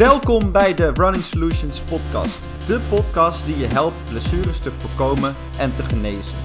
Welkom 0.00 0.52
bij 0.52 0.74
de 0.74 0.92
Running 0.94 1.22
Solutions 1.22 1.80
podcast. 1.80 2.38
De 2.66 2.80
podcast 2.88 3.46
die 3.46 3.58
je 3.58 3.66
helpt 3.66 4.04
blessures 4.08 4.58
te 4.58 4.70
voorkomen 4.70 5.34
en 5.58 5.76
te 5.76 5.82
genezen. 5.82 6.36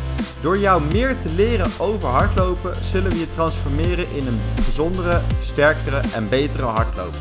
Door 0.42 0.58
jou 0.58 0.84
meer 0.92 1.20
te 1.20 1.30
leren 1.30 1.72
over 1.80 2.10
hardlopen 2.10 2.76
zullen 2.76 3.12
we 3.12 3.20
je 3.20 3.30
transformeren 3.30 4.12
in 4.16 4.28
een 4.28 4.40
gezondere, 4.56 5.22
sterkere 5.42 6.02
en 6.14 6.30
betere 6.30 6.64
hardloper. 6.64 7.20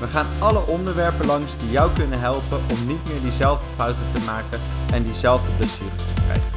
We 0.00 0.06
gaan 0.06 0.26
alle 0.38 0.66
onderwerpen 0.66 1.26
langs 1.26 1.58
die 1.58 1.70
jou 1.70 1.92
kunnen 1.92 2.20
helpen 2.20 2.58
om 2.70 2.86
niet 2.86 3.08
meer 3.08 3.20
diezelfde 3.20 3.66
fouten 3.76 4.06
te 4.12 4.24
maken 4.24 4.60
en 4.92 5.02
diezelfde 5.02 5.50
blessures 5.56 6.02
te 6.14 6.22
krijgen. 6.22 6.50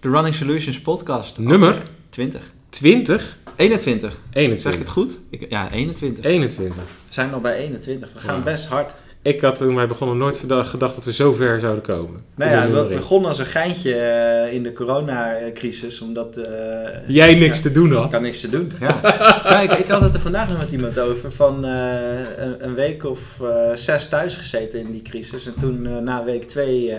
De 0.00 0.08
Running 0.08 0.34
Solutions 0.34 0.80
podcast. 0.80 1.38
Nummer 1.38 1.82
20. 2.08 2.60
20? 2.72 3.36
21. 3.56 4.20
21. 4.32 4.60
Zeg 4.60 4.72
ik 4.72 4.78
het 4.78 4.88
goed? 4.88 5.18
Ik, 5.30 5.46
ja, 5.50 5.70
21. 5.70 6.24
21. 6.24 6.74
We 6.76 6.82
zijn 7.08 7.30
nog 7.30 7.40
bij 7.40 7.56
21. 7.56 8.12
We 8.12 8.18
gaan 8.20 8.36
Ja. 8.36 8.42
best 8.42 8.66
hard. 8.66 8.94
Ik 9.22 9.40
had 9.40 9.56
toen 9.56 9.74
wij 9.74 9.86
begonnen 9.86 10.16
nooit 10.16 10.36
gedacht 10.36 10.80
dat 10.80 11.04
we 11.04 11.12
zo 11.12 11.32
ver 11.32 11.60
zouden 11.60 11.82
komen. 11.82 12.24
Nou 12.34 12.50
ja, 12.50 12.64
nummering. 12.64 13.00
begon 13.00 13.24
als 13.24 13.38
een 13.38 13.46
geintje 13.46 13.94
eh, 13.94 14.52
in 14.54 14.62
de 14.62 14.72
coronacrisis, 14.72 16.00
omdat... 16.00 16.36
eh, 16.36 17.08
Jij 17.08 17.34
niks 17.34 17.56
ja, 17.56 17.62
te 17.62 17.72
doen 17.72 17.90
Ik 17.90 17.96
had. 17.96 18.10
kan 18.10 18.22
niks 18.22 18.40
te 18.40 18.48
doen. 18.50 18.72
Ja. 18.80 19.00
Nou, 19.50 19.62
ik, 19.64 19.72
ik 19.72 19.86
had 19.86 20.02
het 20.02 20.14
er 20.14 20.20
vandaag 20.20 20.48
nog 20.48 20.58
met 20.58 20.70
iemand 20.72 20.98
over. 20.98 21.32
Van 21.32 21.64
eh, 21.64 21.90
een, 22.36 22.64
een 22.64 22.74
week 22.74 23.04
of 23.04 23.40
eh, 23.40 23.72
zes 23.74 24.08
thuis 24.08 24.36
gezeten 24.36 24.80
in 24.80 24.90
die 24.90 25.02
crisis. 25.02 25.46
En 25.46 25.54
toen 25.60 25.86
eh, 25.86 25.98
na 25.98 26.24
week 26.24 26.42
twee 26.48 26.92
eh, 26.92 26.98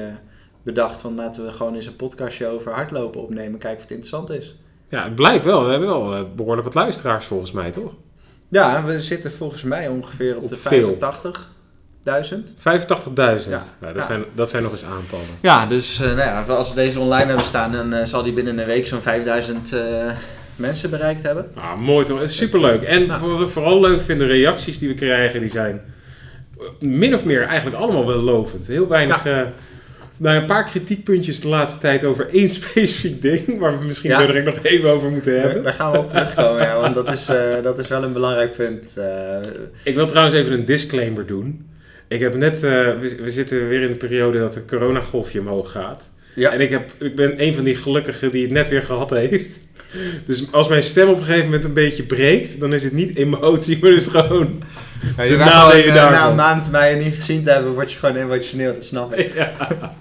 bedacht 0.64 1.02
van 1.02 1.16
laten 1.16 1.46
we 1.46 1.52
gewoon 1.52 1.76
eens 1.76 1.86
een 1.86 1.96
podcastje 1.96 2.48
over 2.48 2.72
hardlopen 2.72 3.22
opnemen. 3.22 3.60
Kijken 3.60 3.76
of 3.78 3.82
het 3.82 3.92
interessant 3.92 4.30
is. 4.30 4.56
Ja, 4.94 5.04
het 5.04 5.16
blijkt 5.16 5.46
wel. 5.46 5.64
We 5.64 5.70
hebben 5.70 5.88
wel 5.90 6.16
eh, 6.16 6.22
behoorlijk 6.36 6.66
wat 6.66 6.76
luisteraars 6.76 7.26
volgens 7.26 7.52
mij, 7.52 7.72
toch? 7.72 7.92
Ja, 8.50 8.84
we 8.86 9.00
zitten 9.00 9.32
volgens 9.32 9.64
mij 9.64 9.88
ongeveer 9.88 10.36
op, 10.38 10.44
Op 10.44 10.50
de 10.50 10.58
veel. 10.58 10.98
85.000. 10.98 10.98
85.000. 12.06 13.50
Ja. 13.50 13.62
Nou, 13.80 13.94
dat, 13.94 13.96
Ja. 13.96 14.02
Zijn, 14.02 14.24
dat 14.34 14.50
zijn 14.50 14.64
nog 14.64 14.72
eens 14.72 14.86
aantallen. 14.86 15.26
Ja, 15.42 15.66
dus 15.66 16.00
eh, 16.00 16.08
nou 16.08 16.18
ja, 16.18 16.42
als 16.42 16.70
we 16.70 16.76
deze 16.76 17.00
online 17.00 17.26
hebben 17.26 17.46
staan, 17.46 17.72
dan 17.72 17.94
eh, 17.94 18.06
zal 18.06 18.24
die 18.24 18.34
binnen 18.34 18.58
een 18.60 18.66
week 18.66 18.88
zo'n 18.88 19.02
5000 19.02 19.74
eh, 19.74 19.82
mensen 20.56 20.90
bereikt 20.90 21.24
hebben. 21.24 21.52
Ah, 21.56 21.78
mooi 21.78 22.06
toch? 22.06 22.30
Superleuk. 22.30 22.82
En 22.84 23.08
Nou. 23.08 23.28
wat 23.28 23.40
we 23.40 23.48
vooral 23.48 23.80
leuk 23.80 24.02
vinden, 24.02 24.28
de 24.28 24.34
reacties 24.34 24.80
die 24.80 24.88
we 24.88 24.96
krijgen, 24.96 25.40
die 25.40 25.52
zijn 25.52 25.82
min 26.80 27.16
of 27.16 27.24
meer 27.24 27.44
eigenlijk 27.44 27.82
allemaal 27.82 28.08
wel 28.08 28.22
lovend. 28.22 28.68
Heel 28.68 28.88
weinig... 28.88 29.26
nou, 30.24 30.38
een 30.42 30.46
paar 30.46 30.64
kritiekpuntjes 30.64 31.40
de 31.42 31.48
laatste 31.48 31.80
tijd 31.80 32.04
over 32.04 32.30
één 32.34 32.50
specifiek 32.60 33.22
ding, 33.22 33.60
waar 33.60 33.80
we 33.80 33.86
misschien 33.86 34.10
Ja. 34.10 34.20
zo 34.20 34.26
direct 34.26 34.46
nog 34.46 34.58
even 34.64 34.90
over 34.90 35.10
moeten 35.12 35.42
hebben. 35.42 35.64
Daar 35.64 35.74
gaan 35.74 35.92
we 35.92 35.98
op 35.98 36.10
terugkomen, 36.10 36.62
ja, 36.62 36.80
want 36.80 36.96
dat 36.96 37.14
is, 37.14 37.28
eh, 37.28 37.64
dat 37.64 37.80
is 37.80 37.88
wel 37.88 38.04
een 38.04 38.14
belangrijk 38.14 38.56
punt. 38.56 38.98
eh. 38.98 39.38
Ik 39.84 39.96
wil 39.96 40.08
trouwens 40.08 40.36
even 40.36 40.52
een 40.54 40.66
disclaimer 40.66 41.26
doen. 41.26 41.72
Ik 42.08 42.20
heb 42.20 42.36
net, 42.36 42.56
eh, 42.56 42.70
we, 42.72 43.16
we 43.22 43.32
zitten 43.32 43.68
weer 43.68 43.82
in 43.82 43.90
de 43.90 43.96
periode 43.98 44.40
dat 44.40 44.54
de 44.54 44.66
coronagolfje 44.66 45.40
omhoog 45.40 45.72
gaat. 45.72 46.10
Ja. 46.36 46.52
En 46.52 46.60
ik, 46.62 46.70
heb, 46.70 46.92
ik 47.00 47.16
ben 47.16 47.42
een 47.44 47.54
van 47.54 47.64
die 47.64 47.76
gelukkigen 47.76 48.32
die 48.32 48.44
het 48.44 48.52
net 48.52 48.70
weer 48.70 48.82
gehad 48.84 49.10
heeft. 49.10 49.60
Dus 50.28 50.52
als 50.52 50.68
mijn 50.68 50.84
stem 50.84 51.10
op 51.10 51.18
een 51.18 51.24
gegeven 51.24 51.46
moment 51.46 51.64
een 51.64 51.74
beetje 51.74 52.04
breekt, 52.04 52.60
dan 52.60 52.74
is 52.74 52.84
het 52.84 52.94
niet 52.94 53.18
emotie, 53.18 53.78
maar 53.82 53.92
is 53.92 54.06
het 54.06 54.16
gewoon... 54.16 54.64
Ja, 55.18 55.24
je 55.24 55.38
gewoon, 55.38 55.72
eh, 55.72 55.94
na 55.94 56.30
een 56.30 56.36
maand 56.36 56.72
mij 56.72 56.96
niet 56.96 57.16
gezien 57.16 57.44
te 57.44 57.52
hebben, 57.52 57.74
word 57.74 57.92
je 57.92 58.00
gewoon 58.00 58.16
emotioneel, 58.16 58.74
dat 58.74 58.86
snap 58.86 59.14
ik. 59.16 59.34
Ja. 59.36 59.52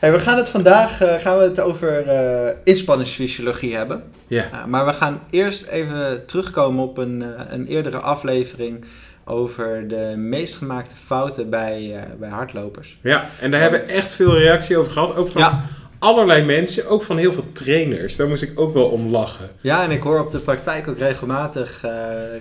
Hey, 0.00 0.12
we 0.12 0.20
gaan 0.20 0.36
het 0.36 0.50
vandaag 0.50 1.00
eh, 1.00 1.14
gaan 1.14 1.38
we 1.38 1.44
het 1.44 1.60
over 1.60 2.02
eh, 2.08 2.54
inspanningsfysiologie 2.64 3.76
hebben. 3.76 4.02
ja. 4.26 4.48
Uh, 4.52 4.64
maar 4.64 4.86
we 4.86 4.92
gaan 4.92 5.20
eerst 5.30 5.66
even 5.66 6.26
terugkomen 6.26 6.84
op 6.84 6.98
een, 6.98 7.22
eh, 7.22 7.44
een 7.48 7.66
eerdere 7.66 7.98
aflevering 7.98 8.84
over 9.24 9.88
de 9.88 10.14
meest 10.16 10.54
gemaakte 10.54 10.94
fouten 11.06 11.50
bij, 11.50 11.94
eh, 11.96 12.02
bij 12.18 12.28
hardlopers. 12.28 12.98
Ja, 13.02 13.28
en 13.40 13.50
daar 13.50 13.60
hebben 13.60 13.80
we 13.80 13.86
echt 13.86 14.12
veel 14.12 14.38
reactie 14.38 14.76
over 14.76 14.92
gehad. 14.92 15.16
Ook 15.16 15.28
van 15.30 15.40
Ja. 15.40 15.64
Allerlei 15.98 16.42
mensen, 16.44 16.88
ook 16.88 17.02
van 17.02 17.16
heel 17.16 17.32
veel 17.32 17.46
trainers. 17.52 18.16
Daar 18.16 18.28
moest 18.28 18.42
ik 18.42 18.60
ook 18.60 18.74
wel 18.74 18.84
om 18.88 19.10
lachen. 19.10 19.50
Ja, 19.60 19.82
en 19.82 19.90
ik 19.90 20.02
hoor 20.02 20.20
op 20.20 20.30
de 20.30 20.38
praktijk 20.38 20.88
ook 20.88 20.98
regelmatig 20.98 21.84
eh, 21.84 21.92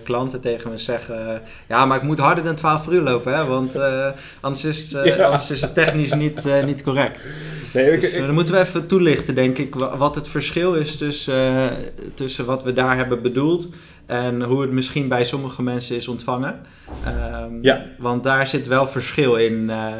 klanten 0.03 0.41
tegen 0.41 0.71
me 0.71 0.77
zeggen... 0.77 1.41
Ja, 1.67 1.85
maar 1.85 1.97
ik 1.97 2.03
moet 2.03 2.19
harder 2.19 2.43
dan 2.43 2.55
12 2.55 2.83
per 2.83 2.93
uur 2.93 3.01
lopen, 3.01 3.35
hè, 3.35 3.45
want 3.45 3.75
eh, 3.75 4.07
anders, 4.39 4.63
is 4.65 4.81
het, 4.91 4.93
eh, 5.05 5.15
Ja. 5.17 5.25
anders 5.25 5.51
is 5.51 5.61
het 5.61 5.73
technisch 5.73 6.13
niet, 6.13 6.47
niet 6.65 6.81
correct. 6.81 7.25
Nee, 7.73 7.91
ik, 7.91 8.01
Dus, 8.01 8.13
dan 8.17 8.33
moeten 8.33 8.53
we 8.53 8.59
even 8.59 8.87
toelichten, 8.87 9.35
denk 9.35 9.57
ik, 9.57 9.75
wa- 9.75 9.97
wat 9.97 10.15
het 10.15 10.27
verschil 10.27 10.73
is 10.73 10.95
tussen, 10.95 11.69
tussen 12.13 12.45
wat 12.45 12.63
we 12.63 12.73
daar 12.73 12.95
hebben 12.97 13.21
bedoeld... 13.21 13.67
en 14.07 14.41
hoe 14.41 14.61
het 14.61 14.71
misschien 14.71 15.07
bij 15.07 15.25
sommige 15.25 15.63
mensen 15.63 15.95
is 15.95 16.07
ontvangen. 16.07 16.59
Ehm, 17.05 17.51
Ja. 17.61 17.85
Want 17.97 18.23
daar 18.23 18.47
zit 18.47 18.67
wel 18.67 18.87
verschil 18.87 19.35
in, 19.35 19.69
eh, 19.69 19.93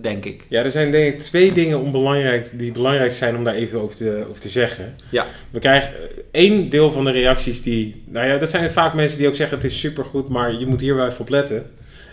denk 0.00 0.24
ik. 0.24 0.46
Ja, 0.48 0.62
er 0.62 0.70
zijn 0.70 0.90
denk 0.90 1.12
ik 1.12 1.18
twee 1.20 1.52
dingen 1.52 1.80
onbelangrijk, 1.80 2.50
die 2.58 2.72
belangrijk 2.72 3.12
zijn 3.12 3.36
om 3.36 3.44
daar 3.44 3.54
even 3.54 3.80
over 3.80 3.96
te, 3.96 4.24
over 4.28 4.40
te 4.40 4.48
zeggen. 4.48 4.94
Ja. 5.08 5.26
We 5.50 5.58
krijgen 5.58 5.90
eh, 5.90 6.22
één 6.30 6.70
deel 6.70 6.92
van 6.92 7.04
de 7.04 7.10
reacties 7.10 7.62
die... 7.62 8.02
Nou 8.06 8.26
ja, 8.26 8.38
dat 8.38 8.50
zijn 8.50 8.70
vaak 8.70 8.94
mensen 8.94 9.18
die 9.18 9.28
ook 9.28 9.34
zeggen 9.34 9.56
het 9.56 9.66
is 9.66 9.78
supergoed, 9.80 10.28
maar 10.28 10.58
je 10.58 10.66
moet 10.66 10.80
hier 10.80 10.94
wel 10.94 11.06
even 11.06 11.20
op 11.20 11.28
letten. 11.28 11.70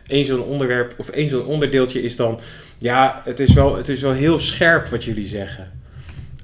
Eén 0.08 0.26
zo'n 0.26 0.44
onderwerp 0.44 0.94
of 0.98 1.10
één 1.10 1.30
zo'n 1.30 1.46
onderdeeltje 1.46 2.02
is 2.02 2.16
dan... 2.16 2.40
Ja, 2.78 3.22
het 3.26 3.40
is 3.40 3.54
wel, 3.54 3.76
het 3.78 3.90
is 3.90 4.02
wel 4.02 4.14
heel 4.14 4.40
scherp 4.40 4.88
wat 4.88 5.04
jullie 5.04 5.26
zeggen. 5.26 5.72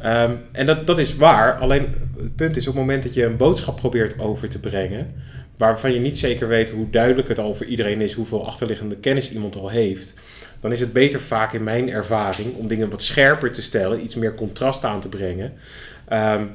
Ehm, 0.05 0.31
en 0.51 0.65
dat, 0.65 0.87
dat 0.87 0.99
is 0.99 1.15
waar. 1.15 1.53
Alleen 1.53 1.93
het 2.17 2.35
punt 2.35 2.57
is 2.57 2.67
op 2.67 2.73
het 2.73 2.81
moment 2.81 3.03
dat 3.03 3.13
je 3.13 3.23
een 3.25 3.37
boodschap 3.37 3.75
probeert 3.75 4.19
over 4.19 4.49
te 4.49 4.59
brengen... 4.59 5.13
waarvan 5.57 5.93
je 5.93 5.99
niet 5.99 6.17
zeker 6.17 6.47
weet 6.47 6.69
hoe 6.69 6.89
duidelijk 6.89 7.27
het 7.27 7.39
al 7.39 7.55
voor 7.55 7.65
iedereen 7.65 8.01
is... 8.01 8.13
hoeveel 8.13 8.45
achterliggende 8.45 8.95
kennis 8.95 9.31
iemand 9.31 9.55
al 9.55 9.69
heeft 9.69 10.13
dan 10.59 10.71
is 10.73 10.79
het 10.79 10.93
beter 10.93 11.21
vaak 11.21 11.53
in 11.53 11.63
mijn 11.63 11.89
ervaring 11.89 12.55
om 12.55 12.67
dingen 12.67 12.89
wat 12.89 13.01
scherper 13.01 13.51
te 13.51 13.61
stellen, 13.61 14.03
iets 14.03 14.15
meer 14.15 14.35
contrast 14.35 14.83
aan 14.83 15.01
te 15.01 15.09
brengen. 15.09 15.53
ehm, 16.07 16.45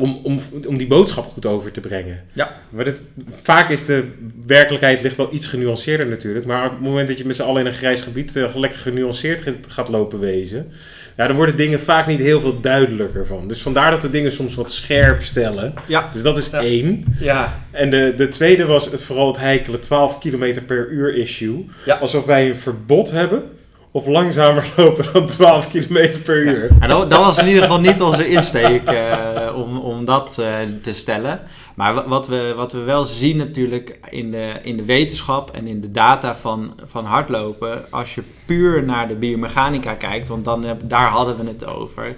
om, 0.00 0.20
om, 0.22 0.40
om 0.66 0.76
die 0.76 0.86
boodschap 0.86 1.24
goed 1.32 1.46
over 1.46 1.70
te 1.70 1.80
brengen. 1.80 2.20
Ja. 2.32 2.50
Maar 2.68 2.84
dit, 2.84 3.02
vaak 3.42 3.68
is 3.70 3.84
de 3.84 4.04
werkelijkheid 4.46 5.02
ligt 5.02 5.16
wel 5.16 5.28
iets 5.34 5.46
genuanceerder 5.46 6.06
natuurlijk. 6.06 6.46
Maar 6.46 6.64
op 6.64 6.70
het 6.70 6.80
moment 6.80 7.08
dat 7.08 7.18
je 7.18 7.26
met 7.26 7.36
z'n 7.36 7.42
allen 7.42 7.60
in 7.60 7.66
een 7.66 7.72
grijs 7.72 8.00
gebied 8.00 8.36
eh, 8.36 8.56
lekker 8.56 8.78
genuanceerd 8.78 9.42
gaat- 9.42 9.54
gaat 9.68 9.88
lopen 9.88 10.20
wezen, 10.20 10.70
ja, 11.16 11.26
dan 11.26 11.36
worden 11.36 11.56
dingen 11.56 11.80
vaak 11.80 12.06
niet 12.06 12.20
heel 12.20 12.40
veel 12.40 12.60
duidelijker 12.60 13.26
van. 13.26 13.48
Dus 13.48 13.62
vandaar 13.62 13.90
dat 13.90 14.02
we 14.02 14.10
dingen 14.10 14.32
soms 14.32 14.54
wat 14.54 14.70
scherp 14.70 15.22
stellen. 15.22 15.74
Ja. 15.86 16.10
Dus 16.12 16.22
dat 16.22 16.38
is 16.38 16.50
Ja. 16.50 16.60
één. 16.60 17.04
Ja, 17.20 17.60
En 17.70 17.90
de, 17.90 18.14
de 18.16 18.28
tweede 18.28 18.64
was 18.66 18.90
het, 18.90 19.02
vooral 19.02 19.26
het 19.26 19.38
heikele 19.38 19.78
12 19.78 20.18
km 20.18 20.54
per 20.66 20.88
uur 20.88 21.14
issue. 21.16 21.64
Ja. 21.84 21.94
Alsof 21.94 22.24
wij 22.24 22.48
een 22.48 22.56
verbod 22.56 23.10
hebben 23.10 23.42
op 23.90 24.06
langzamer 24.06 24.72
lopen 24.76 25.04
dan 25.12 25.26
12 25.26 25.68
km 25.68 26.22
per 26.24 26.42
uur. 26.42 26.70
En 26.80 26.88
dat, 26.88 27.10
dat 27.10 27.18
was 27.24 27.38
in 27.38 27.46
ieder 27.46 27.62
geval 27.62 27.80
niet 27.80 28.02
onze 28.02 28.28
insteek 28.28 28.90
eh, 28.90 29.52
om, 29.56 29.78
om 29.78 30.04
dat 30.04 30.38
eh, 30.38 30.46
te 30.82 30.92
stellen. 30.94 31.40
Maar 31.74 31.94
wa- 31.94 32.08
wat 32.08 32.28
we, 32.28 32.52
wat 32.56 32.72
we 32.72 32.78
wel 32.78 33.04
zien 33.04 33.36
natuurlijk 33.36 33.98
in 34.08 34.30
de, 34.30 34.52
in 34.62 34.76
de 34.76 34.84
wetenschap 34.84 35.50
en 35.50 35.66
in 35.66 35.80
de 35.80 35.90
data 35.90 36.36
van, 36.36 36.74
van 36.84 37.04
hardlopen, 37.04 37.84
als 37.90 38.14
je 38.14 38.22
puur 38.46 38.84
naar 38.84 39.08
de 39.08 39.14
biomechanica 39.14 39.94
kijkt, 39.94 40.28
want 40.28 40.44
dan, 40.44 40.64
daar 40.84 41.08
hadden 41.08 41.36
we 41.36 41.46
het 41.48 41.66
over, 41.66 42.14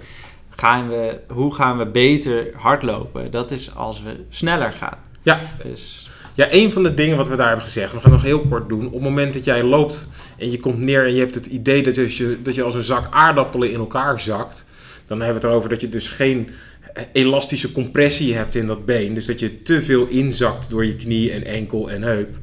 gaan 0.49 0.89
we, 0.89 1.19
hoe 1.27 1.53
gaan 1.53 1.77
we 1.77 1.85
beter 1.85 2.47
hardlopen? 2.55 3.31
Dat 3.31 3.51
is 3.51 3.75
als 3.75 4.01
we 4.03 4.23
sneller 4.29 4.73
gaan. 4.73 4.97
Ja. 5.21 5.39
Dus, 5.63 6.09
Ja, 6.35 6.47
een 6.51 6.71
van 6.71 6.83
de 6.83 6.93
dingen 6.93 7.17
wat 7.17 7.27
we 7.27 7.35
daar 7.35 7.47
hebben 7.47 7.65
gezegd, 7.65 7.93
we 7.93 7.99
gaan 7.99 8.11
nog 8.11 8.23
heel 8.23 8.41
kort 8.41 8.69
doen. 8.69 8.85
Op 8.85 8.93
het 8.93 9.01
moment 9.01 9.33
dat 9.33 9.43
jij 9.43 9.63
loopt 9.63 10.07
en 10.37 10.51
je 10.51 10.59
komt 10.59 10.77
neer 10.79 11.05
en 11.05 11.13
je 11.13 11.19
hebt 11.19 11.35
het 11.35 11.45
idee 11.45 11.83
dat 11.83 11.95
je, 11.95 12.37
dat 12.43 12.55
je 12.55 12.63
als 12.63 12.75
een 12.75 12.83
zak 12.83 13.07
aardappelen 13.11 13.71
in 13.71 13.79
elkaar 13.79 14.19
zakt, 14.19 14.65
dan 15.07 15.17
hebben 15.21 15.41
we 15.41 15.41
het 15.41 15.51
erover 15.51 15.69
dat 15.69 15.81
je 15.81 15.89
dus 15.89 16.07
geen 16.07 16.49
elastische 17.11 17.71
compressie 17.71 18.35
hebt 18.35 18.55
in 18.55 18.67
dat 18.67 18.85
been. 18.85 19.13
Dus 19.13 19.25
dat 19.25 19.39
je 19.39 19.61
te 19.61 19.81
veel 19.81 20.07
inzakt 20.07 20.69
door 20.69 20.85
je 20.85 20.95
knie 20.95 21.31
en 21.31 21.45
enkel 21.45 21.89
en 21.89 22.01
heup. 22.01 22.35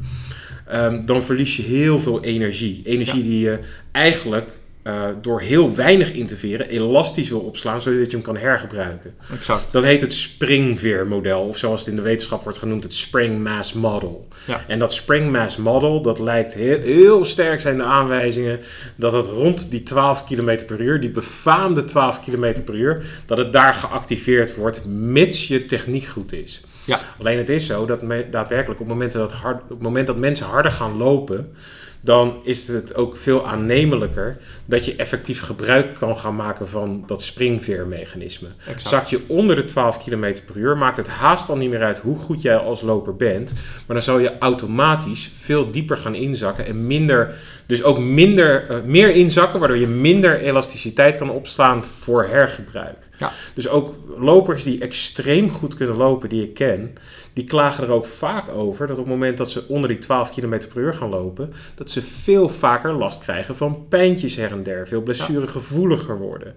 Ehm, 0.67 1.05
dan 1.05 1.23
verlies 1.25 1.57
je 1.57 1.63
heel 1.63 1.99
veel 1.99 2.23
energie. 2.25 2.81
Energie 2.85 3.23
Ja. 3.23 3.29
die 3.29 3.41
je 3.41 3.59
eigenlijk 3.93 4.51
eh, 4.83 5.05
door 5.23 5.41
heel 5.41 5.75
weinig 5.75 6.13
in 6.13 6.27
te 6.27 6.37
veren 6.37 6.69
elastisch 6.69 7.29
wil 7.29 7.41
opslaan, 7.41 7.81
zodat 7.83 8.07
je 8.11 8.17
hem 8.17 8.23
kan 8.25 8.37
hergebruiken. 8.37 9.15
exact. 9.33 9.73
Dat 9.73 9.83
heet 9.83 10.01
het 10.01 10.13
springveermodel, 10.13 11.41
of 11.49 11.57
zoals 11.57 11.81
het 11.81 11.89
in 11.91 11.97
de 11.97 12.03
wetenschap 12.03 12.43
wordt 12.43 12.59
genoemd, 12.59 12.83
het 12.83 12.93
spring 12.93 13.43
mass 13.43 13.73
model. 13.73 14.29
Ja. 14.47 14.65
En 14.67 14.79
dat 14.79 14.93
spring 14.93 15.33
mass 15.33 15.57
model, 15.57 16.03
dat 16.03 16.19
lijkt 16.19 16.55
heel, 16.55 16.79
heel 16.81 17.25
sterk 17.25 17.61
zijn 17.61 17.77
de 17.77 17.83
aanwijzingen 17.85 18.61
dat 18.97 19.13
het 19.13 19.27
rond 19.27 19.71
die 19.71 19.83
12 19.83 20.25
km 20.25 20.59
per 20.67 20.81
uur, 20.81 21.01
die 21.01 21.11
befaamde 21.11 21.85
12 21.85 22.21
km 22.21 22.63
per 22.65 22.75
uur, 22.75 23.03
dat 23.27 23.39
het 23.39 23.53
daar 23.53 23.75
geactiveerd 23.75 24.55
wordt, 24.55 24.85
mits 24.87 25.49
je 25.49 25.67
techniek 25.67 26.05
goed 26.05 26.33
is. 26.33 26.65
Ja. 26.85 27.01
Alleen 27.19 27.39
het 27.39 27.49
is 27.49 27.67
zo 27.67 27.87
dat 27.87 28.03
me- 28.03 28.27
daadwerkelijk 28.31 28.81
op 28.81 28.87
het 28.87 28.95
moment 28.95 29.13
dat, 29.13 29.33
hard, 29.33 29.63
op 29.63 29.69
het 29.69 29.83
moment 29.83 30.07
dat 30.07 30.17
mensen 30.17 30.47
harder 30.47 30.73
gaan 30.73 30.97
lopen, 30.97 31.53
dan 32.01 32.41
is 32.45 32.69
het 32.69 32.95
ook 32.95 33.17
veel 33.17 33.47
aannemelijker 33.47 34.37
dat 34.65 34.85
je 34.85 34.97
effectief 34.97 35.41
gebruik 35.41 35.95
kan 35.95 36.19
gaan 36.19 36.37
maken 36.37 36.69
van 36.69 37.03
dat 37.07 37.23
springveermechanisme. 37.23 38.49
Exact. 38.59 38.89
Zak 38.89 39.05
je 39.07 39.21
onder 39.27 39.57
de 39.57 39.65
12 39.65 40.05
km 40.05 40.35
per 40.47 40.57
uur, 40.57 40.77
maakt 40.77 40.97
het 40.97 41.09
haast 41.09 41.49
al 41.49 41.57
niet 41.57 41.71
meer 41.71 41.83
uit 41.83 41.99
hoe 41.99 42.19
goed 42.19 42.43
jij 42.43 42.57
als 42.57 42.81
loper 42.81 43.17
bent. 43.17 43.53
Maar 43.87 43.97
dan 43.97 44.03
zal 44.03 44.19
je 44.19 44.39
automatisch 44.39 45.31
veel 45.41 45.71
dieper 45.71 45.97
gaan 45.97 46.15
inzakken 46.15 46.67
en 46.67 46.87
minder, 46.87 47.35
dus 47.67 47.83
ook 47.83 47.99
minder, 47.99 48.69
eh, 48.69 48.83
meer 48.83 49.11
inzakken, 49.11 49.59
waardoor 49.59 49.79
je 49.79 49.87
minder 49.87 50.41
elasticiteit 50.41 51.17
kan 51.17 51.31
opslaan 51.31 51.85
voor 51.85 52.25
hergebruik. 52.25 53.09
Ja. 53.19 53.33
Dus 53.55 53.69
ook 53.69 53.95
lopers 54.19 54.63
die 54.63 54.81
extreem 54.81 55.51
goed 55.51 55.75
kunnen 55.75 55.97
lopen, 55.97 56.29
die 56.29 56.43
ik 56.43 56.55
ken, 56.55 56.95
die 57.41 57.49
klagen 57.49 57.85
er 57.85 57.91
ook 57.91 58.07
vaak 58.07 58.49
over 58.49 58.87
dat 58.87 58.99
op 58.99 59.05
het 59.05 59.13
moment 59.13 59.39
dat 59.39 59.51
ze 59.51 59.65
onder 59.69 59.89
die 59.89 59.99
12 59.99 60.31
km 60.31 60.59
per 60.73 60.83
uur 60.83 60.95
gaan 60.95 61.09
lopen, 61.09 61.53
dat 61.75 61.91
ze 61.91 62.03
veel 62.03 62.49
vaker 62.49 62.93
last 62.93 63.23
krijgen 63.23 63.57
van 63.57 63.87
pijntjes 63.89 64.37
her 64.37 64.51
en 64.51 64.63
der, 64.63 64.89
veel 64.89 65.01
blessuregevoeliger 65.01 66.19
worden. 66.19 66.55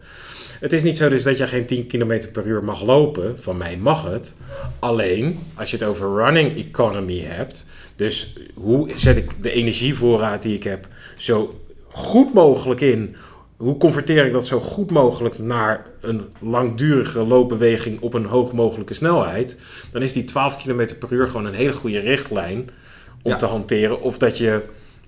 Het 0.60 0.74
is 0.74 0.84
niet 0.84 0.98
zo 0.98 1.10
dus 1.10 1.24
dat 1.24 1.38
je 1.38 1.48
geen 1.48 1.66
10 1.66 1.88
km 1.88 2.32
per 2.34 2.46
uur 2.46 2.64
mag 2.64 2.84
lopen. 2.84 3.42
Van 3.42 3.58
mij 3.58 3.78
mag 3.78 4.04
het. 4.04 4.36
Alleen, 4.80 5.40
als 5.56 5.72
je 5.72 5.78
het 5.78 5.86
over 5.86 6.24
running 6.24 6.58
economy 6.58 7.20
hebt. 7.20 7.66
Dus 7.96 8.38
hoe 8.54 8.92
zet 8.96 9.18
ik 9.18 9.44
de 9.44 9.52
energievoorraad 9.52 10.42
die 10.42 10.56
ik 10.56 10.64
heb 10.64 10.88
zo 11.16 11.60
goed 11.88 12.34
mogelijk 12.34 12.82
in? 12.82 13.16
Hoe 13.64 13.78
converteer 13.78 14.26
ik 14.26 14.32
dat 14.32 14.46
zo 14.48 14.60
goed 14.60 14.92
mogelijk 14.92 15.40
naar 15.40 15.86
een 16.02 16.26
langdurige 16.40 17.20
loopbeweging 17.28 18.02
op 18.02 18.14
een 18.14 18.26
hoog 18.26 18.52
mogelijke 18.52 18.94
snelheid? 18.94 19.60
Dan 19.92 20.02
is 20.02 20.14
die 20.14 20.26
12 20.26 20.58
km 20.64 20.88
per 21.00 21.12
uur 21.12 21.28
gewoon 21.28 21.46
een 21.46 21.54
hele 21.54 21.74
goede 21.74 22.00
richtlijn 22.00 22.70
om 23.22 23.32
Ja. 23.32 23.38
te 23.38 23.46
hanteren. 23.46 24.02
Of 24.02 24.18
dat 24.18 24.38
je, 24.38 24.62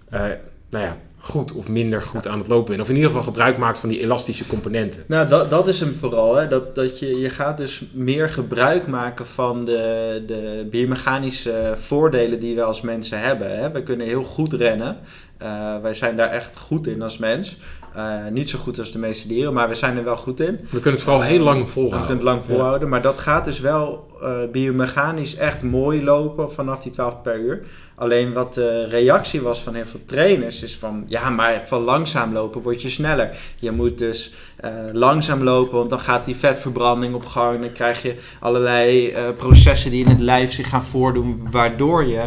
eh, 0.10 0.22
nou 0.70 0.86
ja, 0.86 0.98
goed 1.18 1.52
of 1.52 1.68
minder 1.68 2.02
goed 2.02 2.28
aan 2.28 2.40
het 2.40 2.48
lopen 2.48 2.70
bent. 2.70 2.82
Of 2.82 2.90
in 2.90 2.96
ieder 2.96 3.10
geval 3.10 3.26
gebruik 3.26 3.58
maakt 3.58 3.78
van 3.78 3.90
die 3.90 4.00
elastische 4.02 4.48
componenten. 4.48 5.04
Nou, 5.08 5.28
dat, 5.28 5.50
dat 5.50 5.68
is 5.68 5.80
hem 5.80 5.94
vooral. 5.94 6.36
Hè? 6.36 6.48
Dat, 6.48 6.76
dat 6.76 7.00
je, 7.00 7.20
je 7.20 7.30
gaat 7.30 7.58
dus 7.58 7.84
meer 7.94 8.30
gebruik 8.30 8.88
maken 8.88 9.26
van 9.26 9.66
de, 9.66 10.24
de 10.28 10.68
biomechanische 10.72 11.74
voordelen 11.78 12.40
die 12.40 12.56
we 12.56 12.64
als 12.64 12.82
mensen 12.82 13.20
hebben. 13.20 13.58
Hè? 13.60 13.72
We 13.72 13.84
kunnen 13.84 14.08
heel 14.08 14.24
goed 14.24 14.54
rennen. 14.54 14.98
Eh, 15.38 15.82
wij 15.82 15.94
zijn 15.94 16.16
daar 16.16 16.30
echt 16.30 16.58
goed 16.58 16.88
in 16.88 17.02
als 17.02 17.18
mens. 17.18 17.58
Eh, 17.96 18.16
niet 18.32 18.50
zo 18.50 18.60
goed 18.60 18.80
als 18.80 18.92
de 18.92 19.00
meeste 19.00 19.28
dieren, 19.28 19.54
maar 19.54 19.70
we 19.70 19.76
zijn 19.76 19.98
er 19.98 20.04
wel 20.04 20.18
goed 20.18 20.40
in. 20.40 20.60
We 20.62 20.70
kunnen 20.70 20.92
het 20.94 21.02
vooral 21.02 21.22
heel 21.22 21.40
lang 21.40 21.64
We 21.64 21.70
volhouden. 21.70 22.08
kunnen 22.08 22.26
het 22.26 22.34
lang 22.34 22.46
volhouden, 22.46 22.90
maar 22.90 23.02
dat 23.02 23.20
gaat 23.20 23.46
dus 23.46 23.60
wel 23.60 24.08
eh, 24.22 24.38
biomechanisch 24.52 25.36
echt 25.36 25.64
mooi 25.64 26.04
lopen 26.04 26.52
vanaf 26.52 26.82
die 26.82 26.92
12 26.92 27.22
per 27.22 27.40
uur. 27.40 27.62
Alleen 27.96 28.34
wat 28.34 28.54
de 28.54 28.86
reactie 28.86 29.42
was 29.42 29.60
van 29.62 29.74
heel 29.74 29.86
veel 29.86 30.00
trainers 30.06 30.64
is 30.64 30.78
van, 30.78 31.04
ja, 31.08 31.30
maar 31.30 31.62
van 31.66 31.82
langzaam 31.82 32.34
lopen 32.34 32.62
word 32.62 32.82
je 32.82 32.90
sneller. 32.90 33.38
Je 33.60 33.72
moet 33.72 33.98
dus 33.98 34.34
eh, 34.56 34.72
langzaam 34.94 35.44
lopen, 35.44 35.78
want 35.78 35.90
dan 35.90 36.00
gaat 36.00 36.26
die 36.26 36.36
vetverbranding 36.36 37.14
op 37.14 37.26
gang. 37.26 37.60
Dan 37.60 37.72
krijg 37.72 38.02
je 38.02 38.16
allerlei 38.40 39.14
processen 39.38 39.92
die 39.92 40.04
in 40.04 40.10
het 40.10 40.20
lijf 40.20 40.52
zich 40.52 40.70
gaan 40.70 40.86
voordoen, 40.86 41.48
waardoor 41.52 42.04
je 42.04 42.24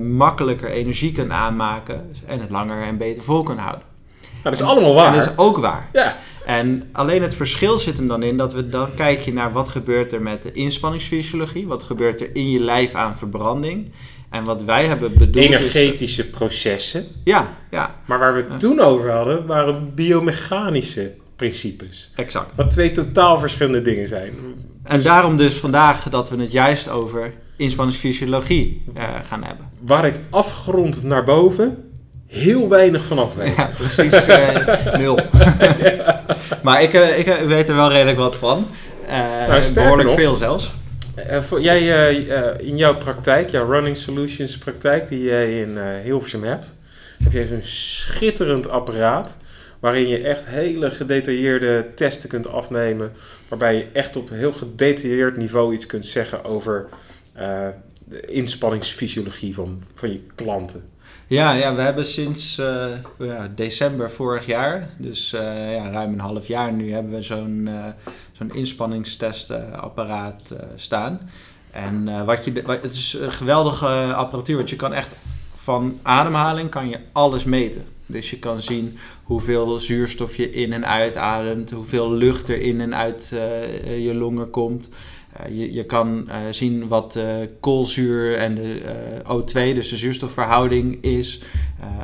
makkelijker 0.00 0.70
energie 0.70 1.12
kan 1.12 1.32
aanmaken 1.32 2.10
en 2.26 2.40
het 2.40 2.50
langer 2.50 2.82
en 2.82 2.96
beter 2.98 3.22
vol 3.22 3.42
kan 3.42 3.58
houden. 3.58 3.89
Dat 4.42 4.52
is 4.52 4.62
allemaal 4.62 4.94
waar. 4.94 5.06
En 5.12 5.18
dat 5.18 5.28
is 5.28 5.36
ook 5.36 5.56
waar. 5.58 5.88
Ja, 5.92 6.16
En 6.44 6.88
alleen 6.92 7.22
het 7.22 7.34
verschil 7.34 7.78
zit 7.78 7.96
hem 7.96 8.06
dan 8.08 8.22
in 8.22 8.36
dat 8.36 8.52
we 8.52 8.68
dan 8.68 8.94
kijk 8.94 9.20
je 9.20 9.32
naar 9.32 9.52
wat 9.52 9.68
gebeurt 9.68 10.12
er 10.12 10.22
met 10.22 10.42
de 10.42 10.52
inspanningsfysiologie, 10.52 11.66
wat 11.66 11.82
gebeurt 11.82 12.20
er 12.20 12.30
in 12.32 12.50
je 12.50 12.60
lijf 12.60 12.94
aan 12.94 13.18
verbranding. 13.18 13.90
En 14.30 14.44
wat 14.44 14.62
wij 14.62 14.84
hebben 14.86 15.12
bedoeld 15.12 15.36
is- 15.36 15.46
energetische 15.46 16.30
processen. 16.30 17.04
ja, 17.24 17.48
ja, 17.70 17.94
Maar 18.06 18.18
waar 18.18 18.34
we 18.34 18.44
het 18.48 18.60
toen 18.60 18.80
over 18.80 19.10
hadden, 19.10 19.46
waren 19.46 19.94
biomechanische 19.94 21.14
principes. 21.36 22.12
exact. 22.16 22.54
Wat 22.56 22.70
twee 22.70 22.92
totaal 22.92 23.38
verschillende 23.38 23.82
dingen 23.82 24.08
zijn. 24.08 24.32
En 24.84 25.02
daarom 25.02 25.36
dus 25.36 25.54
vandaag 25.54 26.02
dat 26.08 26.30
we 26.30 26.36
het 26.40 26.52
juist 26.52 26.88
over 26.88 27.32
inspanningsfysiologie 27.56 28.82
eh, 28.94 29.04
gaan 29.28 29.44
hebben. 29.44 29.66
Waar 29.80 30.04
ik 30.06 30.14
afgrond 30.30 31.02
naar 31.02 31.24
boven 31.24 31.89
heel 32.30 32.68
weinig 32.68 33.04
van 33.04 33.18
af 33.18 33.34
weet. 33.34 33.56
Ja, 33.56 33.70
precies 33.76 34.26
eh, 34.26 34.94
nul. 34.94 35.14
maar 36.62 36.82
ik, 36.82 36.92
eh, 36.94 37.18
ik 37.18 37.26
eh, 37.26 37.46
weet 37.46 37.68
er 37.68 37.74
wel 37.74 37.90
redelijk 37.90 38.18
wat 38.18 38.36
van. 38.36 38.66
Nou, 39.08 39.62
sterker 39.62 39.74
behoorlijk 39.74 40.08
nog- 40.08 40.18
veel 40.18 40.34
zelfs. 40.34 40.72
Voor, 41.40 41.60
jij, 41.60 41.80
in 42.58 42.76
jouw 42.76 42.96
praktijk, 42.96 43.50
jouw 43.50 43.70
Running 43.70 43.96
Solutions 43.96 44.58
praktijk 44.58 45.08
die 45.08 45.22
jij 45.22 45.60
in 45.60 45.78
Hilversum 46.02 46.44
hebt, 46.44 46.74
heb 47.24 47.32
jij 47.32 47.46
zo'n 47.46 47.62
schitterend 47.62 48.68
apparaat 48.68 49.36
waarin 49.80 50.08
je 50.08 50.18
echt 50.22 50.46
hele 50.46 50.90
gedetailleerde 50.90 51.86
testen 51.94 52.28
kunt 52.28 52.48
afnemen, 52.48 53.12
waarbij 53.48 53.74
je 53.76 53.86
echt 53.92 54.16
op 54.16 54.30
een 54.30 54.36
heel 54.36 54.52
gedetailleerd 54.52 55.36
niveau 55.36 55.74
iets 55.74 55.86
kunt 55.86 56.06
zeggen 56.06 56.44
over 56.44 56.86
de 58.04 58.20
inspanningsfysiologie 58.20 59.54
van, 59.54 59.82
van 59.94 60.12
je 60.12 60.20
klanten. 60.34 60.88
Ja, 61.30 61.52
ja, 61.52 61.74
we 61.74 61.80
hebben 61.80 62.06
sinds 62.06 62.58
eh, 62.58 62.86
ja, 63.18 63.48
december 63.54 64.10
vorig 64.10 64.46
jaar, 64.46 64.88
dus 64.96 65.32
eh, 65.32 65.74
ja, 65.74 65.90
ruim 65.90 66.12
een 66.12 66.20
half 66.20 66.46
jaar 66.46 66.72
nu, 66.72 66.92
hebben 66.92 67.12
we 67.12 67.22
zo'n 67.22 67.68
eh 67.68 67.84
zo'n 68.32 68.54
inspanningstestapparaat 68.54 70.54
staan. 70.76 71.30
En 71.70 72.24
wat 72.24 72.44
je, 72.44 72.62
het 72.66 72.92
is 72.92 73.12
een 73.12 73.32
geweldige 73.32 74.14
apparatuur, 74.14 74.56
want 74.56 74.70
je 74.70 74.76
kan 74.76 74.92
echt 74.92 75.14
van 75.54 75.98
ademhaling 76.02 76.70
kan 76.70 76.88
je 76.88 76.98
alles 77.12 77.44
meten. 77.44 77.84
Dus 78.10 78.30
je 78.30 78.38
kan 78.38 78.62
zien 78.62 78.98
hoeveel 79.22 79.78
zuurstof 79.78 80.36
je 80.36 80.50
in 80.50 80.72
en 80.72 80.86
uitademt, 80.86 81.70
hoeveel 81.70 82.12
lucht 82.12 82.48
er 82.48 82.60
in 82.60 82.80
en 82.80 82.94
uit 82.94 83.32
eh, 83.34 84.04
je 84.04 84.14
longen 84.14 84.50
komt. 84.50 84.88
Eh, 85.32 85.58
je, 85.58 85.72
je 85.72 85.84
kan 85.84 86.28
eh, 86.28 86.38
zien 86.50 86.88
wat 86.88 87.18
koolzuur 87.60 88.36
en 88.36 88.54
de 88.54 88.80
eh, 89.24 89.36
O2, 89.36 89.74
dus 89.74 89.88
de 89.88 89.96
zuurstofverhouding 89.96 91.02
is. 91.02 91.42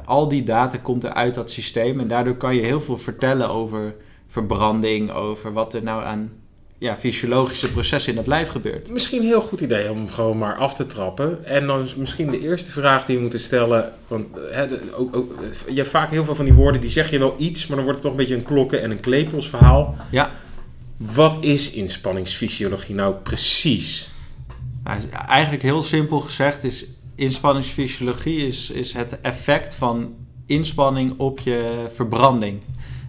Al 0.05 0.29
die 0.29 0.43
data 0.43 0.79
komt 0.79 1.05
er 1.05 1.13
uit 1.13 1.35
dat 1.35 1.51
systeem 1.51 2.01
en 2.01 2.09
daardoor 2.09 2.37
kan 2.37 2.55
je 2.55 2.63
heel 2.63 2.81
veel 2.81 2.99
vertellen 2.99 3.51
over 3.51 3.95
verbranding, 4.27 5.11
over 5.11 5.53
wat 5.53 5.75
er 5.75 5.83
nou 5.83 6.05
aan 6.05 6.33
ja, 6.79 6.97
fysiologische 6.97 7.71
processen 7.73 8.13
in 8.13 8.19
het 8.19 8.27
lijf 8.27 8.49
gebeurt. 8.49 8.91
Misschien 8.91 9.21
een 9.21 9.27
heel 9.27 9.41
goed 9.41 9.61
idee 9.61 9.91
om 9.91 10.09
gewoon 10.09 10.39
maar 10.39 10.57
af 10.57 10.75
te 10.75 10.87
trappen. 10.87 11.45
En 11.45 11.67
dan 11.67 11.83
is 11.83 11.95
misschien 11.95 12.31
de 12.31 12.41
eerste 12.41 12.71
vraag 12.71 13.05
die 13.05 13.17
we 13.17 13.23
moeten 13.23 13.41
stellen. 13.41 13.93
Want 14.09 14.35
de- 14.35 14.81
ook, 14.97 15.17
ook, 15.17 15.35
je 15.69 15.77
hebt 15.77 15.91
vaak 15.91 16.11
heel 16.11 16.25
veel 16.25 16.35
van 16.35 16.45
die 16.45 16.55
woorden 16.55 16.81
die 16.81 16.91
zeg 16.91 17.11
je 17.11 17.19
wel 17.19 17.35
iets, 17.39 17.67
maar 17.67 17.77
dan 17.77 17.85
wordt 17.87 18.03
het 18.03 18.11
toch 18.11 18.11
een 18.21 18.27
beetje 18.27 18.41
een 18.41 18.55
klokken- 18.55 18.83
en 18.83 18.91
een 18.91 19.01
klepelsverhaal. 19.01 19.97
Ja. 20.11 20.31
Wat 20.97 21.37
is 21.41 21.71
inspanningsfysiologie 21.71 22.95
nou 22.95 23.15
precies? 23.15 24.09
Nou, 24.85 25.01
eigenlijk 25.29 25.63
heel 25.63 25.83
simpel 25.83 26.21
gezegd 26.21 26.65
is 26.65 26.85
inspanningsfysiologie 27.15 28.47
is, 28.47 28.71
is 28.71 28.93
het 28.93 29.21
effect 29.21 29.75
van 29.75 30.15
inspanning 30.47 31.15
op 31.17 31.41
je 31.41 31.85
verbranding. 31.95 32.61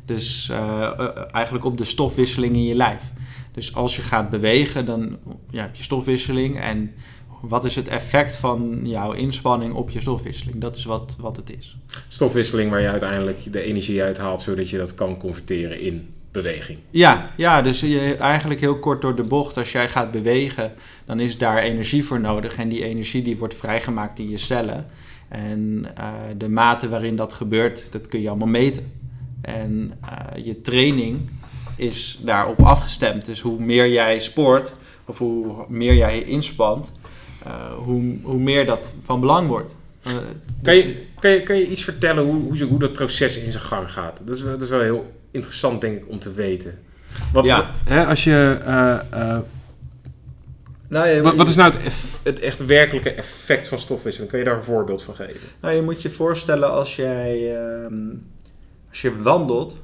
Dus 0.06 0.50
eh, 0.52 0.84
eh, 0.84 1.08
eigenlijk 1.32 1.66
op 1.66 1.78
de 1.78 1.84
stofwisseling 1.84 2.56
in 2.56 2.64
je 2.64 2.76
lijf. 2.76 3.02
Dus 3.58 3.76
als 3.76 3.96
je 3.96 4.02
gaat 4.02 4.30
bewegen, 4.30 4.86
dan 4.86 5.18
ja, 5.50 5.62
heb 5.62 5.76
je 5.76 5.84
stofwisseling. 5.84 6.60
En 6.60 6.94
wat 7.42 7.66
is 7.66 7.76
het 7.76 7.88
effect 7.88 8.36
van 8.36 8.80
jouw 8.84 9.12
inspanning 9.12 9.74
op 9.74 9.90
je 9.90 10.00
stofwisseling? 10.00 10.58
Dat 10.62 10.76
is 10.76 10.86
wat, 10.86 11.18
wat 11.20 11.38
het 11.38 11.58
is. 11.58 11.78
Stofwisseling 12.08 12.72
waar 12.72 12.82
je 12.82 12.90
uiteindelijk 12.90 13.52
de 13.52 13.62
energie 13.62 14.04
uithaalt, 14.04 14.42
zodat 14.42 14.70
je 14.70 14.78
dat 14.78 14.96
kan 14.96 15.18
converteren 15.18 15.80
in 15.80 16.14
beweging. 16.32 16.80
Ja, 16.90 17.32
ja, 17.38 17.62
dus 17.62 17.80
je, 17.80 18.16
eigenlijk 18.20 18.60
heel 18.60 18.80
kort 18.80 19.02
door 19.02 19.16
de 19.16 19.24
bocht. 19.24 19.58
Als 19.58 19.72
jij 19.72 19.90
gaat 19.90 20.12
bewegen, 20.12 20.74
dan 21.06 21.20
is 21.20 21.38
daar 21.38 21.58
energie 21.58 22.06
voor 22.06 22.20
nodig. 22.20 22.56
En 22.56 22.70
die 22.70 22.84
energie 22.84 23.22
die 23.22 23.38
wordt 23.38 23.56
vrijgemaakt 23.56 24.20
in 24.20 24.30
je 24.30 24.38
cellen. 24.38 24.86
En 25.28 25.86
eh, 25.96 26.14
de 26.38 26.50
mate 26.50 26.90
waarin 26.90 27.16
dat 27.16 27.34
gebeurt, 27.34 27.92
dat 27.92 28.08
kun 28.08 28.22
je 28.22 28.30
allemaal 28.30 28.48
meten. 28.48 28.92
En 29.42 29.94
eh, 30.02 30.46
je 30.46 30.62
training 30.62 31.30
is 31.78 32.20
daarop 32.22 32.62
afgestemd. 32.64 33.26
Dus 33.26 33.42
hoe 33.42 33.60
meer 33.60 33.88
jij 33.90 34.20
sport, 34.20 34.74
of 35.06 35.18
hoe 35.18 35.66
meer 35.68 35.96
jij 35.96 36.22
inspant, 36.24 36.92
eh, 37.46 37.74
hoe, 37.74 38.18
hoe 38.24 38.40
meer 38.40 38.66
dat 38.66 38.92
van 39.02 39.20
belang 39.20 39.48
wordt. 39.48 39.76
Eh, 40.04 40.12
Kan 40.14 40.74
dus- 40.74 40.84
je, 40.84 41.06
kan 41.20 41.32
je, 41.32 41.44
kan 41.44 41.56
je 41.58 41.68
iets 41.68 41.84
vertellen 41.84 42.24
hoe, 42.24 42.42
hoe, 42.44 42.64
hoe 42.64 42.80
dat 42.80 42.94
proces 42.94 43.38
in 43.38 43.52
zijn 43.52 43.64
gang 43.64 43.92
gaat? 43.92 44.22
Dat 44.26 44.36
is, 44.36 44.42
wel- 44.42 44.52
dat 44.52 44.62
is 44.62 44.70
wel 44.70 44.82
heel 44.82 45.14
interessant, 45.32 45.82
denk 45.82 45.98
ik, 45.98 46.10
om 46.10 46.20
te 46.20 46.34
weten. 46.34 46.80
Wat, 47.34 47.46
Ja. 47.46 47.72
hè, 47.86 48.06
als 48.06 48.24
je, 48.24 48.60
eh, 48.66 49.00
eh, 49.34 49.40
nou, 50.90 51.08
je- 51.08 51.22
wat, 51.22 51.36
wat 51.36 51.48
is 51.48 51.56
nou 51.56 51.72
het, 51.72 51.82
eff- 51.84 52.20
het 52.24 52.40
echt 52.40 52.66
werkelijke 52.66 53.12
effect 53.14 53.68
van 53.68 53.80
stofwisseling? 53.80 54.30
Kan 54.32 54.40
je 54.40 54.46
daar 54.46 54.56
een 54.58 54.64
voorbeeld 54.64 55.02
van 55.04 55.16
geven? 55.16 55.40
Nou, 55.62 55.76
je 55.76 55.82
moet 55.82 56.02
je 56.02 56.10
voorstellen 56.10 56.72
als 56.72 56.96
jij 56.96 57.56
ehm, 57.56 57.94
als 58.90 59.02
je 59.02 59.22
wandelt 59.22 59.78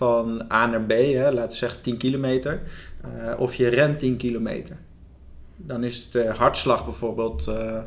van 0.00 0.42
A 0.52 0.66
naar 0.66 0.80
B, 0.82 0.90
hè, 0.90 1.30
laten 1.32 1.50
we 1.50 1.56
zeggen 1.56 1.80
10 1.80 1.96
kilometer, 1.96 2.60
eh, 3.02 3.40
of 3.40 3.54
je 3.54 3.68
rent 3.68 3.98
10 3.98 4.16
kilometer. 4.16 4.76
Dan 5.56 5.84
is 5.84 6.10
de 6.10 6.32
hartslag 6.36 6.84
bijvoorbeeld 6.84 7.46
eh, 7.48 7.76
eh, 7.76 7.82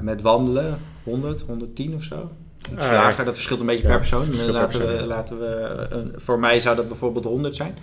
met 0.00 0.22
wandelen 0.22 0.78
100, 1.04 1.40
110 1.40 1.94
of 1.94 2.02
zo. 2.02 2.30
slager. 2.78 3.24
Dat 3.24 3.34
verschilt 3.34 3.60
een 3.60 3.66
beetje 3.66 3.86
per 3.86 3.96
persoon. 3.96 4.50
laten, 4.50 4.86
we, 4.86 5.06
laten 5.06 5.38
we, 5.40 5.46
eh, 5.90 5.98
voor 6.16 6.38
mij 6.38 6.60
zou 6.60 6.76
dat 6.76 6.88
bijvoorbeeld 6.88 7.24
100 7.24 7.56
zijn. 7.56 7.76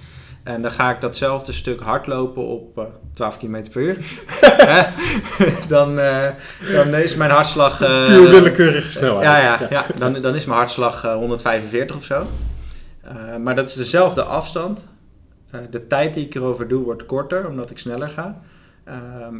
En 0.43 0.61
dan 0.61 0.71
ga 0.71 0.91
ik 0.91 1.01
datzelfde 1.01 1.51
stuk 1.51 1.79
hardlopen 1.79 2.43
op 2.47 2.77
eh, 2.77 2.83
12 3.13 3.37
km 3.37 3.63
per 3.71 3.81
uur. 3.81 3.97
Dan, 5.67 5.99
eh, 5.99 6.27
dan 6.73 6.93
is 6.95 7.15
mijn 7.15 7.31
hartslag... 7.31 7.81
eh, 7.81 8.05
Puur 8.05 8.29
willekeurige 8.29 8.91
snelheid. 8.91 9.23
ja, 9.23 9.37
ja, 9.39 9.67
ja. 9.69 9.85
Dan, 9.95 10.21
dan 10.21 10.35
is 10.35 10.45
mijn 10.45 10.57
hartslag 10.57 11.03
eh, 11.03 11.13
145 11.13 11.95
of 11.95 12.03
zo. 12.03 12.27
Eh, 13.05 13.37
maar 13.37 13.55
dat 13.55 13.69
is 13.69 13.75
dezelfde 13.75 14.23
afstand. 14.23 14.85
Eh, 15.49 15.59
de 15.69 15.87
tijd 15.87 16.13
die 16.13 16.25
ik 16.25 16.35
erover 16.35 16.67
doe 16.67 16.83
wordt 16.83 17.05
korter, 17.05 17.47
omdat 17.47 17.69
ik 17.69 17.77
sneller 17.77 18.09
ga. 18.09 18.41
Ehm, 18.83 19.35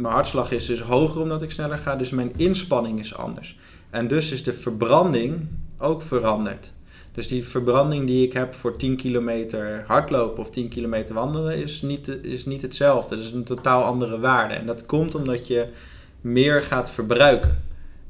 mijn 0.00 0.14
hartslag 0.14 0.50
is 0.50 0.66
dus 0.66 0.80
hoger 0.80 1.20
omdat 1.20 1.42
ik 1.42 1.50
sneller 1.50 1.78
ga, 1.78 1.96
dus 1.96 2.10
mijn 2.10 2.32
inspanning 2.36 2.98
is 2.98 3.16
anders. 3.16 3.58
En 3.90 4.08
dus 4.08 4.32
is 4.32 4.44
de 4.44 4.52
verbranding 4.52 5.48
ook 5.78 6.02
veranderd. 6.02 6.72
Dus 7.12 7.28
die 7.28 7.44
verbranding 7.44 8.06
die 8.06 8.26
ik 8.26 8.32
heb 8.32 8.54
voor 8.54 8.76
10 8.76 8.96
kilometer 8.96 9.84
hardlopen 9.86 10.42
of 10.42 10.50
10 10.50 10.68
kilometer 10.68 11.14
wandelen 11.14 11.56
is 11.56 11.82
niet, 11.82 12.08
is 12.22 12.44
niet 12.44 12.62
hetzelfde. 12.62 13.16
Dat 13.16 13.24
is 13.24 13.32
een 13.32 13.44
totaal 13.44 13.82
andere 13.82 14.18
waarde. 14.18 14.54
En 14.54 14.66
dat 14.66 14.86
komt 14.86 15.14
omdat 15.14 15.46
je 15.46 15.68
meer 16.20 16.62
gaat 16.62 16.90
verbruiken. 16.90 17.62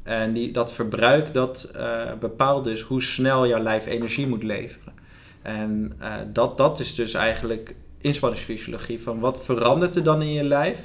En 0.03 0.33
die, 0.33 0.51
dat 0.51 0.73
verbruik 0.73 1.35
dat 1.35 1.71
eh, 1.75 2.13
bepaalt 2.21 2.65
dus 2.65 2.81
hoe 2.81 3.03
snel 3.03 3.47
jouw 3.47 3.63
lijf 3.63 3.87
energie 3.87 4.27
moet 4.27 4.43
leveren. 4.43 4.94
En 5.45 5.93
eh, 5.99 6.13
dat, 6.33 6.59
dat 6.59 6.81
is 6.81 6.95
dus 6.95 7.15
eigenlijk 7.15 7.75
inspanningsfysiologie. 7.99 9.01
Van 9.01 9.19
wat 9.21 9.45
verandert 9.45 9.97
er 9.97 10.03
dan 10.03 10.23
in 10.23 10.33
je 10.33 10.45
lijf? 10.45 10.79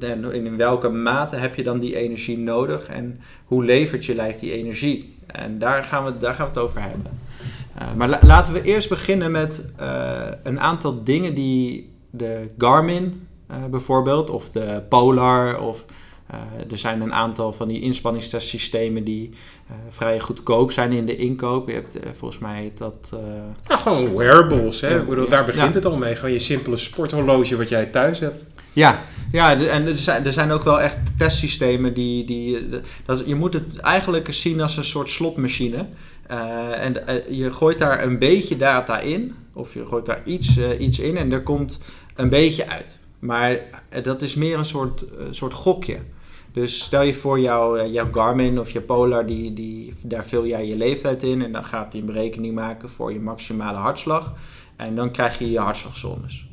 En 0.00 0.32
in 0.32 0.56
welke 0.56 0.88
mate 0.88 1.36
heb 1.36 1.54
je 1.54 1.62
dan 1.62 1.78
die 1.78 1.96
energie 1.96 2.38
nodig? 2.38 2.86
En 2.88 3.20
hoe 3.44 3.64
levert 3.64 4.04
je 4.04 4.14
lijf 4.14 4.38
die 4.38 4.52
energie? 4.52 5.16
En 5.26 5.58
daar 5.58 5.84
gaan 5.84 6.04
we, 6.04 6.18
daar 6.18 6.34
gaan 6.34 6.44
we 6.46 6.52
het 6.52 6.60
over 6.68 6.80
hebben. 6.80 7.20
Eh, 7.74 7.94
maar 7.96 8.08
la- 8.08 8.20
laten 8.22 8.52
we 8.54 8.62
eerst 8.62 8.88
beginnen 8.88 9.30
met 9.30 9.68
eh, 9.76 10.20
een 10.42 10.60
aantal 10.60 11.04
dingen 11.04 11.34
die 11.34 11.92
de 12.10 12.46
Garmin 12.58 13.26
bijvoorbeeld, 13.70 14.30
of 14.30 14.50
de 14.50 14.82
Polar, 14.88 15.60
of 15.60 15.84
er 16.70 16.78
zijn 16.78 17.00
een 17.00 17.12
aantal 17.12 17.52
van 17.52 17.68
die 17.68 17.80
inspanningstestsystemen 17.80 19.04
die 19.04 19.30
vrij 19.88 20.20
goedkoop 20.20 20.72
zijn 20.72 20.92
in 20.92 21.06
de 21.06 21.16
inkoop. 21.16 21.68
Je 21.68 21.74
hebt, 21.74 21.98
eh, 22.00 22.10
volgens 22.14 22.40
mij 22.40 22.60
heet 22.60 22.78
dat... 22.78 23.10
eh, 23.12 23.18
Nou, 23.68 23.80
gewoon 23.80 24.16
wearables, 24.16 24.80
hè. 24.80 24.88
Ja, 24.88 25.00
Ik 25.00 25.08
bedoel, 25.08 25.24
ja. 25.24 25.30
daar 25.30 25.44
begint 25.44 25.74
het 25.74 25.84
al 25.84 25.96
mee. 25.96 26.16
Gewoon 26.16 26.32
je 26.32 26.38
simpele 26.38 26.76
sporthorloge 26.76 27.56
wat 27.56 27.68
jij 27.68 27.86
thuis 27.86 28.18
hebt. 28.20 28.44
Ja, 28.72 29.02
ja 29.32 29.60
en 29.60 29.86
er 29.86 29.96
zijn, 29.96 30.26
er 30.26 30.32
zijn 30.32 30.50
ook 30.50 30.62
wel 30.62 30.80
echt 30.80 30.98
testsystemen 31.18 31.94
die. 31.94 32.24
die 32.24 32.68
dat, 33.04 33.22
je 33.26 33.34
moet 33.34 33.54
het 33.54 33.76
eigenlijk 33.80 34.32
zien 34.34 34.60
als 34.60 34.76
een 34.76 34.84
soort 34.84 35.10
slotmachine. 35.10 35.86
Eh, 36.26 36.84
en 36.84 37.06
eh, 37.06 37.38
je 37.38 37.52
gooit 37.52 37.78
daar 37.78 38.02
een 38.02 38.18
beetje 38.18 38.56
data 38.56 39.00
in, 39.00 39.34
of 39.52 39.74
je 39.74 39.86
gooit 39.86 40.06
daar 40.06 40.20
iets, 40.24 40.56
eh, 40.56 40.80
iets 40.80 40.98
in 40.98 41.16
en 41.16 41.32
er 41.32 41.42
komt 41.42 41.80
een 42.14 42.28
beetje 42.28 42.68
uit. 42.68 42.98
Maar 43.18 43.58
eh, 43.88 44.02
dat 44.04 44.22
is 44.22 44.34
meer 44.34 44.58
een 44.58 44.64
soort, 44.64 45.02
eh, 45.02 45.24
soort 45.30 45.52
gokje. 45.54 45.98
Dus 46.58 46.82
stel 46.82 47.02
je 47.02 47.14
voor 47.14 47.40
jouw, 47.40 47.76
eh, 47.76 47.92
jouw 47.92 48.08
Garmin 48.12 48.60
of 48.60 48.70
je 48.70 48.80
Polar, 48.80 49.26
die, 49.26 49.52
die, 49.52 49.94
daar 50.04 50.24
vul 50.24 50.46
jij 50.46 50.66
je 50.66 50.76
leeftijd 50.76 51.22
in 51.22 51.42
en 51.42 51.52
dan 51.52 51.64
gaat 51.64 51.92
die 51.92 52.00
een 52.00 52.06
berekening 52.06 52.54
maken 52.54 52.88
voor 52.88 53.12
je 53.12 53.20
maximale 53.20 53.78
hartslag. 53.78 54.32
En 54.76 54.94
dan 54.94 55.10
krijg 55.10 55.38
je 55.38 55.50
je 55.50 55.58
hartslagzones. 55.58 56.48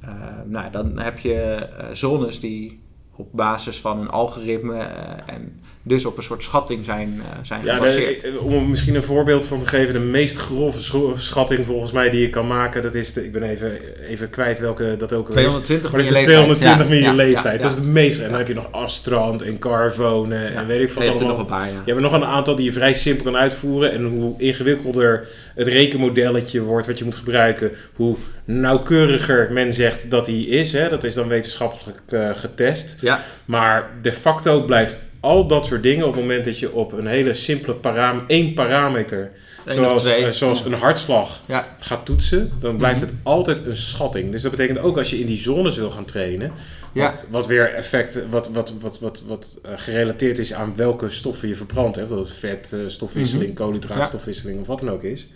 Eh, 0.00 0.10
nou, 0.46 0.70
dan 0.70 0.98
heb 0.98 1.18
je 1.18 1.34
eh, 1.34 1.86
zones 1.92 2.40
die 2.40 2.80
op 3.16 3.28
basis 3.32 3.80
van 3.80 3.98
een 3.98 4.10
algoritme 4.10 4.78
en 5.26 5.60
dus 5.88 6.04
op 6.04 6.16
een 6.16 6.22
soort 6.22 6.42
schatting 6.42 6.84
zijn, 6.84 7.20
eh, 7.22 7.38
zijn 7.42 7.64
Ja, 7.64 7.74
gebaseerd. 7.74 8.20
de, 8.20 8.40
om 8.40 8.52
er 8.52 8.60
misschien 8.62 8.94
een 8.94 9.02
voorbeeld 9.02 9.46
van 9.46 9.58
te 9.58 9.66
geven, 9.66 9.92
de 9.92 9.98
meest 9.98 10.36
grove 10.36 10.82
schatting 11.16 11.66
volgens 11.66 11.92
mij 11.92 12.10
die 12.10 12.20
je 12.20 12.28
kan 12.28 12.46
maken, 12.46 12.82
dat 12.82 12.94
is 12.94 13.12
de, 13.12 13.24
ik 13.24 13.32
ben 13.32 13.42
even, 13.42 13.78
even 14.08 14.30
kwijt 14.30 14.58
welke 14.58 14.94
dat 14.98 15.12
ook 15.12 15.28
alweer 15.28 15.44
is. 15.44 15.50
220 15.50 15.92
Maar 15.92 16.00
dat 16.02 16.10
meer 16.10 16.20
is 16.20 16.26
de 16.26 16.32
leeftijd. 16.32 16.56
220 16.58 16.84
Ja, 16.86 16.90
meer 16.90 16.98
je 16.98 17.04
ja, 17.04 17.12
leeftijd. 17.32 17.56
ja, 17.56 17.62
Dat 17.62 17.70
is 17.70 17.76
ja. 17.76 17.82
de 17.82 17.88
meeste. 17.88 18.22
En 18.22 18.28
dan 18.30 18.38
heb 18.38 18.48
je 18.48 18.54
nog 18.54 18.72
Astrand 18.72 19.42
en 19.42 19.58
Carvone 19.58 20.36
en 20.44 20.66
weet 20.66 20.80
ik 20.80 20.88
Je 20.88 20.94
wat 20.94 21.04
hebt 21.04 21.20
er 21.20 21.26
nog 21.26 21.38
een 21.38 21.46
paar, 21.46 21.66
ja. 21.66 21.82
Je 21.84 21.90
hebt 21.92 22.00
nog 22.02 22.12
een 22.12 22.24
aantal 22.24 22.56
die 22.56 22.64
je 22.64 22.72
vrij 22.72 22.94
simpel 22.94 23.24
kan 23.24 23.36
uitvoeren. 23.36 23.92
En 23.92 24.04
hoe 24.04 24.34
ingewikkelder 24.38 25.28
het 25.54 25.66
rekenmodelletje 25.66 26.62
wordt 26.62 26.86
wat 26.86 26.98
je 26.98 27.04
moet 27.04 27.16
gebruiken, 27.16 27.70
hoe 27.94 28.16
nauwkeuriger 28.44 29.48
men 29.52 29.72
zegt 29.72 30.10
dat 30.10 30.24
die 30.24 30.46
is. 30.48 30.72
Hè. 30.72 30.88
Dat 30.88 31.04
is 31.04 31.14
dan 31.14 31.28
wetenschappelijk 31.28 31.98
eh, 32.08 32.30
getest. 32.34 32.96
Ja, 33.00 33.22
Maar 33.44 33.90
de 34.02 34.12
facto 34.12 34.62
blijft 34.62 34.98
al 35.20 35.46
dat 35.46 35.66
soort 35.66 35.82
dingen 35.82 36.06
op 36.06 36.12
het 36.12 36.20
moment 36.22 36.44
dat 36.44 36.58
je 36.58 36.72
op 36.72 36.92
een 36.92 37.06
hele 37.06 37.34
simpele 37.34 37.74
parameter, 37.74 38.24
één 38.28 38.54
parameter, 38.54 39.30
zoals, 39.66 40.04
eh, 40.04 40.28
zoals 40.28 40.64
een 40.64 40.72
hartslag, 40.72 41.40
Ja. 41.46 41.76
gaat 41.78 42.04
toetsen, 42.06 42.52
dan 42.60 42.76
blijft 42.76 43.00
Mhm. 43.00 43.06
het 43.10 43.14
altijd 43.22 43.66
een 43.66 43.76
schatting. 43.76 44.30
Dus 44.32 44.42
dat 44.42 44.50
betekent 44.50 44.78
ook 44.78 44.96
als 44.98 45.10
je 45.10 45.20
in 45.20 45.26
die 45.26 45.38
zones 45.38 45.76
wil 45.76 45.90
gaan 45.90 46.04
trainen, 46.04 46.52
Ja. 46.92 47.04
wat, 47.10 47.24
wat 47.30 47.46
weer 47.46 47.74
effect, 47.74 48.20
wat, 48.30 48.48
wat, 48.48 48.72
wat, 48.80 48.98
wat, 49.00 49.22
wat 49.26 49.58
eh, 49.62 49.70
gerelateerd 49.76 50.38
is 50.38 50.52
aan 50.52 50.72
welke 50.76 51.08
stoffen 51.08 51.48
je 51.48 51.54
verbrandt. 51.54 51.96
Hè, 51.96 52.02
of 52.02 52.08
dat 52.08 52.18
het 52.18 52.32
vet, 52.32 52.72
eh, 52.72 52.78
stofwisseling, 52.86 53.52
Mhm. 53.54 53.62
koolhydraatstofwisseling 53.62 54.60
of 54.60 54.66
wat 54.66 54.78
dan 54.78 54.90
ook 54.90 55.02
is. 55.02 55.28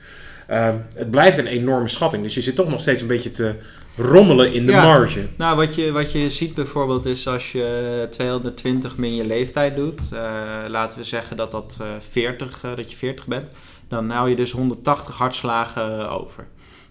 Ehm, 0.47 0.77
het 0.95 1.11
blijft 1.11 1.39
een 1.39 1.47
enorme 1.47 1.89
schatting. 1.89 2.23
Dus 2.23 2.35
je 2.35 2.41
zit 2.41 2.55
toch 2.55 2.69
nog 2.69 2.81
steeds 2.81 3.01
een 3.01 3.07
beetje 3.07 3.31
te 3.31 3.53
rommelen 3.97 4.53
in 4.53 4.67
de 4.67 4.73
Ja. 4.73 4.83
marge. 4.85 5.27
Nou, 5.37 5.57
wat 5.57 5.75
je, 5.75 5.93
wat 5.93 6.13
je 6.13 6.31
ziet 6.31 6.55
bijvoorbeeld 6.55 7.07
is 7.07 7.29
als 7.29 7.53
je 7.53 8.07
220 8.11 8.97
min 8.97 9.15
je 9.15 9.27
leeftijd 9.27 9.77
doet, 9.77 10.01
eh, 10.13 10.21
laten 10.69 10.99
we 10.99 11.05
zeggen 11.05 11.37
dat, 11.37 11.51
dat, 11.51 11.79
eh 11.81 11.87
40, 12.09 12.63
eh, 12.65 12.77
dat 12.77 12.91
je 12.91 12.97
40 12.97 13.27
bent, 13.27 13.49
dan 13.89 14.11
hou 14.11 14.29
je 14.29 14.37
dus 14.37 14.51
180 14.53 15.17
hartslagen 15.17 15.99
eh, 16.01 16.15
over. 16.21 16.47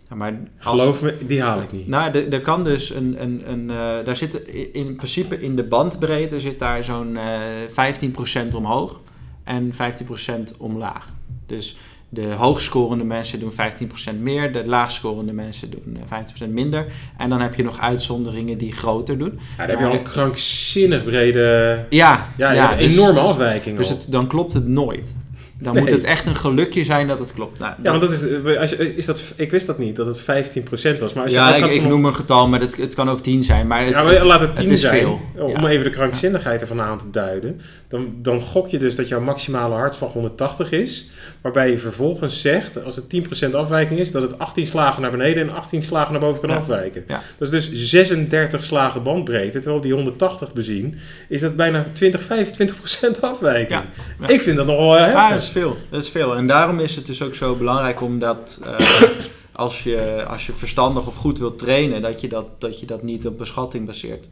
Ja, 0.10 0.16
maar 0.16 0.40
als- 0.64 0.80
Geloof 0.80 1.02
me, 1.02 1.18
die 1.28 1.42
haal 1.42 1.62
ik 1.62 1.72
niet. 1.72 1.88
Nou, 1.88 2.12
er, 2.32 2.42
kan 2.42 2.64
dus 2.64 2.90
een. 2.90 3.16
een, 3.22 3.42
een 3.52 3.70
eh, 3.70 4.06
daar 4.06 4.16
zit 4.16 4.34
in, 4.34 4.74
in 4.74 4.96
principe 4.96 5.38
in 5.38 5.56
de 5.56 5.64
bandbreedte 5.64 6.40
zit 6.40 6.60
daar 6.60 6.84
zo'n 6.84 7.18
eh 7.18 7.40
15% 8.50 8.56
omhoog 8.56 9.00
en 9.44 9.72
15% 9.74 10.58
omlaag. 10.58 11.08
Dus 11.46 11.76
de 12.14 12.34
hoogscorende 12.38 13.04
mensen 13.04 13.40
doen 13.40 13.52
15% 13.52 13.56
meer, 14.20 14.54
de 14.54 14.66
laagscorende 14.66 15.34
mensen 15.34 15.70
doen 15.70 15.98
eh, 16.10 16.20
15% 16.48 16.50
minder. 16.50 16.86
En 17.18 17.30
dan 17.30 17.42
heb 17.42 17.56
je 17.56 17.64
nog 17.64 17.80
uitzonderingen 17.80 18.58
die 18.58 18.72
groter 18.72 19.18
doen. 19.18 19.40
Ja, 19.40 19.58
daar 19.58 19.68
heb 19.70 19.80
je 19.80 19.86
al 19.86 19.94
een 19.94 20.04
krankzinnig 20.04 21.04
brede... 21.04 21.86
Ja, 21.90 22.30
Ja, 22.38 22.72
een 22.72 22.78
dus- 22.78 22.94
enorme 22.98 23.20
afwijking 23.20 23.78
Dus 23.78 23.90
al. 23.90 23.96
het, 23.98 24.06
dan 24.12 24.28
klopt 24.28 24.54
het 24.54 24.68
nooit. 24.68 25.14
Dan 25.64 25.74
Nee. 25.74 25.84
moet 25.84 25.92
het 25.92 26.04
echt 26.04 26.26
een 26.26 26.36
gelukje 26.36 26.84
zijn 26.84 27.08
dat 27.08 27.20
het 27.20 27.34
klopt. 27.34 27.60
Nou, 27.60 27.74
Ja, 27.84 27.90
want 27.90 28.02
dat 28.02 28.12
is, 28.12 28.22
eh, 28.28 28.60
als 28.60 28.70
je, 28.70 28.96
is 28.96 29.06
dat, 29.06 29.34
ik 29.36 29.52
wist 29.52 29.68
dat 29.68 29.78
niet, 29.78 29.96
dat 29.96 30.08
het 30.08 30.22
15% 30.22 31.00
was. 31.00 31.14
Maar 31.14 31.24
als 31.24 31.32
je 31.34 31.38
ja, 31.40 31.56
ik, 31.56 31.84
noem 31.88 32.06
een 32.06 32.16
getal, 32.16 32.48
maar 32.48 32.60
het, 32.60 32.78
het 32.78 32.94
kan 32.96 33.10
ook 33.10 33.22
10 33.22 33.44
zijn. 33.44 33.68
Maar 33.68 33.80
het, 33.86 33.90
ja, 33.90 34.04
maar 34.04 34.26
laat 34.26 34.40
het 34.40 34.50
het 34.50 34.58
10 34.60 34.70
is 34.70 34.82
zijn. 34.82 35.00
veel. 35.00 35.22
Om 35.38 35.62
Ja. 35.62 35.68
even 35.68 35.84
de 35.84 35.90
krankzinnigheid 35.90 36.62
ervan 36.62 36.82
aan 36.82 36.98
te 36.98 37.10
duiden. 37.12 37.62
Dan, 37.88 38.14
dan 38.22 38.42
gok 38.42 38.68
je 38.70 38.78
dus 38.80 38.96
dat 38.96 39.08
jouw 39.08 39.20
maximale 39.22 39.76
hartslag 39.76 40.12
180 40.14 40.72
is. 40.72 41.10
Waarbij 41.42 41.70
je 41.72 41.78
vervolgens 41.78 42.42
zegt, 42.42 42.84
als 42.84 42.96
het 42.96 43.10
10% 43.10 43.56
afwijking 43.56 44.00
is, 44.00 44.12
dat 44.12 44.22
het 44.22 44.40
18 44.40 44.68
slagen 44.68 45.02
naar 45.02 45.12
beneden 45.12 45.48
en 45.50 45.56
18 45.56 45.84
slagen 45.84 46.12
naar 46.12 46.22
boven 46.22 46.42
kan 46.42 46.50
Ja. 46.50 46.56
afwijken. 46.56 47.04
Dat 47.08 47.54
is 47.54 47.70
dus 47.70 47.90
36 47.90 48.64
slagen 48.64 49.04
bandbreedte. 49.04 49.52
Terwijl 49.58 49.76
op 49.78 49.84
die 49.84 49.94
180 49.94 50.54
bezien 50.54 50.98
is 51.30 51.42
dat 51.42 51.56
bijna 51.56 51.86
20, 51.94 52.22
25% 52.22 53.22
afwijking. 53.22 53.82
Ik 54.28 54.42
vind 54.42 54.58
dat 54.58 54.66
nog 54.66 54.78
wel 54.78 54.98
eh, 54.98 55.04
heftig. 55.06 55.51
Veel. 55.52 55.78
Dat 55.90 56.04
is 56.04 56.10
veel. 56.10 56.36
En 56.36 56.48
daarom 56.48 56.80
is 56.80 56.96
het 56.96 57.06
dus 57.06 57.22
ook 57.22 57.36
zo 57.36 57.56
belangrijk 57.56 58.02
omdat 58.02 58.60
eh, 58.64 59.02
als, 59.52 59.84
je, 59.84 60.26
als 60.28 60.46
je 60.46 60.54
verstandig 60.54 61.08
of 61.08 61.16
goed 61.16 61.40
wilt 61.40 61.60
trainen, 61.60 62.02
dat 62.02 62.22
je 62.22 62.28
dat, 62.28 62.46
dat, 62.58 62.80
je 62.80 62.86
dat 62.86 63.04
niet 63.04 63.28
op 63.28 63.38
beschatting 63.38 63.86
baseert. 63.86 64.28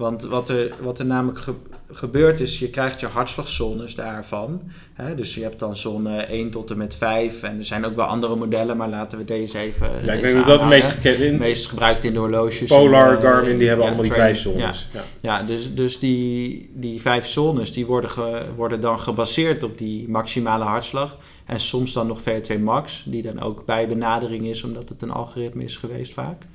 Want 0.00 0.22
wat 0.24 0.48
er, 0.48 0.74
wat 0.82 0.98
er 0.98 1.06
namelijk 1.06 1.38
ge- 1.38 1.54
gebeurt 1.90 2.40
is, 2.40 2.58
je 2.58 2.70
krijgt 2.70 3.00
je 3.00 3.06
hartslagzones 3.06 3.94
daarvan. 3.94 4.60
Hè? 4.92 5.14
Dus 5.14 5.34
je 5.34 5.42
hebt 5.42 5.58
dan 5.58 5.76
zone 5.76 6.16
1 6.20 6.50
tot 6.50 6.70
en 6.70 6.76
met 6.76 6.94
5. 6.94 7.42
En 7.42 7.58
er 7.58 7.64
zijn 7.64 7.84
ook 7.84 7.96
wel 7.96 8.04
andere 8.06 8.36
modellen, 8.36 8.76
maar 8.76 8.88
laten 8.88 9.18
we 9.18 9.24
deze 9.24 9.58
even 9.58 9.90
ja, 10.04 10.12
ik 10.12 10.22
denk 10.22 10.36
dat 10.36 10.46
dat 10.46 10.60
de 10.60 10.66
meest 10.66 11.38
meest 11.38 11.66
gebruikt 11.66 12.04
in 12.04 12.12
de 12.12 12.18
horloges. 12.18 12.68
Polar, 12.68 13.10
en, 13.10 13.16
eh, 13.16 13.22
Garmin, 13.22 13.58
die 13.58 13.66
hebben 13.68 13.86
ja, 13.86 13.92
allemaal 13.92 14.08
die 14.10 14.18
vijf 14.20 14.36
Ja. 14.36 14.42
zones. 14.50 14.88
Ja. 14.92 15.02
Ja, 15.20 15.42
dus, 15.42 15.74
dus 15.74 15.98
die, 15.98 16.70
die 16.74 17.00
vijf 17.00 17.26
zones 17.26 17.72
die 17.72 17.86
worden, 17.86 18.10
ge- 18.10 18.44
worden 18.56 18.80
dan 18.80 19.00
gebaseerd 19.00 19.62
op 19.62 19.78
die 19.78 20.08
maximale 20.08 20.64
hartslag. 20.64 21.16
En 21.46 21.60
soms 21.60 21.92
dan 21.92 22.06
nog 22.06 22.20
VO2 22.20 22.58
max, 22.60 23.02
die 23.06 23.22
dan 23.22 23.40
ook 23.40 23.64
bij 23.66 23.88
benadering 23.88 24.46
is, 24.46 24.62
omdat 24.62 24.88
het 24.88 25.02
een 25.02 25.10
algoritme 25.10 25.64
is 25.64 25.76
geweest 25.76 26.12
vaak. 26.12 26.46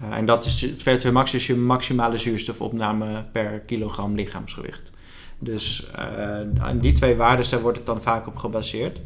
Eh, 0.00 0.16
en 0.16 0.26
dat 0.26 0.44
is, 0.44 0.66
VO2 0.66 1.12
max 1.12 1.34
is 1.34 1.46
je 1.46 1.56
maximale 1.56 2.18
zuurstofopname 2.18 3.24
per 3.32 3.60
kilogram 3.60 4.14
lichaamsgewicht. 4.14 4.90
Dus 5.38 5.90
eh, 5.94 6.04
aan 6.58 6.78
die 6.78 6.92
twee 6.92 7.16
waarden 7.16 7.50
daar 7.50 7.60
wordt 7.60 7.76
het 7.76 7.86
dan 7.86 8.02
vaak 8.02 8.26
op 8.26 8.36
gebaseerd. 8.36 9.00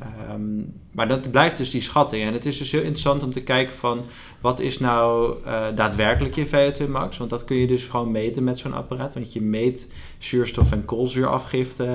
Ehm, 0.00 0.42
maar 0.92 1.08
dat 1.08 1.30
blijft 1.30 1.56
dus 1.56 1.70
die 1.70 1.80
schatting. 1.80 2.24
En 2.24 2.32
het 2.32 2.46
is 2.46 2.58
dus 2.58 2.70
heel 2.70 2.80
interessant 2.80 3.22
om 3.22 3.32
te 3.32 3.42
kijken 3.42 3.74
van 3.74 4.04
wat 4.40 4.60
is 4.60 4.78
nou 4.78 5.36
uh, 5.46 5.66
daadwerkelijk 5.74 6.34
je 6.34 6.46
VO2 6.46 6.88
max. 6.88 7.16
Want 7.16 7.30
dat 7.30 7.44
kun 7.44 7.56
je 7.56 7.66
dus 7.66 7.84
gewoon 7.84 8.10
meten 8.10 8.44
met 8.44 8.58
zo'n 8.58 8.74
apparaat. 8.74 9.14
Want 9.14 9.32
je 9.32 9.42
meet 9.42 9.88
zuurstof- 10.18 10.72
en 10.72 10.84
koolzuurafgifte 10.84 11.86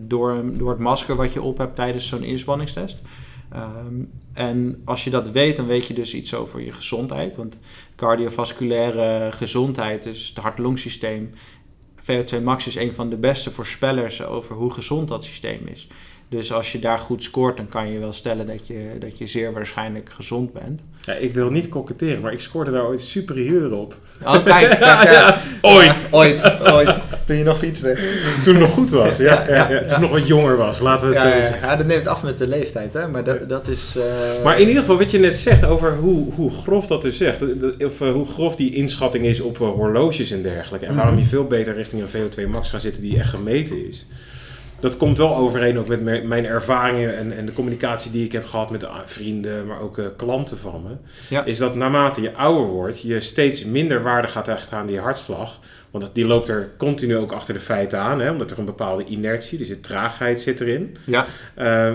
door, 0.00 0.42
door 0.52 0.70
het 0.70 0.78
masker 0.78 1.16
wat 1.16 1.32
je 1.32 1.42
op 1.42 1.58
hebt 1.58 1.76
tijdens 1.76 2.08
zo'n 2.08 2.22
inspanningstest. 2.22 2.98
Um, 3.56 4.10
en 4.32 4.82
als 4.84 5.04
je 5.04 5.10
dat 5.10 5.30
weet, 5.30 5.56
dan 5.56 5.66
weet 5.66 5.86
je 5.86 5.94
dus 5.94 6.14
iets 6.14 6.34
over 6.34 6.60
je 6.60 6.72
gezondheid. 6.72 7.36
Want 7.36 7.58
cardiovasculaire 7.96 9.32
gezondheid, 9.32 10.02
dus 10.02 10.28
het 10.28 10.38
hart-longsysteem, 10.38 11.30
VO2 12.00 12.42
max 12.42 12.66
is 12.66 12.74
een 12.76 12.94
van 12.94 13.10
de 13.10 13.16
beste 13.16 13.50
voorspellers 13.50 14.22
over 14.22 14.54
hoe 14.54 14.72
gezond 14.72 15.08
dat 15.08 15.24
systeem 15.24 15.66
is. 15.66 15.88
Dus 16.30 16.52
als 16.52 16.72
je 16.72 16.78
daar 16.78 16.98
goed 16.98 17.22
scoort, 17.22 17.56
dan 17.56 17.68
kan 17.68 17.92
je 17.92 17.98
wel 17.98 18.12
stellen 18.12 18.46
dat 18.46 18.66
je, 18.66 18.96
dat 18.98 19.18
je 19.18 19.26
zeer 19.26 19.52
waarschijnlijk 19.52 20.10
gezond 20.14 20.52
bent. 20.52 20.80
Ja, 21.00 21.12
ik 21.12 21.32
wil 21.32 21.50
niet 21.50 21.68
koketteren, 21.68 22.20
maar 22.20 22.32
ik 22.32 22.40
scoorde 22.40 22.70
daar 22.70 22.86
ooit 22.86 23.00
superieur 23.00 23.72
op. 23.72 23.98
Oh, 24.24 24.44
kijk, 24.44 24.68
kijk 24.78 25.08
ja, 25.08 25.40
ooit. 25.60 26.08
ooit, 26.10 26.60
ooit. 26.72 27.00
Toen 27.24 27.36
je 27.36 27.44
nog 27.44 27.58
fietste. 27.58 27.98
Toen 28.44 28.54
het 28.54 28.62
nog 28.62 28.70
goed 28.70 28.90
was, 28.90 29.16
ja. 29.16 29.44
ja, 29.48 29.70
ja 29.70 29.84
Toen 29.84 30.00
nog 30.00 30.10
wat 30.10 30.26
jonger 30.26 30.56
was, 30.56 30.78
laten 30.78 31.08
we 31.08 31.14
het 31.14 31.22
zo 31.22 31.28
zeggen. 31.28 31.68
Ja, 31.68 31.76
dat 31.76 31.86
neemt 31.86 32.06
af 32.06 32.22
met 32.22 32.38
de 32.38 32.46
leeftijd, 32.46 32.92
hè. 32.92 33.08
Maar 33.08 33.24
dat, 33.24 33.48
dat 33.48 33.68
is... 33.68 33.94
Uh... 33.96 34.44
Maar 34.44 34.60
in 34.60 34.66
ieder 34.68 34.82
geval, 34.82 34.98
wat 34.98 35.10
je 35.10 35.18
net 35.18 35.34
zegt 35.34 35.64
over 35.64 35.96
hoe, 35.96 36.32
hoe 36.32 36.50
grof 36.50 36.86
dat 36.86 37.02
dus 37.02 37.16
zegt. 37.16 37.42
Of 37.84 38.00
uh, 38.00 38.10
hoe 38.10 38.26
grof 38.26 38.56
die 38.56 38.74
inschatting 38.74 39.24
is 39.24 39.40
op 39.40 39.58
uh, 39.58 39.68
horloges 39.68 40.30
en 40.30 40.42
dergelijke. 40.42 40.86
En 40.86 40.94
waarom 40.94 41.18
je 41.18 41.24
veel 41.24 41.44
beter 41.44 41.74
richting 41.74 42.02
een 42.02 42.08
VO2 42.08 42.50
max 42.50 42.70
gaat 42.70 42.82
zitten 42.82 43.02
die 43.02 43.18
echt 43.18 43.30
gemeten 43.30 43.88
is 43.88 44.06
dat 44.80 44.96
komt 44.96 45.16
wel 45.16 45.36
overeen 45.36 45.78
ook 45.78 45.86
met 45.86 46.24
mijn 46.24 46.46
ervaringen 46.46 47.16
en, 47.16 47.32
en 47.32 47.46
de 47.46 47.52
communicatie 47.52 48.10
die 48.10 48.24
ik 48.24 48.32
heb 48.32 48.46
gehad 48.46 48.70
met 48.70 48.86
vrienden, 49.04 49.66
maar 49.66 49.80
ook 49.80 49.98
uh, 49.98 50.06
klanten 50.16 50.58
van 50.58 50.82
me. 50.82 50.96
Ja. 51.28 51.44
Is 51.44 51.58
dat 51.58 51.74
naarmate 51.74 52.20
je 52.20 52.34
ouder 52.34 52.66
wordt, 52.66 53.00
je 53.00 53.20
steeds 53.20 53.64
minder 53.64 54.02
waarde 54.02 54.28
gaat 54.28 54.46
hechten 54.46 54.76
aan 54.76 54.86
die 54.86 55.00
hartslag. 55.00 55.58
Want 55.90 56.10
die 56.12 56.26
loopt 56.26 56.48
er 56.48 56.70
continu 56.76 57.16
ook 57.16 57.32
achter 57.32 57.54
de 57.54 57.60
feiten 57.60 57.98
aan, 57.98 58.20
hè, 58.20 58.30
omdat 58.30 58.50
er 58.50 58.58
een 58.58 58.64
bepaalde 58.64 59.04
inertie, 59.04 59.58
dus 59.58 59.68
de 59.68 59.80
traagheid 59.80 60.40
zit 60.40 60.60
erin. 60.60 60.96
Ja. 61.04 61.26
Uh, 61.58 61.94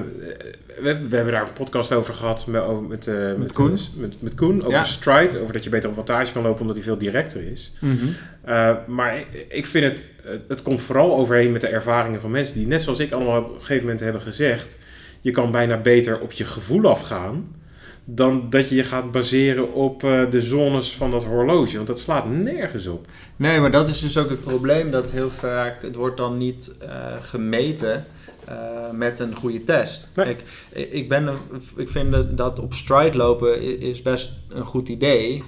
we, 0.79 1.07
we, 1.09 1.15
hebben 1.15 1.33
daar 1.33 1.47
een 1.47 1.53
podcast 1.53 1.91
over 1.91 2.13
gehad 2.13 2.47
met, 2.47 2.87
met, 2.87 3.07
uh, 3.07 3.15
met, 3.15 3.37
met, 3.37 3.51
Koen. 3.51 3.77
Met, 3.95 4.21
met 4.21 4.35
Koen 4.35 4.63
over 4.65 4.85
stride, 4.85 5.39
over 5.39 5.53
dat 5.53 5.63
je 5.63 5.69
beter 5.69 5.89
op 5.89 5.95
wattage 5.95 6.31
kan 6.31 6.43
lopen 6.43 6.61
omdat 6.61 6.75
hij 6.75 6.85
veel 6.85 6.97
directer 6.97 7.51
is. 7.51 7.73
Mm 7.79 7.97
-hmm. 7.97 8.15
uh, 8.47 8.75
maar 8.87 9.23
ik 9.47 9.65
vind 9.65 9.85
het, 9.85 10.11
het 10.47 10.61
komt 10.61 10.81
vooral 10.81 11.15
overheen 11.15 11.51
met 11.51 11.61
de 11.61 11.67
ervaringen 11.67 12.21
van 12.21 12.31
mensen 12.31 12.55
die, 12.55 12.67
net 12.67 12.81
zoals 12.81 12.99
ik 12.99 13.11
allemaal 13.11 13.41
op 13.41 13.53
een 13.53 13.59
gegeven 13.59 13.83
moment 13.83 13.99
hebben 13.99 14.21
gezegd, 14.21 14.77
je 15.21 15.31
kan 15.31 15.51
bijna 15.51 15.77
beter 15.77 16.19
op 16.19 16.31
je 16.31 16.45
gevoel 16.45 16.89
afgaan 16.89 17.61
dan 18.05 18.47
dat 18.49 18.69
je 18.69 18.75
je 18.75 18.83
gaat 18.83 19.11
baseren 19.11 19.73
op 19.73 20.03
uh, 20.03 20.29
de 20.29 20.41
zones 20.41 20.93
van 20.95 21.11
dat 21.11 21.23
horloge. 21.25 21.75
Want 21.75 21.87
dat 21.87 21.99
slaat 21.99 22.29
nergens 22.29 22.87
op. 22.87 23.05
Nee, 23.35 23.59
maar 23.59 23.71
dat 23.71 23.89
is 23.89 23.99
dus 23.99 24.17
ook 24.17 24.29
het 24.29 24.43
probleem 24.43 24.91
dat 24.91 25.11
heel 25.11 25.29
vaak 25.29 25.81
het 25.81 25.95
wordt 25.95 26.17
dan 26.17 26.37
niet 26.37 26.71
uh, 26.83 26.89
gemeten 27.21 28.05
uh, 28.49 28.55
met 28.91 29.19
een 29.19 29.35
goede 29.35 29.63
test. 29.63 30.07
Nee. 30.15 30.35
Ik, 30.69 30.89
ik, 30.91 31.09
ben, 31.09 31.29
ik 31.77 31.89
vind 31.89 32.37
dat 32.37 32.59
op 32.59 32.73
stride 32.73 33.17
lopen 33.17 33.79
is 33.81 34.01
best 34.01 34.31
een 34.49 34.65
goed 34.65 34.89
idee. 34.89 35.43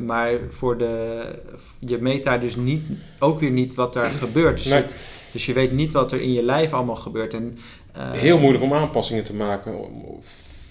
Maar 0.00 0.32
voor 0.50 0.78
de, 0.78 1.20
je 1.78 1.98
meet 1.98 2.24
daar 2.24 2.40
dus 2.40 2.56
niet, 2.56 2.82
ook 3.18 3.40
weer 3.40 3.50
niet 3.50 3.74
wat 3.74 3.96
er 3.96 4.04
gebeurt. 4.10 4.56
Dus, 4.56 4.66
Nee. 4.66 4.82
het- 4.82 4.94
dus 5.32 5.46
je 5.46 5.52
weet 5.52 5.72
niet 5.72 5.92
wat 5.92 6.12
er 6.12 6.20
in 6.20 6.32
je 6.32 6.42
lijf 6.42 6.72
allemaal 6.72 6.96
gebeurt. 6.96 7.34
En, 7.34 7.58
Heel 7.98 8.38
moeilijk 8.38 8.64
om 8.64 8.74
aanpassingen 8.74 9.24
te 9.24 9.34
maken 9.34 9.72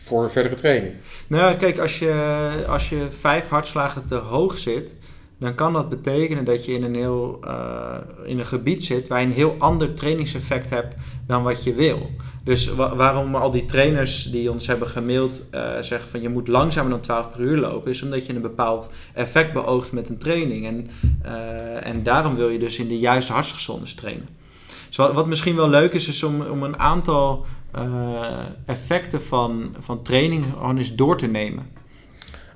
voor 0.10 0.32
verdere 0.32 0.56
training. 0.56 0.94
Nou, 1.28 1.56
kijk, 1.56 1.80
als 1.80 2.00
je, 2.00 2.66
als 2.68 2.90
je 2.90 3.08
vijf 3.10 3.48
hartslagen 3.48 4.06
te 4.06 4.16
hoog 4.16 4.58
zit, 4.58 4.96
dan 5.40 5.56
kan 5.56 5.74
dat 5.74 5.90
betekenen 5.90 6.46
dat 6.46 6.66
je 6.66 6.72
in 6.72 6.84
een, 6.84 6.96
heel, 6.96 7.40
uh, 7.44 7.96
in 8.26 8.40
een 8.40 8.46
gebied 8.46 8.84
zit 8.84 9.08
waar 9.08 9.20
je 9.20 9.26
een 9.26 9.32
heel 9.32 9.56
ander 9.58 9.94
trainingseffect 9.94 10.70
hebt 10.70 10.96
dan 11.28 11.44
wat 11.44 11.64
je 11.64 11.74
wil. 11.74 12.10
Dus 12.44 12.74
wa 12.74 12.96
waarom 12.96 13.36
al 13.36 13.52
die 13.52 13.66
trainers 13.66 14.24
die 14.24 14.52
ons 14.52 14.68
hebben 14.68 14.88
gemaild 14.88 15.44
uh, 15.54 15.80
zeggen 15.82 16.10
van 16.10 16.22
je 16.22 16.30
moet 16.30 16.48
langzamer 16.48 16.92
dan 16.92 17.00
12 17.00 17.32
per 17.32 17.42
uur 17.42 17.58
lopen, 17.58 17.92
is 17.92 18.02
omdat 18.02 18.26
je 18.26 18.36
een 18.36 18.42
bepaald 18.42 18.90
effect 19.14 19.54
beoogt 19.54 19.92
met 19.92 20.10
een 20.10 20.18
training. 20.18 20.66
En, 20.66 20.90
uh, 21.26 21.88
en 21.88 22.04
daarom 22.04 22.36
wil 22.36 22.50
je 22.50 22.60
dus 22.60 22.78
in 22.78 22.88
de 22.88 23.00
juiste 23.00 23.34
hartslagzones 23.34 23.94
trainen. 23.94 24.28
Dus 24.88 24.98
wat, 24.98 25.14
wat 25.14 25.28
misschien 25.28 25.56
wel 25.56 25.70
leuk 25.70 25.94
is, 25.94 26.08
is 26.08 26.24
om, 26.24 26.42
om 26.42 26.64
een 26.64 26.80
aantal 26.80 27.46
effecten 28.66 29.22
van, 29.22 29.76
van 29.80 30.02
training 30.02 30.46
gewoon 30.54 30.78
eens 30.78 30.96
door 30.96 31.18
te 31.18 31.28
nemen. 31.28 31.68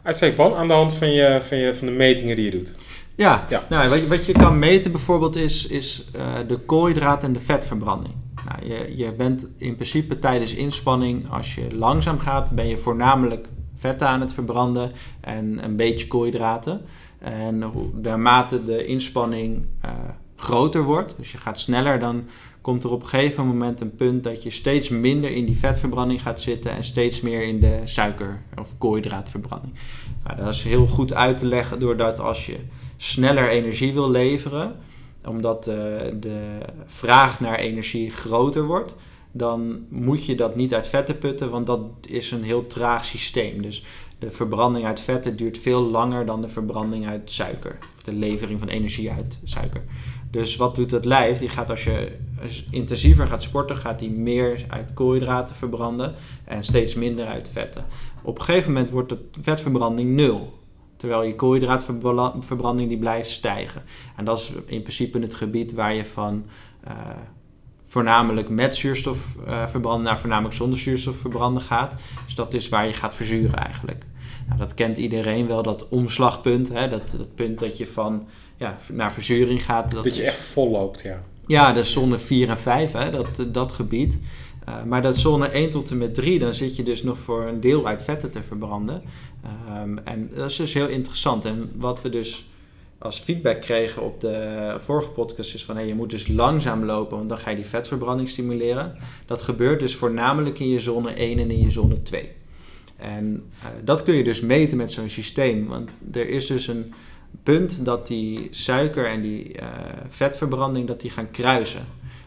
Uitstekend 0.01 0.37
plan, 0.37 0.55
aan 0.55 0.67
de 0.67 0.73
hand 0.73 0.93
van, 0.93 1.11
je, 1.11 1.39
van, 1.41 1.57
je, 1.57 1.75
van 1.75 1.87
de 1.87 1.93
metingen 1.93 2.35
die 2.35 2.45
je 2.45 2.51
doet. 2.51 2.75
Ja, 3.15 3.45
ja. 3.49 3.63
Nou, 3.69 3.89
wat, 3.89 4.01
je, 4.01 4.07
wat 4.07 4.25
je 4.25 4.31
kan 4.31 4.59
meten 4.59 4.91
bijvoorbeeld 4.91 5.35
is, 5.35 5.67
is 5.67 6.05
uh, 6.15 6.33
de 6.47 6.57
koolhydraat 6.57 7.23
en 7.23 7.33
de 7.33 7.39
vetverbranding. 7.39 8.13
Nou, 8.45 8.73
je, 8.73 8.97
je 8.97 9.11
bent 9.11 9.47
in 9.57 9.75
principe 9.75 10.19
tijdens 10.19 10.53
inspanning, 10.53 11.29
als 11.29 11.55
je 11.55 11.75
langzaam 11.75 12.19
gaat, 12.19 12.51
ben 12.55 12.67
je 12.67 12.77
voornamelijk 12.77 13.47
vetten 13.75 14.07
aan 14.07 14.21
het 14.21 14.33
verbranden 14.33 14.91
en 15.21 15.63
een 15.63 15.75
beetje 15.75 16.07
koolhydraten. 16.07 16.81
En 17.19 17.63
naarmate 18.01 18.63
de 18.63 18.85
inspanning 18.85 19.65
uh, 19.85 19.91
groter 20.43 20.83
wordt, 20.83 21.13
dus 21.17 21.31
je 21.31 21.37
gaat 21.37 21.59
sneller, 21.59 21.99
dan 21.99 22.25
komt 22.61 22.83
er 22.83 22.91
op 22.91 23.01
een 23.01 23.07
gegeven 23.07 23.47
moment 23.47 23.81
een 23.81 23.95
punt 23.95 24.23
dat 24.23 24.43
je 24.43 24.49
steeds 24.49 24.89
minder 24.89 25.31
in 25.31 25.45
die 25.45 25.57
vetverbranding 25.57 26.21
gaat 26.21 26.41
zitten 26.41 26.71
en 26.71 26.83
steeds 26.83 27.21
meer 27.21 27.43
in 27.43 27.59
de 27.59 27.79
suiker- 27.83 28.41
of 28.59 28.77
koolhydraatverbranding. 28.77 29.73
Nou, 30.23 30.37
dat 30.37 30.53
is 30.53 30.63
heel 30.63 30.87
goed 30.87 31.13
uit 31.13 31.37
te 31.37 31.45
leggen 31.45 31.79
doordat 31.79 32.19
als 32.19 32.45
je 32.45 32.57
sneller 32.97 33.49
energie 33.49 33.93
wil 33.93 34.09
leveren, 34.09 34.75
omdat 35.25 35.63
de, 35.63 36.17
de 36.19 36.57
vraag 36.85 37.39
naar 37.39 37.59
energie 37.59 38.11
groter 38.11 38.65
wordt, 38.65 38.95
dan 39.31 39.85
moet 39.89 40.25
je 40.25 40.35
dat 40.35 40.55
niet 40.55 40.73
uit 40.73 40.87
vetten 40.87 41.17
putten, 41.17 41.49
want 41.49 41.67
dat 41.67 41.81
is 42.07 42.31
een 42.31 42.43
heel 42.43 42.67
traag 42.67 43.05
systeem. 43.05 43.61
Dus 43.61 43.83
de 44.19 44.31
verbranding 44.31 44.85
uit 44.85 45.01
vetten 45.01 45.37
duurt 45.37 45.57
veel 45.57 45.81
langer 45.81 46.25
dan 46.25 46.41
de 46.41 46.49
verbranding 46.49 47.07
uit 47.07 47.31
suiker, 47.31 47.77
of 47.95 48.03
de 48.03 48.13
levering 48.13 48.59
van 48.59 48.67
energie 48.67 49.11
uit 49.11 49.39
suiker. 49.43 49.83
Dus 50.33 50.55
wat 50.55 50.75
doet 50.75 50.91
het 50.91 51.05
lijf? 51.05 51.39
Die 51.39 51.49
gaat 51.49 51.69
als 51.69 51.83
je 51.83 52.11
intensiever 52.69 53.27
gaat 53.27 53.43
sporten, 53.43 53.77
gaat 53.77 53.99
die 53.99 54.11
meer 54.11 54.65
uit 54.67 54.93
koolhydraten 54.93 55.55
verbranden 55.55 56.13
en 56.43 56.63
steeds 56.63 56.93
minder 56.93 57.25
uit 57.25 57.49
vetten. 57.49 57.85
Op 58.21 58.37
een 58.37 58.43
gegeven 58.43 58.71
moment 58.71 58.89
wordt 58.89 59.09
de 59.09 59.17
vetverbranding 59.41 60.09
nul. 60.15 60.59
Terwijl 60.97 61.23
je 61.23 61.35
koolhydraatverbranding 61.35 62.89
die 62.89 62.97
blijft 62.97 63.29
stijgen. 63.29 63.83
En 64.15 64.25
dat 64.25 64.39
is 64.39 64.51
in 64.65 64.81
principe 64.81 65.19
het 65.19 65.33
gebied 65.33 65.73
waar 65.73 65.93
je 65.93 66.05
van 66.05 66.45
uh, 66.87 66.91
voornamelijk 67.83 68.49
met 68.49 68.75
zuurstof 68.75 69.35
uh, 69.47 69.67
verbranden 69.67 70.03
naar 70.03 70.19
voornamelijk 70.19 70.55
zonder 70.55 70.79
zuurstof 70.79 71.17
verbranden 71.17 71.63
gaat. 71.63 71.95
Dus 72.25 72.35
dat 72.35 72.53
is 72.53 72.69
waar 72.69 72.87
je 72.87 72.93
gaat 72.93 73.15
verzuren 73.15 73.55
eigenlijk. 73.55 74.05
Nou, 74.47 74.59
dat 74.59 74.73
kent 74.73 74.97
iedereen 74.97 75.47
wel, 75.47 75.63
dat 75.63 75.87
omslagpunt. 75.87 76.69
Hè? 76.69 76.89
Dat, 76.89 77.15
dat 77.17 77.35
punt 77.35 77.59
dat 77.59 77.77
je 77.77 77.87
van 77.87 78.27
ja, 78.57 78.77
naar 78.91 79.13
verzuring 79.13 79.63
gaat. 79.63 79.91
Dat, 79.91 80.03
dat 80.03 80.15
je 80.15 80.21
is, 80.21 80.27
echt 80.27 80.39
vol 80.39 80.69
loopt, 80.69 81.01
ja. 81.01 81.23
Ja, 81.47 81.73
de 81.73 81.83
zone 81.83 82.19
4 82.19 82.49
en 82.49 82.57
5, 82.57 82.91
hè? 82.91 83.11
Dat, 83.11 83.27
dat 83.47 83.71
gebied. 83.71 84.19
Uh, 84.69 84.83
maar 84.83 85.01
dat 85.01 85.17
zone 85.17 85.47
1 85.47 85.69
tot 85.69 85.91
en 85.91 85.97
met 85.97 86.13
3, 86.13 86.39
dan 86.39 86.53
zit 86.53 86.75
je 86.75 86.83
dus 86.83 87.03
nog 87.03 87.17
voor 87.17 87.47
een 87.47 87.59
deel 87.59 87.87
uit 87.87 88.03
vetten 88.03 88.31
te 88.31 88.43
verbranden. 88.43 89.01
Um, 89.83 89.99
en 90.03 90.29
dat 90.35 90.49
is 90.49 90.55
dus 90.55 90.73
heel 90.73 90.87
interessant. 90.87 91.45
En 91.45 91.71
wat 91.75 92.01
we 92.01 92.09
dus 92.09 92.45
als 92.97 93.19
feedback 93.19 93.61
kregen 93.61 94.01
op 94.01 94.19
de 94.21 94.75
vorige 94.77 95.09
podcast 95.09 95.53
is 95.53 95.65
van 95.65 95.75
hey, 95.75 95.87
je 95.87 95.95
moet 95.95 96.09
dus 96.09 96.27
langzaam 96.27 96.85
lopen, 96.85 97.17
want 97.17 97.29
dan 97.29 97.37
ga 97.37 97.49
je 97.49 97.55
die 97.55 97.65
vetverbranding 97.65 98.29
stimuleren. 98.29 98.95
Dat 99.25 99.41
gebeurt 99.41 99.79
dus 99.79 99.95
voornamelijk 99.95 100.59
in 100.59 100.69
je 100.69 100.79
zone 100.79 101.11
1 101.11 101.39
en 101.39 101.51
in 101.51 101.61
je 101.61 101.71
zone 101.71 102.01
2. 102.01 102.31
En 102.97 103.43
uh, 103.59 103.69
dat 103.83 104.03
kun 104.03 104.13
je 104.13 104.23
dus 104.23 104.41
meten 104.41 104.77
met 104.77 104.91
zo'n 104.91 105.09
systeem. 105.09 105.67
Want 105.67 105.89
er 106.11 106.29
is 106.29 106.47
dus 106.47 106.67
een 106.67 106.93
punt 107.43 107.85
dat 107.85 108.07
die 108.07 108.47
suiker 108.51 109.05
en 109.09 109.21
die 109.21 109.59
uh, 109.59 109.67
vetverbranding 110.09 110.87
dat 110.87 111.01
die 111.01 111.11
gaan 111.11 111.31
kruisen. 111.31 111.85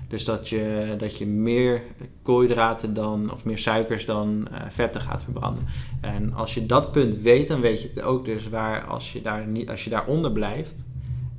Dus 0.08 0.24
dat 0.24 0.48
je, 0.48 0.94
dat 0.98 1.18
je 1.18 1.26
meer 1.26 1.82
koolhydraten 2.22 2.94
dan, 2.94 3.32
of 3.32 3.44
meer 3.44 3.58
suikers 3.58 4.04
dan 4.04 4.48
uh, 4.52 4.58
vetten 4.68 5.00
gaat 5.00 5.24
verbranden. 5.24 5.64
En 6.00 6.32
als 6.34 6.54
je 6.54 6.66
dat 6.66 6.92
punt 6.92 7.20
weet, 7.20 7.48
dan 7.48 7.60
weet 7.60 7.82
je 7.82 7.88
het 7.88 8.02
ook 8.02 8.24
dus 8.24 8.48
waar, 8.48 8.84
als 8.84 9.12
je, 9.12 9.22
daar 9.22 9.46
niet, 9.46 9.70
als 9.70 9.84
je 9.84 9.90
daaronder 9.90 10.32
blijft, 10.32 10.84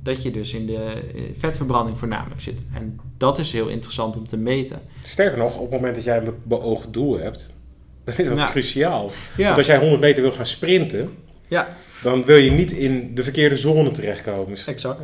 dat 0.02 0.22
je 0.22 0.30
dus 0.30 0.54
in 0.54 0.66
de 0.66 0.92
vetverbranding 1.38 1.98
voornamelijk 1.98 2.40
zit. 2.40 2.62
En 2.74 3.00
dat 3.16 3.38
is 3.38 3.52
heel 3.52 3.68
interessant 3.68 4.16
om 4.16 4.28
te 4.28 4.36
meten. 4.36 4.80
Sterker 5.02 5.38
nog, 5.38 5.54
op 5.56 5.60
het 5.62 5.70
moment 5.70 5.94
dat 5.94 6.04
jij 6.04 6.18
een 6.18 6.34
beoogd 6.42 6.92
doel 6.92 7.18
hebt, 7.18 7.54
dan 8.04 8.14
is 8.16 8.28
dat 8.28 8.36
Ja. 8.36 8.50
cruciaal. 8.50 9.10
Ja. 9.36 9.44
Want 9.44 9.58
als 9.58 9.66
jij 9.66 9.78
100 9.78 10.00
meter 10.00 10.22
wil 10.22 10.32
gaan 10.32 10.46
sprinten, 10.46 11.10
Ja, 11.48 11.68
dan 12.02 12.24
wil 12.24 12.36
je 12.36 12.50
niet 12.50 12.72
in 12.72 13.14
de 13.14 13.22
verkeerde 13.22 13.56
zone 13.56 13.90
terechtkomen. 13.90 14.56
Exact. 14.66 15.00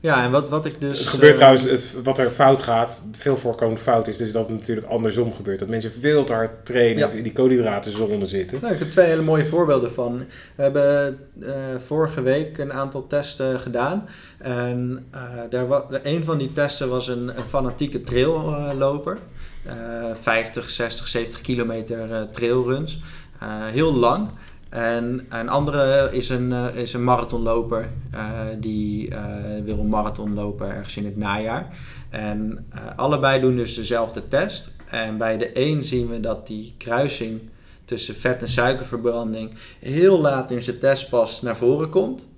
Ja, 0.00 0.24
en 0.24 0.30
wat, 0.30 0.48
wat 0.48 0.64
ik 0.66 0.80
dus... 0.80 0.98
het 0.98 1.08
gebeurt 1.08 1.30
eh, 1.32 1.36
trouwens, 1.36 1.64
het, 1.64 1.94
wat 2.02 2.18
er 2.18 2.30
fout 2.30 2.60
gaat, 2.60 3.02
veel 3.18 3.36
voorkomende 3.36 3.80
fout 3.80 4.08
is 4.08 4.16
dus 4.16 4.32
dat 4.32 4.48
het 4.48 4.58
natuurlijk 4.58 4.86
andersom 4.86 5.34
gebeurt. 5.34 5.58
Dat 5.58 5.68
mensen 5.68 5.92
veel 6.00 6.24
te 6.24 6.32
hard 6.32 6.50
trainen, 6.66 6.98
Ja. 6.98 7.08
in 7.16 7.22
die 7.22 7.32
koolhydratenzone 7.32 8.26
zitten. 8.26 8.58
Nou, 8.62 8.72
ik 8.72 8.78
heb 8.78 8.90
twee 8.90 9.06
hele 9.06 9.22
mooie 9.22 9.46
voorbeelden 9.46 9.92
van. 9.92 10.18
We 10.54 10.62
hebben 10.62 11.18
eh, 11.42 11.48
vorige 11.86 12.22
week 12.22 12.58
een 12.58 12.72
aantal 12.72 13.06
testen 13.06 13.60
gedaan. 13.60 14.08
En 14.38 15.06
eh, 15.10 15.20
daar 15.50 15.66
wa- 15.66 15.86
een 16.02 16.24
van 16.24 16.38
die 16.38 16.52
testen 16.52 16.88
was 16.88 17.08
een, 17.08 17.28
een 17.28 17.44
fanatieke 17.48 18.02
trailloper. 18.02 19.18
Eh 19.64 19.74
50, 20.20 20.70
60, 20.70 21.08
70 21.08 21.40
kilometer 21.40 22.28
trailruns. 22.32 23.00
Heel 23.72 23.94
lang. 23.94 24.28
En 24.76 25.26
een 25.28 25.48
andere 25.48 26.08
is 26.12 26.28
een, 26.28 26.52
eh, 26.52 26.74
is 26.74 26.92
een 26.92 27.04
marathonloper. 27.04 27.88
eh, 28.10 28.40
die 28.58 29.10
eh, 29.10 29.24
wil 29.64 29.78
een 29.78 29.88
marathon 29.88 30.34
lopen 30.34 30.68
ergens 30.68 30.96
in 30.96 31.04
het 31.04 31.16
najaar. 31.16 31.76
En 32.10 32.66
allebei 32.96 33.40
doen 33.40 33.56
dus 33.56 33.74
dezelfde 33.74 34.28
test. 34.28 34.70
En 34.90 35.18
bij 35.18 35.36
de 35.36 35.50
een 35.52 35.84
zien 35.84 36.08
we 36.08 36.20
dat 36.20 36.46
die 36.46 36.74
kruising 36.78 37.40
tussen 37.84 38.14
vet- 38.14 38.42
en 38.42 38.48
suikerverbranding 38.48 39.50
heel 39.80 40.20
laat 40.20 40.50
in 40.50 40.62
zijn 40.62 40.78
testpas 40.78 41.42
naar 41.42 41.56
voren 41.56 41.88
komt. 41.88 42.28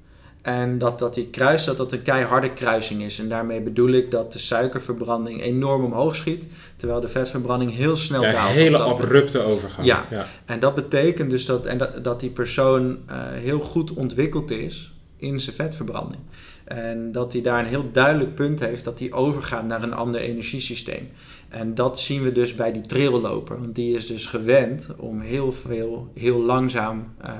En 0.48 0.78
dat, 0.78 0.98
dat 0.98 1.14
die 1.14 1.26
kruis, 1.26 1.64
dat 1.64 1.76
dat 1.76 1.92
een 1.92 2.02
keiharde 2.02 2.52
kruising 2.52 3.02
is. 3.02 3.18
En 3.18 3.28
daarmee 3.28 3.60
bedoel 3.60 3.90
ik 3.90 4.10
dat 4.10 4.32
de 4.32 4.38
suikerverbranding 4.38 5.42
enorm 5.42 5.84
omhoog 5.84 6.16
schiet, 6.16 6.44
terwijl 6.76 7.00
de 7.00 7.08
vetverbranding 7.08 7.74
heel 7.74 7.96
snel 7.96 8.22
Ja, 8.22 8.30
daalt. 8.32 8.50
een 8.50 8.56
hele 8.56 8.78
abrupte 8.78 9.40
overgang. 9.40 9.86
Ja. 9.86 10.06
En 10.44 10.60
dat 10.60 10.74
betekent 10.74 11.30
dus 11.30 11.46
dat, 11.46 11.66
en 11.66 11.78
dat, 11.78 12.04
dat 12.04 12.20
die 12.20 12.30
persoon 12.30 12.98
eh, 13.06 13.16
heel 13.32 13.60
goed 13.60 13.92
ontwikkeld 13.92 14.50
is 14.50 14.92
in 15.16 15.40
zijn 15.40 15.56
vetverbranding. 15.56 16.22
En 16.64 17.12
dat 17.12 17.32
hij 17.32 17.42
daar 17.42 17.58
een 17.58 17.66
heel 17.68 17.90
duidelijk 17.92 18.34
punt 18.34 18.60
heeft 18.60 18.84
dat 18.84 18.98
hij 18.98 19.12
overgaat 19.12 19.66
naar 19.66 19.82
een 19.82 19.94
ander 19.94 20.20
energiesysteem. 20.20 21.08
En 21.48 21.74
dat 21.74 22.00
zien 22.00 22.22
we 22.22 22.32
dus 22.32 22.54
bij 22.54 22.72
die 22.72 22.82
trailloper. 22.82 23.58
Want 23.60 23.74
die 23.74 23.96
is 23.96 24.06
dus 24.06 24.26
gewend 24.26 24.88
om 24.96 25.20
heel 25.20 25.52
veel, 25.52 26.08
heel 26.14 26.42
langzaam, 26.42 27.12
eh, 27.20 27.30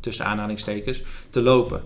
tussen 0.00 0.24
aanhalingstekens, 0.24 1.02
te 1.30 1.42
lopen. 1.42 1.82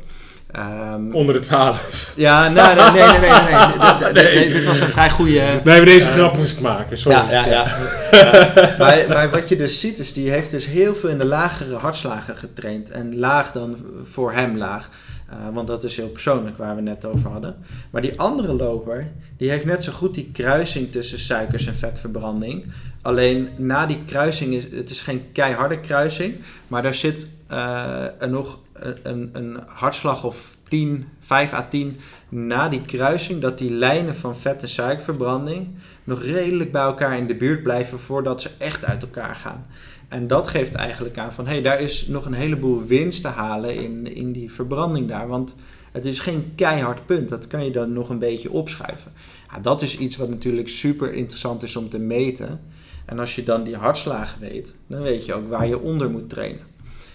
Ehm, 0.52 1.12
Onder 1.12 1.34
de 1.34 1.40
12. 1.40 2.12
Ja, 2.16 2.48
nee, 2.48 2.74
nee, 2.74 2.90
nee, 2.92 3.30
nee. 3.30 4.12
nee, 4.34 4.52
dit 4.52 4.64
was 4.64 4.80
een 4.80 4.88
vrij 4.88 5.10
goede. 5.10 5.30
Nee, 5.30 5.74
hebben 5.74 5.84
deze 5.84 6.06
eh, 6.06 6.12
grap 6.12 6.36
moest 6.36 6.52
ik 6.52 6.60
maken, 6.60 6.98
sorry. 6.98 7.18
Ja, 7.18 7.30
ja, 7.30 7.46
ja. 7.46 7.66
Eh, 8.10 8.78
maar, 8.78 9.04
maar, 9.08 9.30
wat 9.30 9.48
je 9.48 9.56
dus 9.56 9.80
ziet, 9.80 9.98
is 9.98 10.12
die 10.12 10.30
heeft 10.30 10.50
dus 10.50 10.66
heel 10.66 10.94
veel 10.94 11.08
in 11.08 11.18
de 11.18 11.24
lagere 11.24 11.74
hartslagen 11.74 12.36
getraind. 12.36 12.90
En 12.90 13.18
laag 13.18 13.52
dan 13.52 13.76
voor 14.02 14.32
hem 14.32 14.56
laag. 14.56 14.88
Eh, 15.28 15.36
want 15.52 15.66
dat 15.66 15.84
is 15.84 15.96
heel 15.96 16.08
persoonlijk 16.08 16.56
waar 16.56 16.76
we 16.76 16.82
net 16.82 17.04
over 17.04 17.30
hadden. 17.30 17.56
Maar 17.90 18.02
die 18.02 18.20
andere 18.20 18.54
loper, 18.54 19.12
die 19.36 19.50
heeft 19.50 19.64
net 19.64 19.84
zo 19.84 19.92
goed 19.92 20.14
die 20.14 20.30
kruising 20.32 20.92
tussen 20.92 21.18
suikers 21.18 21.66
en 21.66 21.76
vetverbranding. 21.76 22.72
Alleen 23.02 23.48
na 23.56 23.86
die 23.86 24.04
kruising 24.06 24.54
is 24.54 24.64
het 24.72 24.90
is 24.90 25.00
geen 25.00 25.24
keiharde 25.32 25.80
kruising, 25.80 26.34
maar 26.68 26.82
daar 26.82 26.94
zit 26.94 27.28
eh, 27.52 28.22
er 28.22 28.28
nog 28.28 28.58
een, 28.72 28.98
een, 29.02 29.30
een 29.32 29.58
hartslag 29.66 30.24
of 30.24 30.56
10, 30.62 31.08
5 31.20 31.52
à 31.52 31.68
10 31.68 31.96
na 32.28 32.68
die 32.68 32.82
kruising. 32.82 33.40
Dat 33.40 33.58
die 33.58 33.70
lijnen 33.70 34.14
van 34.14 34.36
vet- 34.36 34.62
en 34.62 34.68
suikerverbranding 34.68 35.68
nog 36.04 36.22
redelijk 36.22 36.72
bij 36.72 36.82
elkaar 36.82 37.16
in 37.16 37.26
de 37.26 37.34
buurt 37.34 37.62
blijven 37.62 37.98
voordat 37.98 38.42
ze 38.42 38.50
echt 38.58 38.84
uit 38.84 39.02
elkaar 39.02 39.34
gaan. 39.34 39.66
En 40.08 40.26
dat 40.26 40.48
geeft 40.48 40.74
eigenlijk 40.74 41.18
aan 41.18 41.32
van 41.32 41.46
hé, 41.46 41.52
hey, 41.52 41.62
daar 41.62 41.80
is 41.80 42.06
nog 42.06 42.26
een 42.26 42.32
heleboel 42.32 42.84
winst 42.84 43.22
te 43.22 43.28
halen 43.28 43.74
in, 43.74 44.14
in 44.14 44.32
die 44.32 44.52
verbranding 44.52 45.08
daar. 45.08 45.28
Want 45.28 45.54
het 45.92 46.04
is 46.04 46.18
geen 46.18 46.52
keihard 46.54 47.06
punt, 47.06 47.28
dat 47.28 47.46
kan 47.46 47.64
je 47.64 47.70
dan 47.70 47.92
nog 47.92 48.08
een 48.08 48.18
beetje 48.18 48.50
opschuiven. 48.50 49.12
Ja, 49.52 49.60
dat 49.60 49.82
is 49.82 49.98
iets 49.98 50.16
wat 50.16 50.28
natuurlijk 50.28 50.68
super 50.68 51.12
interessant 51.12 51.62
is 51.62 51.76
om 51.76 51.88
te 51.88 51.98
meten. 51.98 52.60
En 53.04 53.18
als 53.18 53.34
je 53.34 53.42
dan 53.42 53.64
die 53.64 53.76
hartslagen 53.76 54.40
weet, 54.40 54.74
dan 54.86 55.02
weet 55.02 55.26
je 55.26 55.34
ook 55.34 55.48
waar 55.48 55.66
je 55.66 55.80
onder 55.80 56.10
moet 56.10 56.28
trainen. 56.28 56.71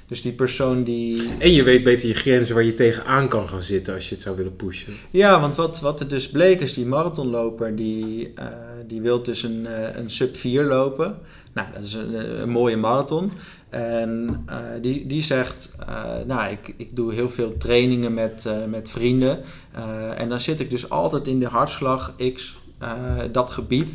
Dus 0.08 0.22
die 0.22 0.32
persoon 0.32 0.84
die. 0.84 1.30
En 1.38 1.54
je 1.54 1.64
weet 1.64 1.84
beter 1.84 2.08
je 2.08 2.14
grenzen 2.14 2.56
waar 2.56 2.64
je 2.64 2.74
tegenaan 2.74 3.28
kan 3.28 3.48
gaan 3.48 3.62
zitten 3.62 3.94
als 3.94 4.10
je 4.10 4.16
het 4.16 4.24
zou 4.24 4.36
willen 4.36 4.56
pushen. 4.56 4.94
Ja, 5.12 5.40
want 5.40 5.56
wat, 5.56 5.80
wat 5.80 6.00
er 6.00 6.08
dus 6.08 6.30
bleek 6.30 6.62
is 6.62 6.74
die 6.74 6.86
marathonloper 6.86 7.76
die, 7.76 8.32
eh, 8.36 8.46
die 8.88 9.02
wil 9.02 9.24
dus 9.24 9.44
een, 9.44 9.66
eh, 9.66 9.96
een 9.96 10.10
sub 10.10 10.36
4 10.36 10.64
lopen. 10.64 11.18
Nou, 11.54 11.68
dat 11.74 11.84
is 11.84 11.94
een, 11.94 12.42
een 12.42 12.50
mooie 12.50 12.78
marathon. 12.78 13.32
En 13.70 14.44
eh, 14.46 14.58
die, 14.82 15.08
die 15.08 15.24
zegt, 15.24 15.76
eh, 15.88 16.04
nou, 16.26 16.52
ik, 16.52 16.74
ik 16.78 16.96
doe 16.96 17.14
heel 17.14 17.30
veel 17.30 17.58
trainingen 17.58 18.14
met, 18.14 18.46
eh, 18.46 18.66
met 18.70 18.90
vrienden. 18.90 19.40
Eh, 19.72 20.20
en 20.20 20.30
dan 20.30 20.40
zit 20.40 20.60
ik 20.60 20.70
dus 20.70 20.90
altijd 20.90 21.28
in 21.28 21.40
de 21.40 21.48
hartslag 21.48 22.16
X, 22.34 22.58
eh, 22.80 22.92
dat 23.32 23.50
gebied. 23.50 23.94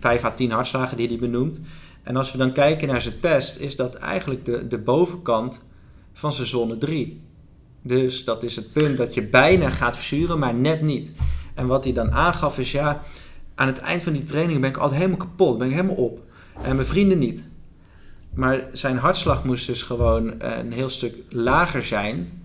5 0.00 0.24
à 0.24 0.30
10 0.30 0.50
hartslagen 0.50 0.96
die 0.96 1.08
hij 1.08 1.18
benoemt. 1.18 1.60
En 2.06 2.16
als 2.16 2.32
we 2.32 2.38
dan 2.38 2.52
kijken 2.52 2.88
naar 2.88 3.00
zijn 3.00 3.20
test, 3.20 3.58
is 3.58 3.76
dat 3.76 3.94
eigenlijk 3.94 4.44
de, 4.44 4.68
de 4.68 4.78
bovenkant 4.78 5.60
van 6.12 6.32
zijn 6.32 6.46
zone 6.46 6.78
3. 6.78 7.20
Dus 7.82 8.24
dat 8.24 8.42
is 8.42 8.56
het 8.56 8.72
punt 8.72 8.96
dat 8.96 9.14
je 9.14 9.22
bijna 9.22 9.70
gaat 9.70 9.96
verzuren, 9.96 10.38
maar 10.38 10.54
net 10.54 10.80
niet. 10.80 11.12
En 11.54 11.66
wat 11.66 11.84
hij 11.84 11.92
dan 11.92 12.12
aangaf 12.12 12.58
is, 12.58 12.72
ja, 12.72 13.02
aan 13.54 13.66
het 13.66 13.78
eind 13.78 14.02
van 14.02 14.12
die 14.12 14.22
training 14.22 14.60
ben 14.60 14.68
ik 14.68 14.76
altijd 14.76 15.00
helemaal 15.00 15.26
kapot, 15.26 15.58
ben 15.58 15.66
ik 15.66 15.74
helemaal 15.74 15.94
op. 15.94 16.20
En 16.62 16.74
mijn 16.74 16.88
vrienden 16.88 17.18
niet. 17.18 17.44
Maar 18.34 18.66
zijn 18.72 18.96
hartslag 18.96 19.44
moest 19.44 19.66
dus 19.66 19.82
gewoon 19.82 20.34
een 20.38 20.72
heel 20.72 20.88
stuk 20.88 21.14
lager 21.28 21.84
zijn 21.84 22.42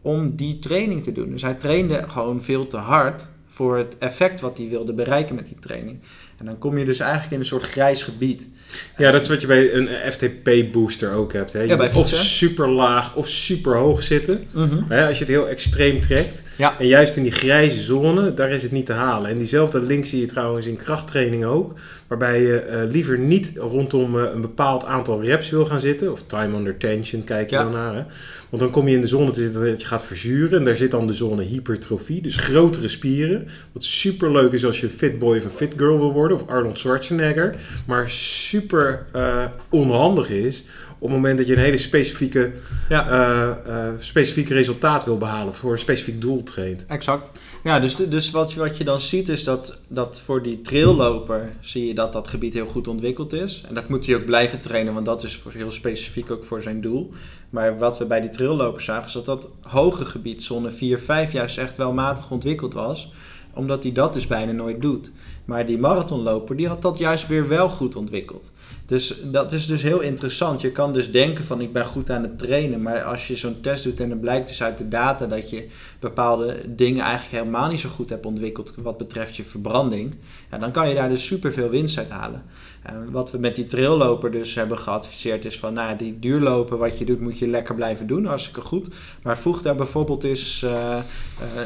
om 0.00 0.36
die 0.36 0.58
training 0.58 1.02
te 1.02 1.12
doen. 1.12 1.30
Dus 1.30 1.42
hij 1.42 1.54
trainde 1.54 2.04
gewoon 2.08 2.42
veel 2.42 2.66
te 2.66 2.76
hard 2.76 3.28
voor 3.46 3.76
het 3.76 3.98
effect 3.98 4.40
wat 4.40 4.58
hij 4.58 4.68
wilde 4.68 4.92
bereiken 4.92 5.34
met 5.34 5.46
die 5.46 5.58
training. 5.58 5.98
En 6.38 6.44
dan 6.44 6.58
kom 6.58 6.78
je 6.78 6.84
dus 6.84 6.98
eigenlijk 6.98 7.32
in 7.32 7.38
een 7.38 7.46
soort 7.46 7.66
grijs 7.66 8.02
gebied. 8.02 8.48
Ja, 8.96 9.10
dat 9.10 9.22
is 9.22 9.28
wat 9.28 9.40
je 9.40 9.46
bij 9.46 9.74
een 9.74 9.88
FTP-booster 10.12 11.12
ook 11.12 11.32
hebt. 11.32 11.52
Hè. 11.52 11.60
Je 11.60 11.66
Ja, 11.66 11.76
bij 11.76 11.92
of 11.92 12.08
super 12.08 12.68
laag 12.68 13.14
of 13.14 13.28
super 13.28 13.76
hoog 13.76 14.02
zitten. 14.02 14.48
Hè, 14.88 15.06
als 15.06 15.18
je 15.18 15.24
het 15.24 15.32
heel 15.32 15.48
extreem 15.48 16.00
trekt. 16.00 16.42
Ja. 16.56 16.78
En 16.78 16.86
juist 16.86 17.16
in 17.16 17.22
die 17.22 17.32
grijze 17.32 17.80
zone, 17.82 18.34
daar 18.34 18.50
is 18.50 18.62
het 18.62 18.72
niet 18.72 18.86
te 18.86 18.92
halen. 18.92 19.30
En 19.30 19.38
diezelfde 19.38 19.82
link 19.82 20.04
zie 20.04 20.20
je 20.20 20.26
trouwens 20.26 20.66
in 20.66 20.76
krachttraining 20.76 21.44
ook. 21.44 21.74
Waarbij 22.06 22.42
je 22.42 22.58
eh, 22.58 22.90
liever 22.90 23.18
niet 23.18 23.52
rondom 23.56 24.18
eh, 24.18 24.24
een 24.34 24.40
bepaald 24.40 24.84
aantal 24.84 25.22
reps 25.22 25.50
wil 25.50 25.66
gaan 25.66 25.80
zitten. 25.80 26.12
Of 26.12 26.22
time 26.26 26.56
under 26.56 26.76
tension 26.76 27.24
kijk 27.24 27.50
je 27.50 27.56
Ja. 27.56 27.62
dan 27.62 27.72
naar. 27.72 27.94
Hè. 27.94 28.02
Want 28.48 28.62
dan 28.62 28.70
kom 28.72 28.88
je 28.88 28.94
in 28.94 29.00
de 29.00 29.06
zone 29.06 29.30
te 29.30 29.40
zitten 29.40 29.64
dat 29.64 29.80
je 29.80 29.86
gaat 29.86 30.04
verzuren. 30.04 30.58
En 30.58 30.64
daar 30.64 30.76
zit 30.76 30.90
dan 30.90 31.06
de 31.06 31.12
zone 31.12 31.42
hypertrofie. 31.42 32.22
Dus 32.22 32.36
grotere 32.36 32.88
spieren. 32.88 33.48
Wat 33.72 33.84
super 33.84 34.32
leuk 34.32 34.52
is 34.52 34.64
als 34.64 34.80
je 34.80 34.88
fit 34.88 35.18
boy 35.18 35.36
of 35.38 35.44
een 35.44 35.50
fit 35.50 35.74
girl 35.76 35.98
wil 35.98 36.12
worden. 36.12 36.36
Of 36.36 36.48
Arnold 36.48 36.78
Schwarzenegger. 36.78 37.54
Maar 37.86 38.10
super 38.10 39.06
eh, 39.12 39.44
onhandig 39.70 40.30
is 40.30 40.64
het 41.10 41.20
moment 41.20 41.38
dat 41.38 41.46
je 41.46 41.52
een 41.52 41.58
hele 41.62 41.76
specifieke, 41.76 42.52
Ja. 42.88 43.08
eh, 43.10 43.88
eh, 43.88 43.94
specifieke 43.98 44.54
resultaat 44.54 45.04
wil 45.04 45.18
behalen. 45.18 45.54
Voor 45.54 45.72
een 45.72 45.78
specifiek 45.78 46.20
doel 46.20 46.42
traint. 46.42 46.86
Exact. 46.86 47.30
Ja, 47.64 47.80
dus, 47.80 47.96
dus 47.96 48.30
wat, 48.30 48.52
je- 48.52 48.58
wat 48.58 48.76
je 48.76 48.84
dan 48.84 49.00
ziet 49.00 49.28
is 49.28 49.44
dat, 49.44 49.78
dat 49.88 50.20
voor 50.20 50.42
die 50.42 50.60
trailloper 50.60 51.52
zie 51.60 51.86
je 51.86 51.94
dat 51.94 52.12
dat 52.12 52.28
gebied 52.28 52.54
heel 52.54 52.66
goed 52.68 52.88
ontwikkeld 52.88 53.32
is. 53.32 53.64
En 53.68 53.74
dat 53.74 53.88
moet 53.88 54.06
hij 54.06 54.14
ook 54.16 54.24
blijven 54.24 54.60
trainen, 54.60 54.94
want 54.94 55.06
dat 55.06 55.22
is 55.22 55.36
voor, 55.36 55.52
heel 55.52 55.70
specifiek 55.70 56.30
ook 56.30 56.44
voor 56.44 56.62
zijn 56.62 56.80
doel. 56.80 57.12
Maar 57.50 57.78
wat 57.78 57.98
we 57.98 58.04
bij 58.06 58.20
die 58.20 58.30
trailloper 58.30 58.80
zagen 58.80 59.06
is 59.06 59.12
dat 59.12 59.24
dat 59.26 59.48
hoge 59.62 60.04
gebied, 60.04 60.42
zone 60.42 60.70
4, 60.70 60.98
5, 60.98 61.32
juist 61.32 61.58
echt 61.58 61.76
wel 61.76 61.92
matig 61.92 62.30
ontwikkeld 62.30 62.74
was. 62.74 63.12
Omdat 63.56 63.82
hij 63.82 63.92
dat 63.92 64.12
dus 64.12 64.26
bijna 64.26 64.52
nooit 64.52 64.82
doet. 64.82 65.10
Maar 65.44 65.66
die 65.66 65.78
marathonloper, 65.78 66.56
die 66.56 66.68
had 66.68 66.82
dat 66.82 66.98
juist 66.98 67.26
weer 67.26 67.48
wel 67.48 67.68
goed 67.68 67.96
ontwikkeld. 67.96 68.52
Dus 68.86 69.20
dat 69.24 69.52
is 69.52 69.66
dus 69.66 69.82
heel 69.82 70.00
interessant. 70.00 70.60
Je 70.60 70.70
kan 70.72 70.92
dus 70.92 71.12
denken 71.12 71.44
van 71.44 71.60
ik 71.60 71.72
ben 71.72 71.86
goed 71.86 72.10
aan 72.10 72.22
het 72.22 72.38
trainen. 72.38 72.82
Maar 72.82 73.02
als 73.02 73.26
je 73.26 73.36
zo'n 73.36 73.60
test 73.60 73.84
doet 73.84 74.00
en 74.00 74.10
het 74.10 74.20
blijkt 74.20 74.48
dus 74.48 74.62
uit 74.62 74.78
de 74.78 74.88
data 74.88 75.26
dat 75.26 75.50
je 75.50 75.68
bepaalde 76.00 76.56
dingen 76.66 77.04
eigenlijk 77.04 77.44
helemaal 77.44 77.68
niet 77.68 77.80
zo 77.80 77.88
goed 77.88 78.10
hebt 78.10 78.26
ontwikkeld 78.26 78.74
wat 78.76 78.98
betreft 78.98 79.36
je 79.36 79.44
verbranding. 79.44 80.14
Ja, 80.50 80.58
dan 80.58 80.70
kan 80.70 80.88
je 80.88 80.94
daar 80.94 81.08
dus 81.08 81.26
super 81.26 81.52
veel 81.52 81.68
winst 81.68 81.98
uit 81.98 82.10
halen. 82.10 82.42
En 82.84 83.10
wat 83.10 83.30
we 83.30 83.38
met 83.38 83.54
die 83.54 83.66
trailloper 83.66 84.30
dus 84.30 84.54
hebben 84.54 84.78
geadviseerd 84.78 85.44
is 85.44 85.58
van 85.58 85.74
nou, 85.74 85.96
die 85.96 86.18
duurlopen 86.18 86.78
wat 86.78 86.98
je 86.98 87.04
doet 87.04 87.20
moet 87.20 87.38
je 87.38 87.48
lekker 87.48 87.74
blijven 87.74 88.06
doen. 88.06 88.24
Hartstikke 88.24 88.60
goed. 88.60 88.88
Maar 89.22 89.38
voeg 89.38 89.62
daar 89.62 89.74
bijvoorbeeld 89.74 90.24
eens 90.24 90.62
eh, 90.62 90.96
eh, 90.96 91.02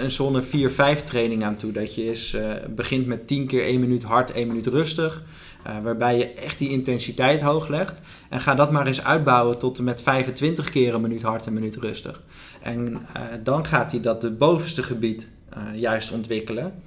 een 0.03 0.11
zone 0.11 0.43
4-5 0.43 1.03
training 1.05 1.45
aan 1.45 1.57
toe. 1.57 1.73
Dat 1.73 1.95
je 1.95 2.09
eens 2.09 2.35
eh, 2.35 2.51
begint 2.75 3.07
met 3.07 3.27
10 3.27 3.47
keer 3.47 3.63
1 3.63 3.81
minuut 3.81 4.03
hard, 4.03 4.33
1 4.33 4.47
minuut 4.47 4.67
rustig. 4.67 5.23
Eh, 5.63 5.79
waarbij 5.83 6.19
je 6.19 6.33
echt 6.33 6.59
die 6.59 6.71
intensiteit 6.71 7.41
hoog 7.41 7.69
legt. 7.69 8.01
En 8.29 8.41
ga 8.41 8.55
dat 8.55 8.71
maar 8.71 8.87
eens 8.87 9.05
uitbouwen 9.05 9.59
tot 9.59 9.79
en 9.79 9.85
met 9.85 10.03
25 10.03 10.71
keer 10.71 10.95
een 10.95 11.01
minuut 11.01 11.23
hard 11.23 11.47
en 11.47 11.53
minuut 11.53 11.77
rustig. 11.77 12.23
En 12.63 12.99
eh, 13.15 13.23
dan 13.43 13.67
gaat 13.67 13.91
hij 13.91 14.01
dat 14.01 14.21
de 14.21 14.31
bovenste 14.31 14.83
gebied 14.83 15.29
eh, 15.49 15.63
juist 15.75 16.13
ontwikkelen. 16.13 16.83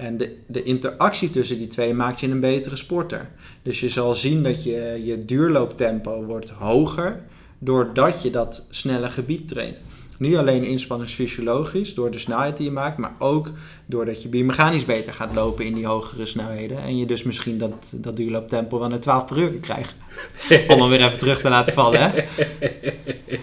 En 0.00 0.16
de, 0.16 0.36
de 0.46 0.62
interactie 0.62 1.30
tussen 1.30 1.58
die 1.58 1.66
twee 1.66 1.94
maakt 1.94 2.20
je 2.20 2.28
een 2.28 2.40
betere 2.40 2.76
sporter. 2.76 3.30
Dus 3.62 3.80
je 3.80 3.88
zal 3.88 4.14
zien 4.14 4.42
dat 4.42 4.64
je, 4.64 5.00
je 5.04 5.24
duurlooptempo 5.24 6.24
wordt 6.24 6.50
hoger 6.50 7.22
doordat 7.58 8.22
je 8.22 8.30
dat 8.30 8.66
snelle 8.70 9.08
gebied 9.08 9.48
traint. 9.48 9.78
Niet 10.18 10.36
alleen 10.36 10.64
inspanningsfysiologisch, 10.64 11.94
door 11.94 12.10
de 12.10 12.18
snelheid 12.18 12.56
die 12.56 12.66
je 12.66 12.72
maakt, 12.72 12.96
maar 12.96 13.14
ook 13.18 13.50
doordat 13.86 14.22
je 14.22 14.28
biomechanisch 14.28 14.84
beter 14.84 15.14
gaat 15.14 15.34
lopen 15.34 15.64
in 15.64 15.74
die 15.74 15.86
hogere 15.86 16.26
snelheden. 16.26 16.82
En 16.82 16.96
je 16.96 17.06
dus 17.06 17.22
misschien 17.22 17.58
dat, 17.58 17.92
dat 17.96 18.16
duurlooptempo 18.16 18.78
wel 18.78 18.88
naar 18.88 19.00
12 19.00 19.24
per 19.24 19.38
uur 19.38 19.50
kan 19.50 19.60
krijgen. 19.60 19.96
Om 20.68 20.80
hem 20.80 20.88
weer 20.90 21.04
even 21.06 21.18
terug 21.18 21.40
te 21.40 21.48
laten 21.48 21.72
vallen, 21.72 22.00
hè? 22.00 22.10
We 22.58 23.40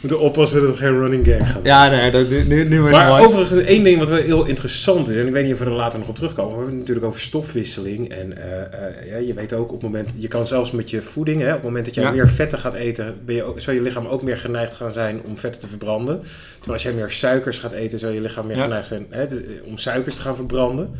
moeten 0.00 0.20
oppassen 0.20 0.60
dat 0.60 0.68
het 0.68 0.78
geen 0.78 0.98
running 0.98 1.26
gag 1.26 1.52
gaat. 1.52 1.64
Ja, 1.64 1.88
nee, 1.88 2.10
dat, 2.10 2.28
nu, 2.28 2.68
nu, 2.68 2.80
Maar 2.80 3.08
mooi. 3.08 3.24
overigens, 3.26 3.60
één 3.60 3.84
ding 3.84 3.98
wat 3.98 4.08
wel 4.08 4.18
heel 4.18 4.44
interessant 4.44 5.08
is, 5.08 5.16
en 5.16 5.26
ik 5.26 5.32
weet 5.32 5.44
niet 5.44 5.52
of 5.52 5.58
we 5.58 5.64
er 5.64 5.70
later 5.70 5.98
nog 5.98 6.08
op 6.08 6.14
terugkomen, 6.16 6.50
we 6.50 6.56
hebben 6.56 6.72
het 6.74 6.80
natuurlijk 6.80 7.06
over 7.06 7.20
stofwisseling. 7.20 8.08
En 8.10 8.36
eh, 8.42 8.60
eh, 8.60 9.10
ja, 9.10 9.16
je 9.16 9.34
weet 9.34 9.52
ook 9.52 9.66
op 9.72 9.82
het 9.82 9.82
moment, 9.82 10.12
je 10.16 10.28
kan 10.28 10.46
zelfs 10.46 10.70
met 10.70 10.90
je 10.90 11.02
voeding, 11.02 11.40
hè, 11.40 11.48
op 11.48 11.54
het 11.54 11.62
moment 11.62 11.84
dat 11.84 11.94
jij 11.94 12.04
Ja. 12.04 12.10
meer 12.10 12.28
vetten 12.28 12.58
gaat 12.58 12.74
eten, 12.74 13.14
ben 13.24 13.34
je 13.34 13.42
ook, 13.44 13.60
zal 13.60 13.74
je 13.74 13.82
lichaam 13.82 14.06
ook 14.06 14.22
meer 14.22 14.38
geneigd 14.38 14.74
gaan 14.74 14.92
zijn 14.92 15.20
om 15.24 15.36
vetten 15.36 15.60
te 15.60 15.68
verbranden. 15.68 16.20
Terwijl 16.54 16.72
als 16.72 16.82
jij 16.82 16.92
meer 16.92 17.10
suikers 17.10 17.58
gaat 17.58 17.72
eten, 17.72 17.98
zal 17.98 18.10
je 18.10 18.20
lichaam 18.20 18.46
meer 18.46 18.56
Ja. 18.56 18.62
geneigd 18.62 18.86
zijn 18.86 19.06
hè, 19.10 19.26
om 19.64 19.78
suikers 19.78 20.16
te 20.16 20.22
gaan 20.22 20.36
verbranden. 20.36 20.90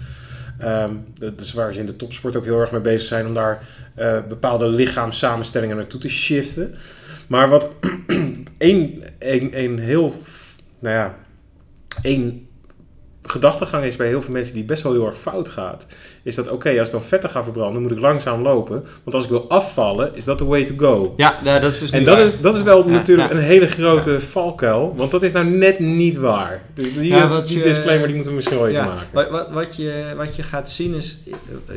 Ehm, 0.58 0.94
dat 1.18 1.40
is 1.40 1.52
waar 1.52 1.72
ze 1.72 1.80
in 1.80 1.86
de 1.86 1.96
topsport 1.96 2.36
ook 2.36 2.44
heel 2.44 2.60
erg 2.60 2.72
mee 2.72 2.80
bezig 2.80 3.08
zijn 3.08 3.26
om 3.26 3.34
daar 3.34 3.68
eh, 3.94 4.18
bepaalde 4.28 4.68
lichaamssamenstellingen 4.68 5.76
naartoe 5.76 6.00
te 6.00 6.08
shiften. 6.08 6.74
Maar 7.26 7.48
wat 7.48 7.70
één, 8.58 9.02
één, 9.18 9.52
één 9.52 9.78
heel, 9.78 10.14
nou 10.78 10.94
ja, 10.94 11.14
één 12.02 12.48
gedachtegang 13.22 13.84
is 13.84 13.96
bij 13.96 14.06
heel 14.06 14.22
veel 14.22 14.32
mensen 14.32 14.54
die 14.54 14.64
best 14.64 14.82
wel 14.82 14.92
heel 14.92 15.06
erg 15.06 15.18
fout 15.18 15.48
gaat. 15.48 15.86
Is 16.26 16.34
dat 16.34 16.48
oké, 16.48 16.68
als 16.78 16.88
ik 16.88 16.94
dan 16.94 17.02
vetten 17.04 17.30
ga 17.30 17.42
verbranden, 17.44 17.82
moet 17.82 17.90
ik 17.90 18.00
langzaam 18.00 18.42
lopen. 18.42 18.84
Want 19.02 19.14
als 19.16 19.24
ik 19.24 19.30
wil 19.30 19.48
afvallen, 19.48 20.10
is 20.14 20.24
dat 20.24 20.38
the 20.38 20.46
way 20.46 20.64
to 20.64 20.74
go. 20.76 21.14
Ja, 21.16 21.38
nee, 21.44 21.60
dat 21.60 21.72
is 21.72 21.78
dus 21.78 21.90
En 21.90 22.04
dat 22.04 22.16
waar. 22.16 22.26
is, 22.26 22.40
dat 22.40 22.54
is 22.54 22.62
wel 22.62 22.84
Ja, 22.84 22.90
natuurlijk 22.90 23.28
ja. 23.30 23.34
een 23.36 23.42
hele 23.42 23.66
grote 23.66 24.20
valkuil. 24.20 24.94
Want 24.96 25.10
dat 25.10 25.22
is 25.22 25.32
nou 25.32 25.46
net 25.46 25.78
niet 25.78 26.16
waar. 26.16 26.62
Ja, 27.00 27.28
wat 27.28 27.46
die 27.46 27.58
je- 27.58 27.62
disclaimer 27.64 28.04
die 28.06 28.14
moeten 28.14 28.30
we 28.32 28.36
misschien 28.36 28.58
wel 28.58 28.68
even 28.68 28.80
Ja, 28.82 28.86
maken. 28.88 29.06
wat, 29.12 29.30
wat, 29.30 29.50
wat, 29.50 29.76
je, 29.76 30.04
wat 30.16 30.36
je 30.36 30.42
gaat 30.42 30.70
zien 30.70 30.94
is, 30.94 31.18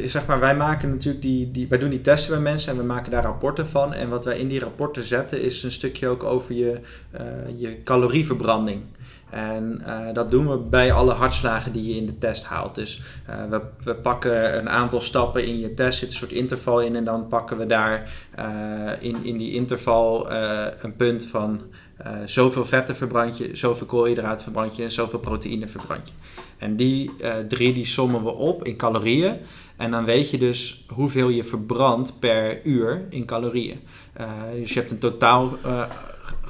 zeg 0.05 0.25
maar, 0.25 0.39
wij 0.39 0.55
maken 0.55 0.89
natuurlijk 0.89 1.21
die, 1.23 1.51
die, 1.51 1.67
wij 1.69 1.77
doen 1.79 1.89
die 1.89 2.01
testen 2.01 2.31
bij 2.31 2.41
mensen 2.41 2.71
en 2.71 2.77
we 2.77 2.83
maken 2.83 3.11
daar 3.11 3.23
rapporten 3.23 3.67
van. 3.67 3.93
En 3.93 4.09
wat 4.09 4.25
wij 4.25 4.37
in 4.37 4.47
die 4.47 4.59
rapporten 4.59 5.03
zetten 5.05 5.41
is 5.41 5.63
een 5.63 5.71
stukje 5.71 6.07
ook 6.07 6.23
over 6.23 6.55
je, 6.55 6.73
eh, 7.11 7.21
je 7.57 7.83
calorieverbranding. 7.83 8.81
En 9.29 9.81
eh, 9.85 10.13
dat 10.13 10.31
doen 10.31 10.49
we 10.49 10.57
bij 10.57 10.91
alle 10.91 11.13
hartslagen 11.13 11.71
die 11.71 11.87
je 11.87 11.95
in 11.95 12.05
de 12.05 12.17
test 12.17 12.43
haalt. 12.43 12.75
Dus 12.75 13.01
eh, 13.25 13.35
we, 13.49 13.61
we 13.83 13.95
pakken 13.95 14.57
een 14.57 14.69
aantal 14.69 15.01
stappen 15.01 15.45
in 15.45 15.59
je 15.59 15.73
test, 15.73 15.99
zit 15.99 16.09
een 16.09 16.15
soort 16.15 16.31
interval 16.31 16.81
in 16.81 16.95
en 16.95 17.03
dan 17.03 17.27
pakken 17.27 17.57
we 17.57 17.65
daar 17.65 18.11
eh, 18.35 18.45
in, 18.99 19.17
in 19.23 19.37
die 19.37 19.53
interval 19.53 20.31
een 20.81 20.95
punt 20.95 21.25
van 21.25 21.61
zoveel 22.25 22.65
vetten 22.65 22.95
verbrand 22.95 23.37
je, 23.37 23.49
zoveel 23.53 23.87
koolhydraten 23.87 24.43
verbrand 24.43 24.75
je 24.75 24.83
en 24.83 24.91
zoveel 24.91 25.19
proteïne 25.19 25.67
verbrand 25.67 26.07
je. 26.07 26.13
En 26.57 26.75
die 26.75 27.11
drie 27.47 27.73
die 27.73 27.85
sommen 27.85 28.23
we 28.23 28.31
op 28.31 28.63
in 28.63 28.75
calorieën. 28.75 29.37
En 29.77 29.91
dan 29.91 30.05
weet 30.05 30.29
je 30.29 30.37
dus 30.37 30.85
hoeveel 30.87 31.29
je 31.29 31.43
verbrandt 31.43 32.19
per 32.19 32.65
uur 32.65 33.05
in 33.09 33.25
calorieën. 33.25 33.79
Dus 34.59 34.73
je 34.73 34.79
hebt 34.79 34.91
een 34.91 34.99
totaal 34.99 35.57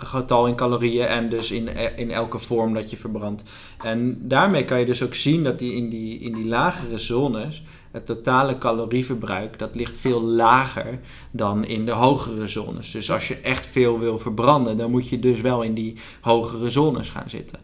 getal 0.06 0.48
in 0.48 0.56
calorieën 0.56 1.08
en 1.08 1.30
dus 1.30 1.52
in, 1.52 1.70
in 1.96 2.12
elke 2.12 2.40
vorm 2.40 2.74
dat 2.74 2.90
je 2.90 2.98
verbrandt. 2.98 3.44
En 3.84 4.18
daarmee 4.22 4.66
kan 4.66 4.80
je 4.80 4.86
dus 4.86 5.04
ook 5.04 5.16
zien 5.16 5.44
dat 5.44 5.60
die 5.60 5.74
in 5.74 5.90
die, 5.90 6.20
in 6.20 6.34
die 6.34 6.48
lagere 6.48 6.98
zones 6.98 7.64
het 7.92 8.06
totale 8.06 8.58
calorieverbruik 8.58 9.60
dat 9.60 9.76
ligt 9.76 9.98
veel 9.98 10.22
lager 10.22 11.00
dan 11.32 11.66
in 11.66 11.86
de 11.86 11.92
hogere 11.92 12.48
zones. 12.48 12.92
Dus 12.92 13.12
als 13.12 13.28
je 13.28 13.36
echt 13.36 13.66
veel 13.66 14.00
wil 14.00 14.20
verbranden, 14.20 14.78
dan 14.78 14.92
moet 14.92 15.10
je 15.10 15.20
dus 15.20 15.42
wel 15.42 15.62
in 15.62 15.74
die 15.74 15.96
hogere 16.22 16.70
zones 16.70 17.10
gaan 17.10 17.30
zitten. 17.30 17.60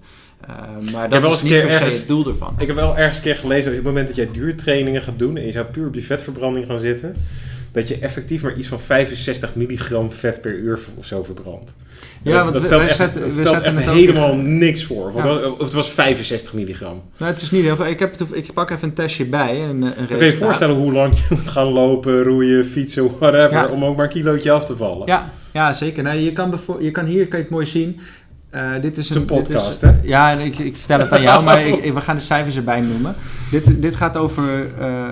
Uh, 0.49 0.91
maar 0.93 1.09
dat 1.09 1.33
is 1.33 1.41
niet 1.41 1.51
per 1.51 1.71
se 1.71 1.83
het 1.83 2.07
doel 2.07 2.27
ervan. 2.27 2.55
Ik 2.57 2.67
heb 2.67 2.75
wel 2.75 2.97
ergens 2.97 3.17
een 3.17 3.23
keer 3.23 3.35
gelezen, 3.35 3.69
op 3.69 3.75
het 3.75 3.85
moment 3.85 4.07
dat 4.07 4.15
jij 4.15 4.31
duurtrainingen 4.31 5.01
gaat 5.01 5.19
doen 5.19 5.37
en 5.37 5.45
je 5.45 5.51
zou 5.51 5.65
puur 5.65 5.87
op 5.87 5.93
die 5.93 6.05
vetverbranding 6.05 6.65
gaan 6.65 6.79
zitten, 6.79 7.15
dat 7.75 7.87
je 7.87 7.97
effectief 7.99 8.41
maar 8.41 8.55
iets 8.55 8.67
van 8.67 8.79
65 8.79 9.55
milligram 9.55 10.11
vet 10.11 10.41
per 10.41 10.53
uur 10.53 10.79
of 10.97 11.05
zo 11.05 11.23
verbrandt. 11.23 11.73
Ja, 12.21 12.41
want 12.43 12.51
dat 12.53 12.61
we- 12.61 12.67
stelt 12.67 12.81
echt, 12.81 12.95
zetten- 12.95 13.21
dat 13.21 13.35
we 13.35 13.41
stelt 13.41 13.63
echt 13.63 13.75
het 13.75 13.87
ook- 13.87 13.93
helemaal 13.95 14.35
niks 14.35 14.83
voor. 14.83 15.11
Want 15.13 15.25
Ja. 15.25 15.31
het 15.31 15.41
was- 15.41 15.51
of 15.51 15.59
het 15.59 15.73
was 15.73 15.91
65 15.91 16.53
milligram. 16.53 17.01
Nou, 17.17 17.31
het 17.31 17.41
is 17.41 17.51
niet 17.51 17.63
heel 17.63 17.75
veel. 17.75 17.85
Ik, 17.87 17.99
heb 17.99 18.19
het, 18.19 18.27
ik 18.31 18.53
pak 18.53 18.69
even 18.69 18.87
een 18.87 18.93
testje 18.93 19.25
bij. 19.25 19.61
Een, 19.69 19.81
een 19.81 20.07
kun 20.07 20.17
je 20.17 20.25
je 20.25 20.33
voorstellen 20.33 20.75
hoe 20.75 20.91
lang 20.91 21.13
je 21.15 21.23
moet 21.35 21.49
gaan 21.49 21.67
lopen, 21.67 22.23
roeien, 22.23 22.65
fietsen, 22.65 23.17
whatever, 23.19 23.51
Ja. 23.51 23.67
om 23.67 23.85
ook 23.85 23.95
maar 23.95 24.05
een 24.05 24.11
kilootje 24.11 24.51
af 24.51 24.65
te 24.65 24.77
vallen. 24.77 25.07
Ja, 25.07 25.31
ja 25.53 25.73
zeker. 25.73 26.03
Nou, 26.03 26.17
je, 26.17 26.31
kan 26.31 26.59
je 26.79 26.91
kan 26.91 27.05
hier 27.05 27.27
kan 27.27 27.37
je 27.39 27.43
het 27.45 27.53
mooi 27.53 27.65
zien. 27.65 27.99
Eh, 28.55 28.81
dit 28.81 28.97
is 28.97 29.09
een 29.09 29.15
dit 29.15 29.25
podcast, 29.25 29.83
is- 29.83 29.89
hè? 29.89 29.95
Ja, 30.03 30.31
en 30.31 30.39
ik, 30.39 30.57
ik 30.57 30.75
vertel 30.75 30.99
het 30.99 31.11
aan 31.11 31.21
jou, 31.21 31.43
maar 31.43 31.61
ik, 31.67 31.93
we 31.93 32.01
gaan 32.01 32.15
de 32.15 32.21
cijfers 32.21 32.55
erbij 32.55 32.81
noemen. 32.81 33.15
Dit, 33.51 33.81
dit 33.81 33.95
gaat 33.95 34.17
over... 34.17 34.43
eh, 34.77 35.03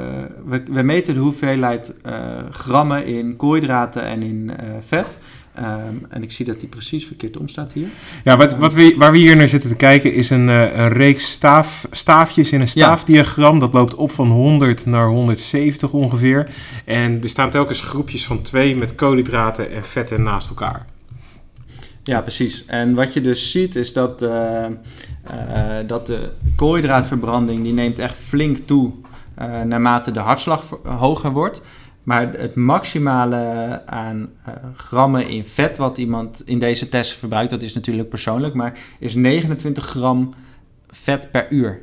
we, 0.45 0.63
we 0.71 0.82
meten 0.82 1.13
de 1.13 1.19
hoeveelheid 1.19 1.93
eh, 2.03 2.13
grammen 2.51 3.06
in 3.06 3.36
koolhydraten 3.36 4.03
en 4.03 4.23
in 4.23 4.51
vet. 4.86 5.17
Ehm, 5.56 5.67
en 6.10 6.23
ik 6.23 6.32
zie 6.32 6.45
dat 6.45 6.60
die 6.60 6.69
precies 6.69 7.06
verkeerd 7.06 7.38
omstaat 7.38 7.73
hier. 7.73 7.88
Ja, 8.23 8.38
wat, 8.38 8.56
wat 8.58 8.73
we, 8.73 8.95
waar 8.97 9.12
we 9.12 9.17
hier 9.17 9.36
naar 9.36 9.47
zitten 9.47 9.69
te 9.69 9.75
kijken 9.75 10.13
is 10.13 10.29
een, 10.29 10.47
een 10.47 10.89
reeks 10.89 11.32
staaf, 11.32 11.88
staafjes 11.91 12.51
in 12.51 12.62
een 12.62 12.67
staafdiagram. 12.67 13.60
Dat 13.60 13.73
loopt 13.73 13.95
op 13.95 14.12
van 14.12 14.27
100 14.32 14.86
naar 14.86 15.08
170 15.08 15.91
ongeveer. 15.91 16.47
En 16.86 17.19
er 17.23 17.29
staan 17.29 17.49
telkens 17.49 17.82
groepjes 17.82 18.25
van 18.25 18.41
twee 18.41 18.75
met 18.75 18.95
koolhydraten 18.95 19.71
en 19.71 19.84
vetten 19.86 20.23
naast 20.23 20.49
elkaar. 20.49 20.86
Ja, 22.03 22.21
precies. 22.21 22.65
En 22.65 22.93
wat 22.93 23.13
je 23.13 23.21
dus 23.21 23.51
ziet 23.51 23.75
is 23.75 23.93
dat, 23.93 24.21
eh, 24.21 24.65
eh, 24.65 24.71
dat 25.87 26.07
de 26.07 26.31
koolhydraatverbranding 26.55 27.63
die 27.63 27.73
neemt 27.73 27.99
echt 27.99 28.15
flink 28.15 28.57
toe 28.57 28.91
eh, 29.35 29.61
naarmate 29.61 30.11
de 30.11 30.19
hartslag 30.19 30.79
hoger 30.83 31.31
wordt. 31.31 31.61
Maar 32.03 32.33
het 32.33 32.55
maximale 32.55 33.81
aan 33.85 34.29
grammen 34.75 35.27
in 35.27 35.45
vet 35.45 35.77
wat 35.77 35.97
iemand 35.97 36.41
in 36.45 36.59
deze 36.59 36.89
test 36.89 37.11
verbruikt, 37.11 37.49
dat 37.49 37.61
is 37.61 37.73
natuurlijk 37.73 38.09
persoonlijk, 38.09 38.53
maar 38.53 38.79
is 38.99 39.15
29 39.15 39.85
gram 39.85 40.33
vet 40.89 41.31
per 41.31 41.51
uur. 41.51 41.81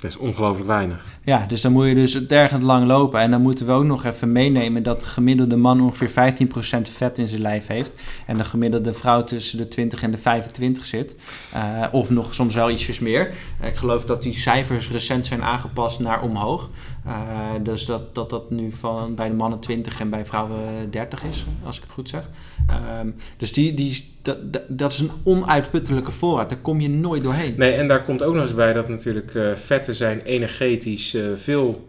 Dat 0.00 0.10
is 0.10 0.16
ongelooflijk 0.16 0.66
weinig. 0.66 1.04
Ja, 1.24 1.46
dus 1.46 1.60
dan 1.60 1.72
moet 1.72 1.86
je 1.86 1.94
dus 1.94 2.26
tergend 2.26 2.62
lang 2.62 2.86
lopen. 2.86 3.20
En 3.20 3.30
dan 3.30 3.42
moeten 3.42 3.66
we 3.66 3.72
ook 3.72 3.84
nog 3.84 4.04
even 4.04 4.32
meenemen 4.32 4.82
dat 4.82 5.00
de 5.00 5.06
gemiddelde 5.06 5.56
man 5.56 5.80
ongeveer 5.80 6.34
15% 6.46 6.92
vet 6.96 7.18
in 7.18 7.28
zijn 7.28 7.40
lijf 7.40 7.66
heeft. 7.66 7.92
En 8.26 8.36
de 8.36 8.44
gemiddelde 8.44 8.92
vrouw 8.92 9.24
tussen 9.24 9.58
de 9.58 9.68
20 9.68 10.02
en 10.02 10.10
de 10.10 10.18
25 10.18 10.86
zit. 10.86 11.14
Eh, 11.52 11.60
of 11.92 12.10
nog 12.10 12.34
soms 12.34 12.54
wel 12.54 12.70
ietsjes 12.70 12.98
meer. 12.98 13.34
Ik 13.62 13.76
geloof 13.76 14.04
dat 14.04 14.22
die 14.22 14.38
cijfers 14.38 14.90
recent 14.90 15.26
zijn 15.26 15.42
aangepast 15.42 16.00
naar 16.00 16.22
omhoog. 16.22 16.70
Eh, 17.08 17.50
dus 17.62 17.86
dat, 17.86 18.14
dat 18.14 18.30
dat 18.30 18.50
nu 18.50 18.72
van 18.72 19.14
bij 19.14 19.28
de 19.28 19.34
mannen 19.34 19.58
20 19.60 20.00
en 20.00 20.10
bij 20.10 20.26
vrouwen 20.26 20.90
30 20.90 21.24
is, 21.24 21.44
als 21.64 21.76
ik 21.76 21.82
het 21.82 21.92
goed 21.92 22.08
zeg. 22.08 22.22
Ehm, 22.68 23.10
dus 23.36 23.52
die, 23.52 23.74
die, 23.74 24.04
dat, 24.22 24.52
dat- 24.52 24.62
dat 24.68 24.92
is 24.92 24.98
een 24.98 25.10
onuitputtelijke 25.24 26.10
voorraad. 26.10 26.48
Daar 26.50 26.58
kom 26.58 26.80
je 26.80 26.88
nooit 26.88 27.22
doorheen. 27.22 27.54
Nee, 27.56 27.72
en 27.72 27.88
daar 27.88 28.02
komt 28.02 28.22
ook 28.22 28.34
nog 28.34 28.42
eens 28.42 28.54
bij 28.54 28.72
dat 28.72 28.88
natuurlijk 28.88 29.34
eh, 29.34 29.54
vetten 29.54 29.94
zijn 29.94 30.20
energetisch 30.22 31.14
eh, 31.14 31.22
veel, 31.34 31.88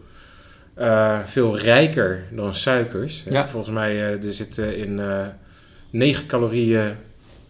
veel 1.26 1.58
rijker 1.58 2.24
dan 2.32 2.54
suikers. 2.54 3.22
Ja. 3.30 3.48
Volgens 3.48 3.74
mij 3.74 3.98
er 4.00 4.32
zit 4.32 4.58
in 4.58 5.00
eh 5.00 5.26
9 5.90 6.26
calorieën... 6.26 6.94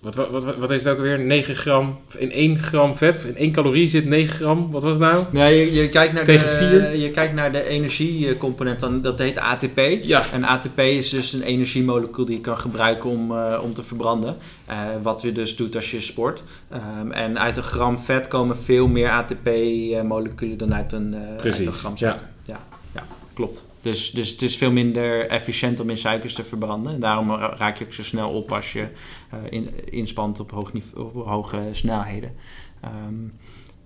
Wat, 0.01 0.15
wat, 0.15 0.31
wat, 0.31 0.57
wat 0.57 0.71
is 0.71 0.85
het 0.85 0.93
ook 0.93 0.99
alweer? 0.99 1.19
9 1.19 1.57
gram... 1.57 1.99
In 2.17 2.33
1 2.33 2.59
gram 2.59 2.97
vet, 2.97 3.25
in 3.25 3.37
1 3.37 3.53
calorie 3.53 3.89
zit 3.89 4.05
9 4.05 4.35
gram. 4.37 4.71
Wat 4.71 4.83
was 4.83 4.91
het 4.91 5.01
nou? 5.01 5.25
Nee, 5.31 5.59
je, 5.59 5.83
je, 5.83 5.89
kijkt 5.89 6.13
naar 6.13 6.25
Tegen 6.25 6.47
de, 6.47 6.89
vier? 6.91 7.01
je 7.01 7.11
kijkt 7.11 7.35
naar 7.35 7.53
de 7.53 7.69
energiecomponent, 7.69 8.81
dan, 8.81 9.03
dat 9.03 9.19
heet 9.19 9.39
ATP. 9.39 9.81
Ja. 10.03 10.31
En 10.33 10.45
ATP 10.45 10.79
is 10.79 11.09
dus 11.09 11.33
een 11.33 11.43
energiemolecuul 11.43 12.25
die 12.25 12.37
je 12.37 12.41
kan 12.41 12.59
gebruiken 12.59 13.11
om, 13.11 13.37
eh, 13.37 13.61
om 13.63 13.75
te 13.75 13.83
verbranden. 13.83 14.37
Eh, 14.67 14.77
wat 15.03 15.23
je 15.23 15.33
dus 15.33 15.57
doet 15.57 15.77
als 15.77 15.91
je 15.91 16.01
sport. 16.01 16.43
Ehm, 16.69 17.11
en 17.11 17.39
uit 17.39 17.57
een 17.57 17.63
gram 17.63 17.99
vet 17.99 18.29
komen 18.29 18.57
veel 18.57 18.89
meer 18.89 19.11
ATP-moleculen 19.11 20.59
dan 20.59 20.75
uit 20.75 20.93
een, 20.93 21.15
eh, 21.15 21.21
uit 21.21 21.37
Precies, 21.37 21.67
een 21.67 21.73
gram. 21.73 21.95
Ja. 21.97 22.21
ja, 22.45 22.61
klopt. 23.35 23.65
Dus, 23.81 24.11
dus 24.11 24.31
het 24.31 24.43
is 24.43 24.57
veel 24.57 24.73
minder 24.73 25.27
efficiënt 25.27 25.81
om 25.81 25.91
in 25.91 25.99
suikers 25.99 26.35
te 26.35 26.45
verbranden. 26.45 26.93
En 26.93 27.01
daarom 27.01 27.31
ra- 27.31 27.55
raak 27.57 27.79
je 27.79 27.85
ook 27.85 27.93
zo 27.95 28.03
snel 28.03 28.31
op 28.31 28.53
als 28.53 28.73
je 28.73 28.89
eh, 29.31 29.39
in, 29.51 29.71
inspant 29.91 30.41
op, 30.41 30.51
hoog 30.51 30.73
niveau, 30.73 31.07
op 31.15 31.27
hoge 31.27 31.69
snelheden. 31.73 32.35
Ehm, 32.81 33.15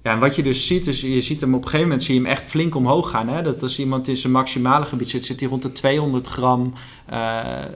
ja, 0.03 0.13
en 0.13 0.19
wat 0.19 0.37
je 0.37 0.43
dus 0.43 0.67
ziet, 0.67 0.87
is 0.87 1.01
je 1.01 1.23
ziet 1.23 1.41
hem 1.41 1.55
op 1.55 1.63
een 1.63 1.65
gegeven 1.65 1.87
moment 1.89 2.05
zie 2.05 2.15
je 2.15 2.21
hem 2.21 2.31
echt 2.31 2.47
flink 2.47 2.75
omhoog 2.75 3.11
gaan. 3.11 3.29
Hè? 3.29 3.43
Dat 3.43 3.63
als 3.63 3.79
iemand 3.79 4.09
in 4.09 4.17
zijn 4.17 4.33
maximale 4.33 4.85
gebied 4.85 5.11
zit, 5.11 5.25
zit 5.25 5.41
hij 5.41 5.49
rond 5.49 5.63
de 5.63 5.73
200 5.73 6.27
gram 6.27 6.73
eh, 7.07 7.63
eh, 7.63 7.67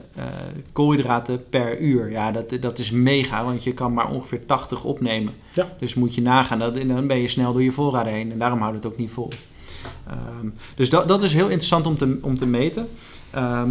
koolhydraten 0.71 1.49
per 1.49 1.79
uur. 1.79 2.11
Ja, 2.11 2.31
dat, 2.31 2.57
dat 2.61 2.77
is 2.79 2.91
mega, 2.91 3.43
want 3.43 3.63
je 3.63 3.73
kan 3.73 3.93
maar 3.93 4.11
ongeveer 4.11 4.45
80 4.45 4.83
opnemen. 4.83 5.33
Ja. 5.53 5.75
Dus 5.79 5.93
moet 5.93 6.15
je 6.15 6.21
nagaan, 6.21 6.59
dat, 6.59 6.77
en 6.77 6.87
dan 6.87 7.07
ben 7.07 7.17
je 7.17 7.27
snel 7.27 7.51
door 7.51 7.63
je 7.63 7.71
voorraden 7.71 8.13
heen. 8.13 8.31
En 8.31 8.39
daarom 8.39 8.59
houdt 8.59 8.75
het 8.75 8.85
ook 8.85 8.97
niet 8.97 9.11
vol. 9.11 9.29
Ehm, 10.07 10.47
dus 10.75 10.89
dat, 10.89 11.07
dat 11.07 11.23
is 11.23 11.33
heel 11.33 11.47
interessant 11.47 11.87
om 11.87 11.97
te, 11.97 12.19
om 12.21 12.37
te 12.37 12.45
meten. 12.45 12.87
Ehm, 13.31 13.69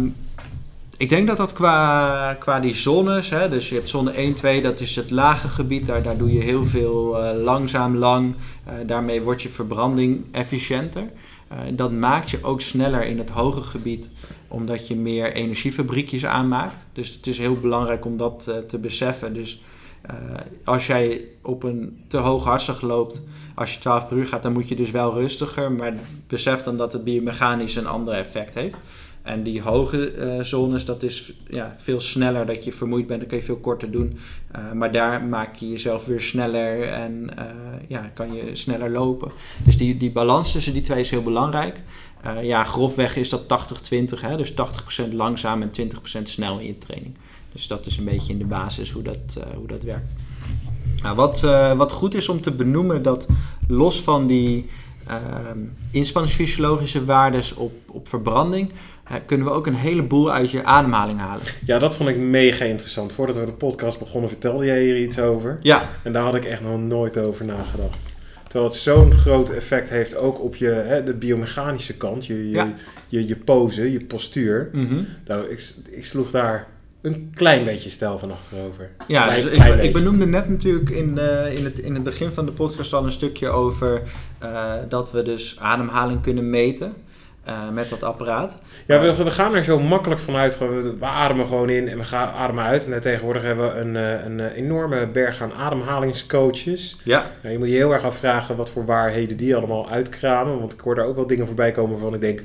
Ik 0.99 1.09
denk 1.09 1.27
dat 1.27 1.37
dat 1.37 1.53
qua, 1.53 2.33
qua 2.39 2.59
die 2.59 2.75
zones, 2.75 3.29
hè, 3.29 3.49
dus 3.49 3.69
je 3.69 3.75
hebt 3.75 3.89
zone 3.89 4.11
1, 4.11 4.33
2, 4.33 4.61
dat 4.61 4.79
is 4.79 4.95
het 4.95 5.11
lage 5.11 5.49
gebied, 5.49 5.87
daar, 5.87 6.03
daar 6.03 6.17
doe 6.17 6.33
je 6.33 6.39
heel 6.39 6.65
veel 6.65 7.23
uh, 7.23 7.43
langzaam, 7.43 7.95
lang. 7.95 8.35
Uh, 8.35 8.73
daarmee 8.87 9.21
wordt 9.21 9.41
je 9.41 9.49
verbranding 9.49 10.25
efficiënter. 10.31 11.03
Uh, 11.51 11.57
dat 11.73 11.91
maakt 11.91 12.29
je 12.29 12.39
ook 12.41 12.61
sneller 12.61 13.03
in 13.03 13.17
het 13.17 13.29
hoge 13.29 13.61
gebied, 13.61 14.09
omdat 14.47 14.87
je 14.87 14.95
meer 14.95 15.33
energiefabriekjes 15.33 16.25
aanmaakt. 16.25 16.85
Dus 16.93 17.13
het 17.13 17.27
is 17.27 17.37
heel 17.37 17.55
belangrijk 17.55 18.05
om 18.05 18.17
dat 18.17 18.51
te 18.67 18.77
beseffen. 18.77 19.33
Dus 19.33 19.61
als 20.63 20.87
jij 20.87 21.25
op 21.41 21.63
een 21.63 22.03
te 22.07 22.17
hoog 22.17 22.43
hartslag 22.43 22.81
loopt, 22.81 23.21
als 23.55 23.73
je 23.73 23.79
12 23.79 24.07
per 24.07 24.17
uur 24.17 24.25
gaat, 24.25 24.43
dan 24.43 24.53
moet 24.53 24.69
je 24.69 24.75
dus 24.75 24.91
wel 24.91 25.13
rustiger. 25.13 25.71
Maar 25.71 25.93
besef 26.27 26.63
dan 26.63 26.77
dat 26.77 26.93
het 26.93 27.03
biomechanisch 27.03 27.75
een 27.75 27.87
ander 27.87 28.13
effect 28.13 28.53
heeft. 28.53 28.77
En 29.21 29.43
die 29.43 29.61
hoge 29.61 30.15
uh, 30.15 30.43
zones, 30.43 30.85
dat 30.85 31.03
is 31.03 31.33
ja, 31.49 31.75
veel 31.77 31.99
sneller 31.99 32.45
dat 32.45 32.63
je 32.63 32.73
vermoeid 32.73 33.07
bent. 33.07 33.19
Dan 33.19 33.29
kun 33.29 33.37
je 33.37 33.43
veel 33.43 33.57
korter 33.57 33.91
doen. 33.91 34.17
Uh, 34.55 34.71
maar 34.71 34.91
daar 34.91 35.23
maak 35.23 35.55
je 35.55 35.69
jezelf 35.69 36.05
weer 36.05 36.21
sneller 36.21 36.83
en 36.83 37.29
ja, 37.87 38.11
kan 38.13 38.33
je 38.33 38.55
sneller 38.55 38.89
lopen. 38.89 39.31
Dus 39.65 39.77
die, 39.77 39.97
die 39.97 40.11
balans 40.11 40.51
tussen 40.51 40.73
die 40.73 40.81
twee 40.81 40.99
is 40.99 41.09
heel 41.09 41.23
belangrijk. 41.23 41.81
ja, 42.41 42.63
grofweg 42.63 43.15
is 43.15 43.29
dat 43.29 43.43
80-20. 43.43 44.35
Dus 44.37 44.51
80% 44.51 44.55
langzaam 45.11 45.61
en 45.61 45.71
20% 46.19 46.21
snel 46.23 46.59
in 46.59 46.67
je 46.67 46.77
training. 46.77 47.15
Dus 47.51 47.67
dat 47.67 47.85
is 47.85 47.97
een 47.97 48.05
beetje 48.05 48.33
in 48.33 48.39
de 48.39 48.45
basis 48.45 48.91
hoe 48.91 49.03
dat, 49.03 49.37
hoe 49.55 49.67
dat 49.67 49.83
werkt. 49.83 50.09
Nou, 51.01 51.15
wat, 51.15 51.39
wat 51.77 51.91
goed 51.91 52.13
is 52.13 52.29
om 52.29 52.41
te 52.41 52.51
benoemen, 52.51 53.03
dat 53.03 53.27
los 53.67 54.01
van 54.01 54.27
die 54.27 54.69
inspanningsfysiologische 55.91 57.05
waarden 57.05 57.43
op, 57.55 57.73
op 57.87 58.07
verbranding 58.07 58.71
kunnen 59.25 59.47
we 59.47 59.53
ook 59.53 59.67
een 59.67 59.75
heleboel 59.75 60.31
uit 60.31 60.51
je 60.51 60.63
ademhaling 60.63 61.19
halen. 61.19 61.43
Ja, 61.65 61.79
dat 61.79 61.95
vond 61.95 62.09
ik 62.09 62.17
mega 62.17 62.65
interessant. 62.65 63.13
Voordat 63.13 63.35
we 63.35 63.45
de 63.45 63.51
podcast 63.51 63.99
begonnen 63.99 64.29
vertelde 64.29 64.65
jij 64.65 64.83
hier 64.83 65.01
iets 65.01 65.19
over. 65.19 65.57
Ja. 65.61 65.89
En 66.03 66.13
daar 66.13 66.23
had 66.23 66.35
ik 66.35 66.45
echt 66.45 66.61
nog 66.61 66.79
nooit 66.79 67.17
over 67.17 67.45
nagedacht. 67.45 68.05
Terwijl 68.47 68.71
het 68.71 68.79
zo'n 68.79 69.11
groot 69.11 69.49
effect 69.49 69.89
heeft 69.89 70.15
ook 70.15 70.41
op 70.41 70.55
je, 70.55 70.67
hè, 70.67 71.03
de 71.03 71.13
biomechanische 71.13 71.97
kant, 71.97 72.25
je, 72.25 72.33
je, 72.33 72.49
ja. 72.49 72.73
je, 73.07 73.27
je, 73.27 73.35
pose, 73.35 73.91
je 73.91 74.05
postuur. 74.05 74.69
Mm 74.71 74.87
-hmm. 74.87 75.05
nou, 75.27 75.49
ik, 75.49 75.73
ik 75.89 76.05
sloeg 76.05 76.31
daar 76.31 76.67
een 77.01 77.31
klein 77.35 77.63
beetje 77.63 77.89
stijl 77.89 78.19
van 78.19 78.31
achterover. 78.31 78.89
Ja, 79.07 79.23
klein, 79.23 79.43
dus 79.43 79.51
ik, 79.51 79.83
ik, 79.83 79.93
benoemde 79.93 80.25
net 80.25 80.49
natuurlijk 80.49 80.89
in, 80.89 81.15
uh, 81.17 81.57
in, 81.57 81.63
het, 81.63 81.79
in 81.79 81.93
het 81.93 82.03
begin 82.03 82.31
van 82.31 82.45
de 82.45 82.51
podcast 82.51 82.93
al 82.93 83.05
een 83.05 83.11
stukje 83.11 83.49
over 83.49 84.01
uh, 84.43 84.73
dat 84.89 85.11
we 85.11 85.21
dus 85.21 85.59
ademhaling 85.59 86.21
kunnen 86.21 86.49
meten. 86.49 86.93
Uh, 87.47 87.69
met 87.69 87.89
dat 87.89 88.03
apparaat. 88.03 88.61
Ja, 88.87 88.99
we, 88.99 89.23
we, 89.23 89.31
gaan 89.31 89.55
er 89.55 89.63
zo 89.63 89.79
makkelijk 89.79 90.21
vanuit. 90.21 90.57
We, 90.57 90.95
we 90.99 91.05
ademen 91.05 91.47
gewoon 91.47 91.69
in 91.69 91.87
en 91.87 91.97
we 91.97 92.03
gaan 92.03 92.33
ademen 92.33 92.63
uit. 92.63 92.91
En 92.91 93.01
tegenwoordig 93.01 93.43
hebben 93.43 93.73
we 93.73 93.79
een, 93.79 93.95
een, 93.95 94.51
enorme 94.51 95.07
berg 95.07 95.41
aan 95.41 95.53
ademhalingscoaches. 95.53 96.97
Ja. 97.03 97.25
Nou, 97.41 97.53
je 97.53 97.59
moet 97.59 97.67
je 97.67 97.75
heel 97.75 97.91
erg 97.91 98.03
afvragen 98.03 98.55
wat 98.55 98.69
voor 98.69 98.85
waarheden 98.85 99.37
die 99.37 99.55
allemaal 99.55 99.89
uitkramen. 99.89 100.59
Want 100.59 100.73
ik 100.73 100.79
hoor 100.79 100.95
daar 100.95 101.05
ook 101.05 101.15
wel 101.15 101.27
dingen 101.27 101.45
voorbij 101.45 101.71
komen 101.71 101.91
waarvan 101.91 102.13
ik 102.13 102.21
denk... 102.21 102.41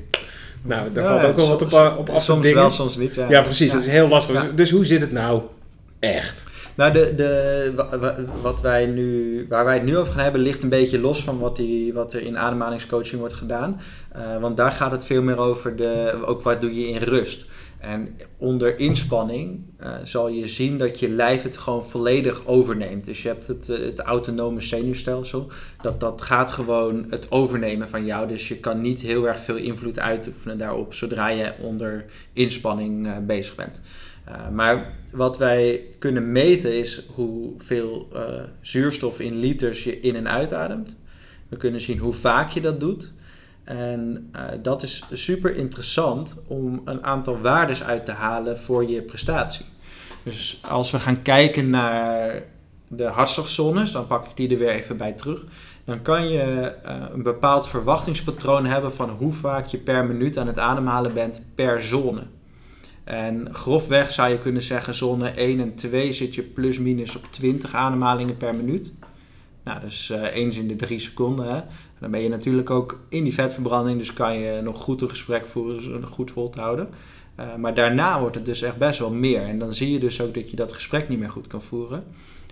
Nou, 0.66 0.92
daar 0.92 1.05
ja, 1.05 1.11
valt 1.11 1.24
ook 1.24 1.37
wel 1.37 1.48
wat 1.48 1.62
op, 1.62 1.98
op 1.98 2.09
af 2.09 2.27
dingen. 2.27 2.55
wel, 2.55 2.70
soms 2.70 2.96
niet. 2.96 3.14
Ja, 3.14 3.27
ja 3.29 3.42
precies. 3.42 3.72
Dat 3.72 3.81
is 3.81 3.87
heel 3.87 4.09
lastig. 4.09 4.42
Dus, 4.42 4.55
dus 4.55 4.70
hoe 4.70 4.85
zit 4.85 5.00
het 5.00 5.12
nou 5.12 5.42
echt? 5.98 6.44
Nou, 6.74 6.92
de, 6.92 7.14
de, 7.16 7.72
wat 8.42 8.61
wij 8.61 8.87
nu, 8.87 9.46
waar 9.48 9.64
wij 9.64 9.74
het 9.74 9.85
nu 9.85 9.96
over 9.96 10.12
gaan 10.12 10.22
hebben, 10.22 10.40
ligt 10.40 10.62
een 10.62 10.68
beetje 10.68 11.00
los 11.00 11.24
van 11.24 11.38
wat, 11.38 11.57
die, 11.57 11.94
wat 11.94 12.12
er 12.12 12.22
in 12.22 12.38
ademhalingscoaching 12.38 13.20
wordt 13.20 13.35
gedaan. 13.35 13.81
Uh, 14.16 14.40
want 14.40 14.57
daar 14.57 14.72
gaat 14.72 14.90
het 14.90 15.05
veel 15.05 15.22
meer 15.22 15.38
over 15.38 15.77
de, 15.77 16.14
ook 16.27 16.42
wat 16.42 16.61
doe 16.61 16.81
je 16.81 16.88
in 16.88 16.96
rust. 16.96 17.44
En 17.87 18.16
onder 18.37 18.79
inspanning 18.79 19.61
uh, 19.81 19.94
zal 20.05 20.29
je 20.29 20.49
zien 20.49 20.79
dat 20.79 20.99
je 20.99 21.09
lijf 21.09 21.42
het 21.42 21.57
gewoon 21.57 21.87
volledig 21.87 22.47
overneemt. 22.47 23.05
Dus 23.05 23.23
je 23.23 23.29
hebt 23.29 23.47
het, 23.47 23.66
het 23.66 23.99
autonome 23.99 24.61
zenuwstelsel. 24.61 25.49
Dat, 25.83 26.01
dat 26.01 26.23
gaat 26.23 26.53
gewoon 26.53 27.07
het 27.11 27.31
overnemen 27.31 27.88
van 27.88 28.05
jou. 28.05 28.29
Dus 28.29 28.49
je 28.49 28.57
kan 28.57 28.81
niet 28.81 29.01
heel 29.01 29.29
erg 29.29 29.38
veel 29.38 29.57
invloed 29.57 29.99
uitoefenen 29.99 30.59
daarop 30.59 30.94
zodra 30.94 31.29
je 31.29 31.53
onder 31.61 32.05
inspanning 32.33 33.07
uh, 33.07 33.12
bezig 33.27 33.55
bent. 33.55 33.81
Maar 34.53 34.92
wat 35.11 35.38
wij 35.38 35.83
kunnen 35.99 36.33
meten 36.33 36.79
is 36.79 37.03
hoeveel 37.14 38.09
zuurstof 38.61 39.20
in 39.20 39.38
liters 39.38 39.85
je 39.85 40.01
in 40.01 40.16
en 40.16 40.29
uitademt. 40.29 40.97
We 41.49 41.57
kunnen 41.57 41.81
zien 41.81 41.99
hoe 41.99 42.12
vaak 42.12 42.51
je 42.51 42.61
dat 42.61 42.81
doet. 42.81 43.12
En 43.64 44.31
uh, 44.37 44.42
dat 44.62 44.83
is 44.83 45.05
super 45.12 45.57
interessant 45.57 46.37
om 46.46 46.83
een 46.85 47.05
aantal 47.05 47.40
waarden 47.40 47.87
uit 47.87 48.05
te 48.05 48.12
halen 48.12 48.59
voor 48.59 48.90
je 48.90 49.03
prestatie. 49.03 49.64
Dus 50.22 50.61
als 50.68 50.90
we 50.90 50.98
gaan 50.98 51.22
kijken 51.22 51.70
naar 51.70 52.42
de 52.88 53.05
hartslagzones, 53.05 53.92
dan 53.92 54.07
pak 54.07 54.27
ik 54.27 54.37
die 54.37 54.48
er 54.48 54.59
weer 54.59 54.70
even 54.70 54.96
bij 54.96 55.12
terug. 55.12 55.44
Dan 55.85 56.03
kan 56.03 56.29
je 56.29 56.74
een 57.12 57.22
bepaald 57.22 57.68
verwachtingspatroon 57.68 58.66
hebben 58.66 58.92
van 58.92 59.11
hoe 59.11 59.33
vaak 59.33 59.66
je 59.66 59.79
per 59.79 60.05
minuut 60.05 60.38
aan 60.38 60.46
het 60.46 60.59
ademhalen 60.59 61.14
bent 61.14 61.42
per 61.55 61.83
zone. 61.83 62.22
En 63.05 63.48
grofweg 63.53 64.11
zou 64.11 64.31
je 64.31 64.38
kunnen 64.38 64.62
zeggen, 64.62 64.94
zone 64.94 65.29
1 65.29 65.61
en 65.61 65.74
2 65.74 66.12
zit 66.12 66.35
je 66.35 66.42
plus 66.42 66.79
minus 66.79 67.16
op 67.16 67.27
20 67.31 67.74
ademhalingen 67.74 68.37
per 68.37 68.55
minuut. 68.55 68.92
Nou, 69.64 69.81
dus 69.81 70.11
uh, 70.11 70.35
eens 70.37 70.57
in 70.57 70.68
de 70.68 70.77
drie 70.77 70.98
seconden. 70.98 71.55
Hè. 71.55 71.61
Dan 72.05 72.12
ben 72.12 72.23
je 72.23 72.29
natuurlijk 72.29 72.71
ook 72.71 73.01
in 73.09 73.25
die 73.25 73.35
vetverbranding, 73.35 73.99
dus 73.99 74.12
kan 74.12 74.38
je 74.38 74.61
nog 74.62 74.81
goed 74.81 75.01
een 75.01 75.09
gesprek 75.09 75.47
voeren, 75.47 76.07
goed 76.07 76.31
vol 76.31 76.51
te 76.51 76.61
houden. 76.61 76.88
Uh, 77.40 77.55
maar 77.57 77.75
daarna 77.75 78.21
wordt 78.21 78.35
het 78.35 78.45
dus 78.45 78.62
echt 78.62 78.77
best 78.77 78.99
wel 78.99 79.11
meer. 79.11 79.43
En 79.43 79.59
dan 79.59 79.75
zie 79.75 79.93
je 79.93 79.99
dus 79.99 80.21
ook 80.21 80.35
dat 80.35 80.51
je 80.51 80.57
dat 80.57 80.73
gesprek 80.73 81.09
niet 81.09 81.19
meer 81.19 81.31
goed 81.31 81.47
kan 81.47 81.62
voeren. 81.62 82.05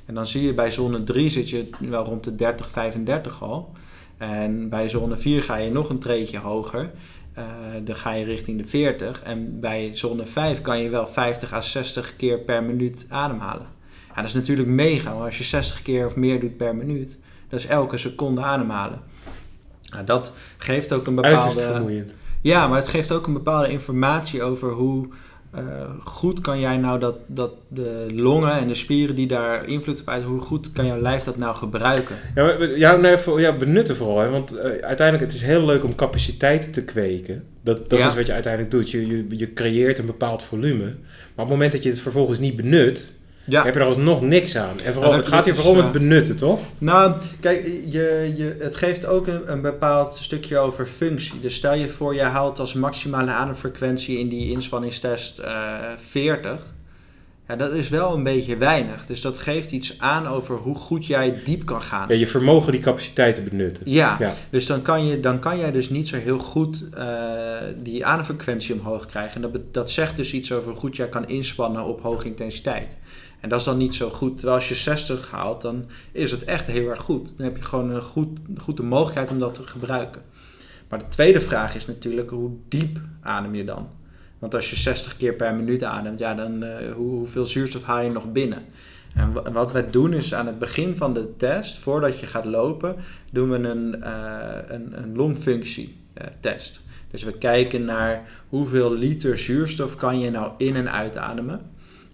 En 0.07 0.15
dan 0.15 0.27
zie 0.27 0.43
je 0.43 0.55
bij 0.55 0.71
zone 0.71 1.03
3 1.03 1.31
zit 1.31 1.51
je 1.51 1.69
wel 1.79 2.05
rond 2.05 2.25
de 2.25 2.35
30, 2.35 2.71
35 2.71 3.43
al. 3.43 3.73
En 4.17 4.69
bij 4.69 4.88
zone 4.88 5.19
4 5.19 5.43
ga 5.43 5.57
je 5.57 5.71
nog 5.71 5.88
een 5.88 5.99
treetje 5.99 6.38
hoger. 6.38 6.91
Uh, 7.38 7.45
dan 7.85 7.97
ga 7.97 8.12
je 8.12 8.25
richting 8.25 8.59
de 8.59 8.69
40. 8.69 9.23
En 9.23 9.61
bij 9.61 9.91
zone 9.97 10.27
5 10.27 10.61
kan 10.61 10.79
je 10.79 10.88
wel 10.88 11.07
50 11.07 11.53
à 11.53 11.61
60 11.61 12.17
keer 12.17 12.38
per 12.38 12.62
minuut 12.62 13.07
ademhalen. 13.09 13.67
Ja, 14.09 14.15
dat 14.15 14.25
is 14.25 14.35
natuurlijk 14.35 14.69
mega, 14.69 15.12
want 15.12 15.25
als 15.25 15.38
je 15.38 15.45
60 15.45 15.83
keer 15.83 16.07
of 16.07 16.17
meer 16.17 16.41
doet 16.41 16.57
per 16.57 16.77
minuut, 16.77 17.19
dat 17.49 17.61
is 17.61 17.67
elke 17.67 17.99
seconde 17.99 18.43
ademhalen. 18.43 19.12
Nou, 19.92 20.05
dat 20.05 20.33
geeft 20.59 20.92
ook 20.92 21.07
een 21.07 21.14
bepaalde. 21.14 22.05
Ja, 22.40 22.68
maar 22.68 22.78
het 22.78 22.88
geeft 22.88 23.12
ook 23.12 23.26
een 23.26 23.33
bepaalde 23.33 23.68
informatie 23.68 24.42
over 24.42 24.70
hoe 24.70 25.09
uh, 25.55 25.61
goed 26.05 26.40
kan 26.40 26.61
jij 26.61 26.76
nou 26.76 27.00
dat, 27.00 27.16
dat 27.26 27.52
de 27.68 28.07
longen 28.14 28.52
en 28.52 28.68
de 28.68 28.74
spieren 28.74 29.14
die 29.14 29.26
daar 29.26 29.68
invloed 29.68 30.00
op 30.00 30.09
uit, 30.09 30.24
hoe 30.24 30.40
goed 30.40 30.72
kan 30.72 30.87
jouw 30.87 31.00
lijf 31.00 31.24
dat 31.24 31.37
nou 31.37 31.57
gebruiken? 31.57 32.16
Ja, 32.35 32.57
ja, 32.76 32.96
nee, 32.96 33.16
voor, 33.16 33.40
ja 33.40 33.57
benutten 33.57 33.96
vooral. 33.96 34.18
Hè? 34.18 34.31
Want 34.31 34.57
uh, 34.57 34.62
uiteindelijk 34.62 35.20
het 35.20 35.33
is 35.33 35.42
heel 35.42 35.64
leuk 35.64 35.85
om 35.85 35.94
capaciteit 35.94 36.72
te 36.72 36.85
kweken. 36.85 37.44
Dat, 37.62 37.90
dat 37.90 37.98
ja. 37.98 38.09
is 38.09 38.14
wat 38.14 38.26
je 38.26 38.33
uiteindelijk 38.33 38.72
doet. 38.72 38.90
Je, 38.90 39.07
je, 39.07 39.26
je 39.28 39.52
creëert 39.52 39.98
een 39.98 40.07
bepaald 40.07 40.42
volume. 40.42 40.85
Maar 40.85 40.94
op 41.35 41.37
het 41.37 41.48
moment 41.48 41.72
dat 41.72 41.83
je 41.83 41.88
het 41.88 42.00
vervolgens 42.00 42.38
niet 42.38 42.57
benut, 42.57 43.12
ja. 43.44 43.64
heb 43.64 43.74
je 43.74 43.81
er 43.81 43.87
alsnog 43.87 44.20
niks 44.20 44.57
aan. 44.57 44.81
En 44.81 44.92
vooral, 44.92 45.11
ja, 45.11 45.16
het 45.16 45.26
gaat 45.26 45.44
hier 45.44 45.55
vooral 45.55 45.72
om 45.72 45.78
het 45.78 45.92
benutten, 45.92 46.37
toch? 46.37 46.61
Nou, 46.78 47.12
kijk, 47.40 47.64
je, 47.66 48.33
je, 48.37 48.57
het 48.59 48.76
geeft 48.76 49.07
ook 49.07 49.26
een, 49.26 49.52
een 49.52 49.61
bepaald 49.61 50.16
stukje 50.20 50.59
over 50.59 50.87
functie. 50.87 51.40
Dus 51.40 51.55
stel 51.55 51.74
je 51.74 51.88
voor, 51.88 52.14
je 52.14 52.22
haalt 52.22 52.59
als 52.59 52.74
maximale 52.74 53.31
ademfrequentie 53.31 54.18
in 54.18 54.28
die 54.28 54.50
inspanningstest 54.50 55.40
uh, 55.40 55.76
40. 55.96 56.61
Ja, 57.48 57.57
dat 57.57 57.72
is 57.72 57.88
wel 57.88 58.14
een 58.14 58.22
beetje 58.22 58.57
weinig. 58.57 59.07
Dus 59.07 59.20
dat 59.20 59.38
geeft 59.38 59.72
iets 59.72 59.98
aan 59.98 60.26
over 60.26 60.57
hoe 60.57 60.74
goed 60.74 61.07
jij 61.07 61.40
diep 61.44 61.64
kan 61.64 61.83
gaan. 61.83 62.09
Ja, 62.09 62.14
je 62.14 62.26
vermogen 62.26 62.72
die 62.72 62.81
capaciteit 62.81 63.35
te 63.35 63.42
benutten. 63.42 63.90
Ja, 63.90 64.16
ja. 64.18 64.33
dus 64.50 64.66
dan 64.66 64.83
kan, 64.83 65.07
je, 65.07 65.20
dan 65.20 65.38
kan 65.38 65.59
jij 65.59 65.72
dus 65.72 65.90
niet 65.90 66.09
zo 66.09 66.16
heel 66.16 66.38
goed 66.38 66.85
uh, 66.98 67.55
die 67.83 68.07
ademfrequentie 68.07 68.74
omhoog 68.74 69.07
krijgen. 69.07 69.42
En 69.42 69.50
dat, 69.50 69.61
dat 69.74 69.90
zegt 69.90 70.16
dus 70.16 70.33
iets 70.33 70.52
over 70.52 70.70
hoe 70.70 70.81
goed 70.81 70.96
jij 70.96 71.09
kan 71.09 71.28
inspannen 71.28 71.85
op 71.85 72.02
hoge 72.02 72.26
intensiteit. 72.26 72.96
En 73.42 73.48
dat 73.48 73.59
is 73.59 73.64
dan 73.64 73.76
niet 73.76 73.94
zo 73.94 74.09
goed. 74.11 74.35
Terwijl 74.37 74.57
als 74.59 74.68
je 74.68 74.74
60 74.74 75.31
haalt, 75.31 75.62
dan 75.62 75.85
is 76.12 76.31
het 76.31 76.44
echt 76.44 76.66
heel 76.66 76.88
erg 76.90 77.00
goed. 77.02 77.33
Dan 77.37 77.46
heb 77.46 77.57
je 77.57 77.62
gewoon 77.62 77.90
een 77.90 78.02
goed, 78.02 78.38
goede 78.61 78.83
mogelijkheid 78.83 79.31
om 79.31 79.38
dat 79.38 79.55
te 79.55 79.62
gebruiken. 79.66 80.22
Maar 80.88 80.98
de 80.98 81.09
tweede 81.09 81.40
vraag 81.40 81.74
is 81.74 81.87
natuurlijk, 81.87 82.31
hoe 82.31 82.50
diep 82.68 82.98
adem 83.20 83.55
je 83.55 83.64
dan? 83.64 83.88
Want 84.38 84.55
als 84.55 84.70
je 84.70 84.76
60 84.76 85.16
keer 85.16 85.35
per 85.35 85.55
minuut 85.55 85.83
ademt, 85.85 86.18
ja, 86.18 86.35
dan 86.35 86.64
uh, 86.64 86.76
hoe, 86.94 87.11
hoeveel 87.11 87.46
zuurstof 87.46 87.83
haal 87.83 88.00
je 88.00 88.11
nog 88.11 88.33
binnen? 88.33 88.64
En 89.14 89.52
wat 89.52 89.72
wij 89.72 89.90
doen 89.90 90.12
is 90.12 90.35
aan 90.35 90.46
het 90.46 90.59
begin 90.59 90.96
van 90.96 91.14
de 91.14 91.37
test, 91.37 91.78
voordat 91.78 92.20
je 92.20 92.26
gaat 92.26 92.44
lopen, 92.44 92.96
doen 93.31 93.50
we 93.50 93.57
een, 93.57 93.96
uh, 94.00 94.07
een, 94.66 95.02
een 95.02 95.16
longfunctie 95.16 95.96
uh, 96.20 96.26
test. 96.40 96.81
Dus 97.11 97.22
we 97.22 97.33
kijken 97.33 97.85
naar 97.85 98.28
hoeveel 98.48 98.92
liter 98.94 99.38
zuurstof 99.38 99.96
kan 99.96 100.18
je 100.20 100.31
nou 100.31 100.52
in- 100.57 100.76
en 100.76 100.90
uitademen. 100.92 101.61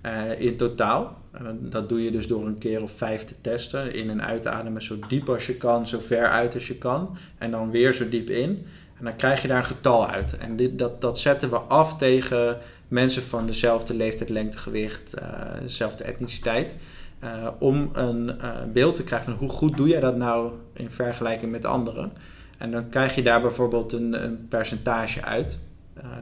eh, 0.01 0.41
in 0.41 0.57
totaal. 0.57 1.18
Dat 1.61 1.89
doe 1.89 2.03
je 2.05 2.11
dus 2.11 2.27
door 2.27 2.47
een 2.47 2.59
keer 2.59 2.83
of 2.83 2.93
vijf 2.93 3.25
te 3.25 3.35
testen. 3.41 3.95
In- 3.95 4.11
en 4.11 4.23
uitademen 4.25 4.83
zo 4.83 4.97
diep 5.09 5.29
als 5.29 5.47
je 5.47 5.55
kan, 5.55 5.87
zo 5.89 6.01
ver 6.01 6.29
uit 6.29 6.55
als 6.55 6.67
je 6.67 6.75
kan. 6.79 7.17
En 7.39 7.51
dan 7.51 7.71
weer 7.71 7.93
zo 7.95 8.09
diep 8.09 8.31
in. 8.31 8.67
En 8.99 9.05
dan 9.05 9.17
krijg 9.17 9.43
je 9.43 9.49
daar 9.49 9.59
een 9.59 9.65
getal 9.65 10.09
uit. 10.09 10.39
En 10.39 10.57
dit, 10.57 10.79
dat, 10.79 11.01
dat 11.01 11.19
zetten 11.19 11.51
we 11.51 11.57
af 11.57 11.97
tegen 11.99 12.59
mensen 12.89 13.23
van 13.23 13.47
dezelfde 13.47 13.95
leeftijd, 13.95 14.29
lengte, 14.29 14.59
gewicht, 14.59 15.15
eh, 15.15 15.29
dezelfde 15.63 16.05
etniciteit. 16.05 16.77
eh, 17.19 17.49
om 17.59 17.91
een 17.93 18.41
eh, 18.41 18.51
beeld 18.73 18.95
te 18.95 19.05
krijgen 19.05 19.31
van 19.31 19.39
hoe 19.39 19.57
goed 19.57 19.77
doe 19.77 19.89
jij 19.89 20.01
dat 20.01 20.17
nou 20.17 20.53
in 20.73 20.91
vergelijking 20.91 21.51
met 21.53 21.65
anderen. 21.65 22.13
En 22.59 22.71
dan 22.71 22.89
krijg 22.89 23.15
je 23.15 23.23
daar 23.23 23.41
bijvoorbeeld 23.41 23.93
een, 23.93 24.25
een 24.25 24.47
percentage 24.49 25.23
uit. 25.23 25.59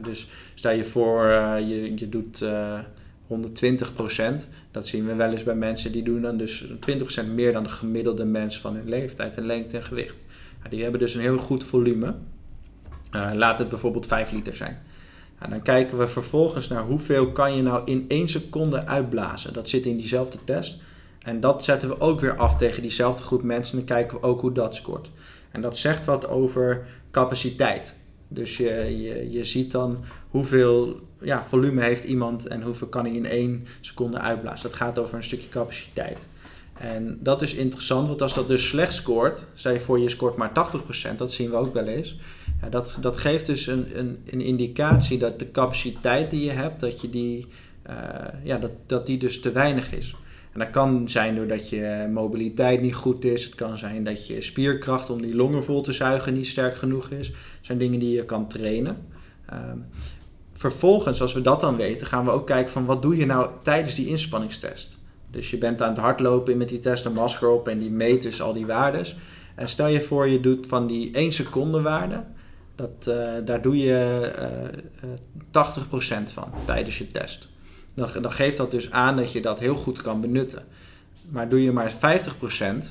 Dus 0.01 0.27
stel 0.55 0.71
je 0.71 0.83
voor, 0.83 1.25
je, 1.59 1.93
je 1.95 2.09
doet 2.09 2.45
eh 3.29 3.37
120% 4.41 4.47
Dat 4.71 4.87
zien 4.87 5.05
we 5.05 5.15
wel 5.15 5.31
eens 5.31 5.43
bij 5.43 5.55
mensen 5.55 5.91
die 5.91 6.03
doen 6.03 6.21
dan 6.21 6.37
dus 6.37 6.65
20% 6.65 7.33
meer 7.33 7.53
dan 7.53 7.63
de 7.63 7.69
gemiddelde 7.69 8.25
mens 8.25 8.59
van 8.59 8.75
hun 8.75 8.89
leeftijd 8.89 9.35
en 9.35 9.45
lengte 9.45 9.77
en 9.77 9.83
gewicht. 9.83 10.15
Die 10.69 10.81
hebben 10.81 10.99
dus 10.99 11.13
een 11.13 11.21
heel 11.21 11.37
goed 11.37 11.63
volume. 11.63 12.15
Eh, 13.11 13.31
laat 13.33 13.59
het 13.59 13.69
bijvoorbeeld 13.69 14.05
5 14.05 14.31
liter 14.31 14.55
zijn. 14.55 14.77
En 15.39 15.49
dan 15.49 15.61
kijken 15.61 15.97
we 15.97 16.07
vervolgens 16.07 16.67
naar 16.67 16.83
hoeveel 16.83 17.31
kan 17.31 17.55
je 17.55 17.61
nou 17.61 17.81
in 17.85 18.05
1 18.07 18.29
seconde 18.29 18.85
uitblazen. 18.85 19.53
Dat 19.53 19.69
zit 19.69 19.85
in 19.85 19.97
diezelfde 19.97 20.37
test. 20.43 20.77
En 21.19 21.39
dat 21.39 21.63
zetten 21.63 21.89
we 21.89 21.99
ook 21.99 22.19
weer 22.19 22.35
af 22.35 22.57
tegen 22.57 22.81
diezelfde 22.81 23.23
groep 23.23 23.43
mensen. 23.43 23.79
En 23.79 23.85
dan 23.85 23.95
kijken 23.95 24.17
we 24.17 24.27
ook 24.27 24.41
hoe 24.41 24.51
dat 24.51 24.75
scoort. 24.75 25.11
En 25.51 25.61
dat 25.61 25.77
zegt 25.77 26.05
wat 26.05 26.27
over 26.27 26.85
capaciteit. 27.11 27.95
Dus 28.27 28.57
je, 28.57 28.97
je, 29.01 29.31
je 29.31 29.45
ziet 29.45 29.71
dan 29.71 29.97
hoeveel 30.29 30.99
ja, 31.21 31.43
volume 31.43 31.81
heeft 31.81 32.03
iemand 32.03 32.47
en 32.47 32.61
hoeveel 32.61 32.87
kan 32.87 33.05
hij 33.05 33.13
in 33.13 33.25
één 33.25 33.65
seconde 33.81 34.17
uitblazen. 34.17 34.69
Dat 34.69 34.77
gaat 34.77 34.99
over 34.99 35.15
een 35.15 35.23
stukje 35.23 35.49
capaciteit. 35.49 36.27
En 36.73 37.17
dat 37.21 37.41
is 37.41 37.53
interessant, 37.53 38.07
want 38.07 38.21
als 38.21 38.33
dat 38.33 38.47
dus 38.47 38.67
slecht 38.67 38.93
scoort, 38.93 39.45
je 39.53 39.79
voor 39.79 39.99
je 39.99 40.09
scoort 40.09 40.35
maar 40.35 40.51
80%, 41.11 41.15
dat 41.15 41.31
zien 41.31 41.49
we 41.49 41.55
ook 41.55 41.73
wel 41.73 41.85
eens. 41.85 42.17
Ja, 42.61 42.69
dat, 42.69 42.97
dat 43.01 43.17
geeft 43.17 43.45
dus 43.45 43.67
een, 43.67 43.99
een, 43.99 44.17
een 44.25 44.41
indicatie 44.41 45.17
dat 45.17 45.39
de 45.39 45.51
capaciteit 45.51 46.31
die 46.31 46.43
je 46.43 46.51
hebt, 46.51 46.79
dat, 46.79 47.01
je 47.01 47.09
die, 47.09 47.47
uh, 47.89 47.95
ja, 48.43 48.57
dat, 48.57 48.71
dat 48.85 49.05
die 49.05 49.17
dus 49.17 49.39
te 49.39 49.51
weinig 49.51 49.93
is. 49.93 50.15
En 50.53 50.59
dat 50.59 50.69
kan 50.71 51.09
zijn 51.09 51.35
doordat 51.35 51.69
je 51.69 52.09
mobiliteit 52.13 52.81
niet 52.81 52.95
goed 52.95 53.25
is. 53.25 53.43
Het 53.43 53.55
kan 53.55 53.77
zijn 53.77 54.03
dat 54.03 54.27
je 54.27 54.41
spierkracht 54.41 55.09
om 55.09 55.21
die 55.21 55.35
longen 55.35 55.63
vol 55.63 55.81
te 55.81 55.93
zuigen 55.93 56.33
niet 56.33 56.47
sterk 56.47 56.75
genoeg 56.75 57.09
is. 57.09 57.27
Dat 57.27 57.37
zijn 57.61 57.77
dingen 57.77 57.99
die 57.99 58.15
je 58.15 58.25
kan 58.25 58.47
trainen. 58.47 58.97
Um, 59.53 59.85
vervolgens, 60.57 61.21
als 61.21 61.33
we 61.33 61.41
dat 61.41 61.61
dan 61.61 61.75
weten, 61.75 62.07
gaan 62.07 62.25
we 62.25 62.31
ook 62.31 62.47
kijken 62.47 62.71
van 62.71 62.85
wat 62.85 63.01
doe 63.01 63.17
je 63.17 63.25
nou 63.25 63.49
tijdens 63.61 63.95
die 63.95 64.07
inspanningstest. 64.07 64.97
Dus 65.31 65.51
je 65.51 65.57
bent 65.57 65.81
aan 65.81 65.89
het 65.89 65.97
hardlopen 65.97 66.57
met 66.57 66.69
die 66.69 66.79
test 66.79 67.05
een 67.05 67.13
masker 67.13 67.49
op 67.49 67.67
en 67.67 67.79
die 67.79 67.91
meet 67.91 68.21
dus 68.21 68.41
al 68.41 68.53
die 68.53 68.65
waardes. 68.65 69.17
En 69.55 69.69
stel 69.69 69.87
je 69.87 70.01
voor 70.01 70.27
je 70.27 70.39
doet 70.39 70.67
van 70.67 70.87
die 70.87 71.11
1 71.11 71.31
seconde 71.31 71.81
waarde, 71.81 72.23
dat, 72.75 73.05
uh, 73.09 73.31
daar 73.45 73.61
doe 73.61 73.77
je 73.77 74.31
uh, 75.03 75.09
uh, 75.09 76.19
80% 76.27 76.33
van 76.33 76.49
tijdens 76.65 76.97
je 76.97 77.07
test. 77.07 77.47
Dan, 77.93 78.09
dan 78.21 78.31
geeft 78.31 78.57
dat 78.57 78.71
dus 78.71 78.91
aan 78.91 79.15
dat 79.15 79.31
je 79.31 79.41
dat 79.41 79.59
heel 79.59 79.75
goed 79.75 80.01
kan 80.01 80.21
benutten. 80.21 80.63
Maar 81.29 81.49
doe 81.49 81.63
je 81.63 81.71
maar 81.71 81.93
50% 81.93 81.95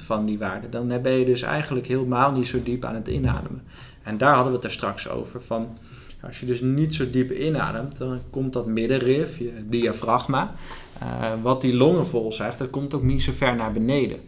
van 0.05 0.27
die 0.27 0.39
waarde, 0.39 0.69
dan 0.69 1.03
ben 1.03 1.13
je 1.13 1.25
dus 1.25 1.43
eigenlijk 1.43 1.87
helemaal 1.87 2.33
niet 2.33 2.47
zo 2.47 2.63
diep 2.63 2.85
aan 2.85 2.95
het 2.95 3.09
inademen. 3.09 3.63
En 4.03 4.19
daar 4.19 4.35
hadden 4.35 4.53
we 4.53 4.59
het 4.59 4.67
er 4.67 4.73
straks 4.73 5.09
over. 5.09 5.43
Van, 5.43 5.79
als 6.27 6.41
je 6.41 6.47
dus 6.47 6.61
niet 6.61 6.95
zo 6.95 7.11
diep 7.11 7.33
inademt, 7.33 7.99
dan 7.99 8.21
komt 8.31 8.53
dat 8.53 8.67
middenrif, 8.67 9.39
je 9.39 9.53
diafragma, 9.67 10.55
uh, 11.03 11.33
wat 11.43 11.61
die 11.61 11.75
longen 11.75 12.07
vol 12.07 12.33
zuigt, 12.33 12.59
dat 12.59 12.71
komt 12.71 12.95
ook 12.95 13.03
niet 13.03 13.23
zo 13.23 13.33
ver 13.35 13.57
naar 13.57 13.73
beneden. 13.73 14.19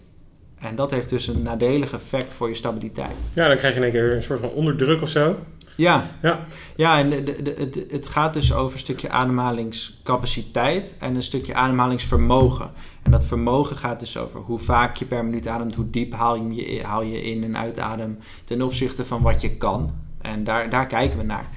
En 0.58 0.76
dat 0.76 0.90
heeft 0.90 1.08
dus 1.08 1.26
een 1.26 1.42
nadelig 1.42 1.92
effect 1.92 2.32
voor 2.32 2.48
je 2.48 2.54
stabiliteit. 2.54 3.16
Ja, 3.34 3.48
dan 3.48 3.56
krijg 3.56 3.72
je 3.74 3.78
in 3.78 3.84
één 3.84 3.92
keer 3.92 4.14
een 4.14 4.22
soort 4.22 4.40
van 4.40 4.50
onderdruk 4.50 5.02
of 5.02 5.08
zo. 5.08 5.36
Ja, 5.76 6.10
Ja, 6.22 6.44
ja 6.76 6.98
en 6.98 7.10
de, 7.10 7.54
het, 7.58 7.84
het 7.90 8.06
gaat 8.06 8.34
dus 8.34 8.52
over 8.54 8.72
een 8.72 8.78
stukje 8.78 9.08
ademhalingscapaciteit 9.10 10.94
en 10.98 11.14
een 11.14 11.22
stukje 11.22 11.54
ademhalingsvermogen. 11.54 12.70
En 13.02 13.10
dat 13.10 13.24
vermogen 13.24 13.76
gaat 13.76 14.00
dus 14.00 14.16
over 14.16 14.40
hoe 14.40 14.58
vaak 14.58 14.96
je 14.96 15.04
per 15.04 15.24
minuut 15.24 15.46
ademt, 15.46 15.74
hoe 15.74 15.90
diep 15.90 16.12
haal 16.12 16.36
je, 16.36 16.74
je- 16.74 16.82
haal 16.84 17.02
je 17.02 17.22
in 17.22 17.44
en 17.44 17.56
uitadem 17.56 18.18
ten 18.44 18.62
opzichte 18.62 19.04
van 19.04 19.22
wat 19.22 19.40
je 19.40 19.50
kan. 19.56 19.92
En 20.20 20.44
daar, 20.44 20.70
daar 20.70 20.86
kijken 20.86 21.18
we 21.18 21.24
naar. 21.24 21.48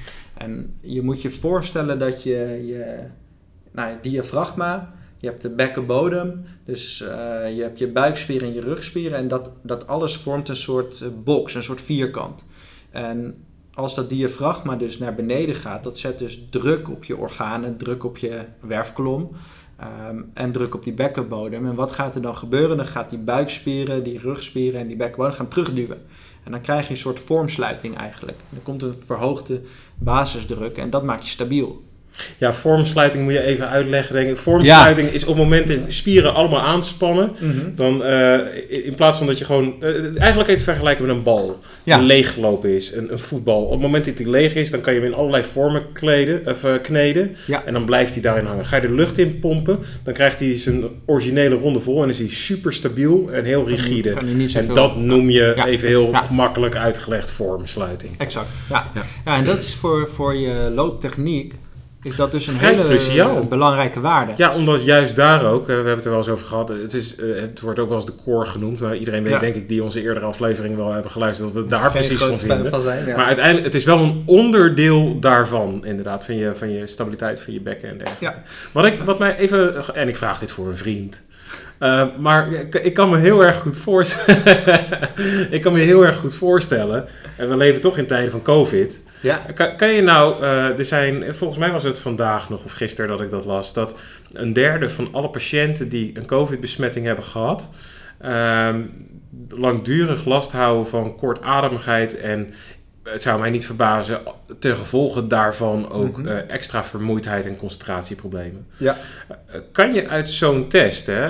En 0.42 0.76
je 0.82 1.02
moet 1.02 1.22
je 1.22 1.30
voorstellen 1.30 2.00
dat 2.00 2.24
je 2.24 2.64
je 2.66 2.98
nou, 3.72 3.90
je 3.90 3.98
diafragma, 4.02 4.94
je 5.18 5.28
hebt 5.28 5.42
de 5.42 5.50
bekkenbodem, 5.50 6.46
dus 6.66 7.02
eh, 7.02 7.08
je 7.56 7.62
hebt 7.62 7.80
je 7.80 7.88
buikspieren 7.88 8.48
en 8.48 8.54
je 8.54 8.62
rugspieren 8.62 9.18
en 9.18 9.28
dat, 9.28 9.52
dat 9.62 9.88
alles 9.88 10.18
vormt 10.18 10.50
een 10.50 10.56
soort 10.56 11.02
eh, 11.02 11.08
box, 11.24 11.56
een 11.56 11.64
soort 11.64 11.82
vierkant. 11.82 12.46
En 12.90 13.44
als 13.74 13.96
dat 13.96 14.10
diafragma 14.10 14.76
dus 14.76 14.98
naar 14.98 15.16
beneden 15.16 15.56
gaat, 15.56 15.84
dat 15.84 15.98
zet 15.98 16.20
dus 16.20 16.48
druk 16.50 16.90
op 16.90 17.04
je 17.04 17.18
organen, 17.18 17.78
druk 17.78 18.04
op 18.04 18.18
je 18.18 18.40
werfkolom 18.60 19.32
ehm, 19.78 20.22
en 20.34 20.52
druk 20.52 20.76
op 20.76 20.84
die 20.84 20.94
bekkenbodem. 20.94 21.66
En 21.66 21.76
wat 21.76 21.92
gaat 21.92 22.16
er 22.16 22.22
dan 22.22 22.38
gebeuren? 22.38 22.78
Dan 22.78 22.88
gaat 22.88 23.10
die 23.10 23.20
buikspieren, 23.20 24.04
die 24.04 24.20
rugspieren 24.20 24.80
en 24.80 24.88
die 24.88 24.98
bekkenbodem 24.98 25.34
gaan 25.34 25.48
terugduwen. 25.48 26.02
En 26.44 26.52
dan 26.52 26.62
krijg 26.62 26.86
je 26.88 26.92
een 26.94 27.00
soort 27.00 27.20
vormsluiting 27.20 27.98
eigenlijk. 27.98 28.38
Er 28.56 28.62
komt 28.62 28.82
een 28.82 28.96
verhoogde 28.96 29.62
basisdruk 29.96 30.78
en 30.78 30.90
dat 30.90 31.04
maakt 31.04 31.24
je 31.24 31.30
stabiel. 31.30 31.84
Ja, 32.38 32.54
vormsluiting 32.54 33.24
moet 33.24 33.34
je 33.34 33.42
even 33.44 33.70
uitleggen, 33.70 34.16
denk 34.16 34.30
ik. 34.30 34.38
Vormsluiting 34.38 35.10
is 35.10 35.22
op 35.22 35.28
het 35.28 35.38
moment 35.38 35.68
dat 35.68 35.84
de 35.84 35.92
spieren 35.92 36.34
allemaal 36.34 36.62
aanspannen, 36.62 37.32
dan 37.76 38.04
eh, 38.04 38.38
in 38.86 38.96
plaats 38.96 39.18
van 39.18 39.28
dat 39.28 39.38
je 39.38 39.46
gewoon... 39.46 39.74
eh, 39.80 39.90
eigenlijk 39.94 40.36
kan 40.36 40.46
je 40.46 40.52
het 40.52 40.64
vergelijken 40.64 41.06
met 41.06 41.16
een 41.16 41.24
bal 41.24 41.60
Ja. 41.84 41.98
die 41.98 42.06
leeggelopen 42.06 42.70
is, 42.76 42.94
een, 42.94 43.12
een 43.12 43.20
voetbal. 43.20 43.64
Op 43.64 43.72
het 43.72 43.80
moment 43.82 44.06
dat 44.06 44.18
die 44.18 44.30
leeg 44.30 44.56
is, 44.56 44.72
dan 44.72 44.82
kan 44.82 44.94
je 44.94 45.00
hem 45.00 45.10
in 45.10 45.16
allerlei 45.16 45.44
vormen 45.52 45.84
kleden, 45.94 46.42
of, 46.48 46.64
eh, 46.64 46.74
kneden. 46.82 47.36
Ja. 47.48 47.64
En 47.66 47.74
dan 47.74 47.86
blijft 47.86 48.14
hij 48.14 48.22
daarin 48.22 48.46
hangen. 48.46 48.66
Ga 48.66 48.76
je 48.76 48.88
de 48.88 48.94
lucht 48.94 49.18
in 49.18 49.40
pompen, 49.40 49.80
dan 50.04 50.14
krijgt 50.14 50.40
hij 50.40 50.58
zijn 50.58 50.84
originele 51.06 51.56
ronde 51.56 51.80
vol 51.80 52.04
en 52.04 52.10
is 52.10 52.20
hij 52.20 52.30
super 52.30 52.74
stabiel 52.74 53.30
en 53.32 53.44
heel 53.46 53.68
rigide. 53.68 54.10
Kan 54.10 54.28
je 54.28 54.34
niet 54.36 54.56
En 54.56 54.68
dat 54.74 54.96
noem 54.96 55.30
je 55.30 55.64
even 55.66 55.88
heel 55.88 56.10
Ja. 56.12 56.22
gemakkelijk 56.22 56.76
uitgelegd 56.76 57.32
vormsluiting. 57.32 58.12
Exact, 58.18 58.48
ja. 58.70 58.90
Ja. 58.96 59.02
ja. 59.26 59.38
en 59.38 59.44
dat 59.46 59.64
is 59.64 59.74
voor, 59.76 60.10
voor 60.14 60.36
je 60.36 60.72
looptechniek, 60.76 61.54
is 62.04 62.16
dat 62.16 62.32
dus 62.32 62.48
een 62.48 62.54
Vrij 62.54 62.70
hele 62.70 62.84
cruciaal. 62.86 63.38
eh, 63.42 63.48
belangrijke 63.48 64.00
waarde. 64.00 64.34
Ja, 64.36 64.54
omdat 64.56 64.86
juist 64.86 65.16
daar 65.16 65.46
ook, 65.46 65.62
eh, 65.62 65.68
we 65.68 65.74
hebben 65.74 65.96
het 65.96 66.04
er 66.06 66.10
wel 66.10 66.20
eens 66.20 66.30
over 66.30 66.46
gehad, 66.46 66.70
het, 66.70 66.94
is, 66.94 67.16
eh, 67.16 67.42
het 67.42 67.60
wordt 67.62 67.80
ook 67.80 67.88
wel 67.88 67.98
eens 67.98 68.06
de 68.06 68.16
core 68.24 68.46
genoemd. 68.46 68.80
Maar 68.80 68.96
iedereen 68.96 69.24
weet 69.24 69.32
Ja. 69.32 69.40
denk 69.40 69.56
ik 69.56 69.68
die 69.70 69.84
onze 69.84 70.02
eerdere 70.04 70.26
afleveringen 70.26 70.78
wel 70.78 70.92
hebben 70.94 71.12
geluisterd, 71.12 71.54
dat 71.54 71.64
we 71.64 71.70
daar 71.70 71.82
Geen 71.82 71.92
precies 71.92 72.18
van 72.18 72.38
vinden. 72.38 72.70
van 72.70 72.82
zijn, 72.82 73.06
ja. 73.08 73.16
Maar 73.16 73.26
uiteindelijk, 73.26 73.66
het 73.66 73.76
is 73.76 73.84
wel 73.84 74.00
een 74.00 74.24
onderdeel 74.26 75.20
daarvan, 75.20 75.86
inderdaad, 75.86 76.26
van 76.26 76.36
je, 76.36 76.52
van 76.56 76.72
je 76.72 76.88
stabiliteit, 76.88 77.42
van 77.42 77.54
je 77.54 77.62
bekken 77.62 77.90
en 77.90 77.98
dergelijke. 77.98 78.26
Ja. 78.26 78.44
Wat, 78.72 78.86
ik, 78.86 79.02
wat 79.02 79.20
mij 79.20 79.38
even, 79.38 79.96
en 79.96 80.08
ik 80.08 80.16
vraag 80.16 80.40
dit 80.40 80.52
voor 80.52 80.68
een 80.68 80.78
vriend, 80.78 81.26
eh, 81.78 82.04
maar 82.20 82.52
ik, 82.52 82.76
ik 82.76 82.94
kan 82.94 83.10
me 83.10 83.18
heel 83.18 83.46
erg 83.46 83.58
goed 83.60 83.78
voorstellen, 83.78 84.42
ik 85.50 85.62
kan 85.62 85.74
me 85.74 85.80
heel 85.80 86.06
erg 86.06 86.18
goed 86.18 86.34
voorstellen, 86.36 87.06
en 87.38 87.50
we 87.50 87.56
leven 87.58 87.82
toch 87.82 87.98
in 87.98 88.08
tijden 88.08 88.32
van 88.32 88.42
COVID, 88.42 89.02
ja. 89.22 89.38
kan, 89.54 89.76
kan 89.76 89.90
je 89.94 90.02
nou, 90.02 90.42
eh, 90.44 90.78
er 90.80 90.86
zijn, 90.86 91.36
volgens 91.36 91.60
mij 91.60 91.72
was 91.72 91.84
het 91.84 92.00
vandaag 92.00 92.50
nog 92.50 92.64
of 92.64 92.72
gisteren 92.72 93.10
dat 93.10 93.22
ik 93.22 93.30
dat 93.30 93.46
las, 93.46 93.74
dat 93.74 93.96
een 94.32 94.54
derde 94.54 94.90
van 94.90 95.10
alle 95.12 95.30
patiënten 95.30 95.90
die 95.90 96.12
een 96.14 96.26
COVID-besmetting 96.26 97.06
hebben 97.06 97.24
gehad, 97.26 97.70
ehm, 98.20 98.82
langdurig 99.50 100.26
last 100.26 100.52
houden 100.52 100.88
van 100.88 101.16
kortademigheid 101.16 102.18
en 102.18 102.54
het 103.04 103.22
zou 103.22 103.40
mij 103.40 103.50
niet 103.50 103.66
verbazen, 103.66 104.20
ten 104.60 104.76
gevolge 104.76 105.28
daarvan 105.28 105.90
ook 105.92 106.18
Mhm. 106.18 106.28
eh, 106.28 106.50
extra 106.50 106.84
vermoeidheid 106.84 107.46
en 107.46 107.58
concentratieproblemen. 107.58 108.68
Ja. 108.78 108.98
Eh, 109.28 109.60
kan 109.72 109.94
je 109.94 110.08
uit 110.08 110.30
zo'n 110.30 110.68
test, 110.68 111.08
hè, 111.08 111.30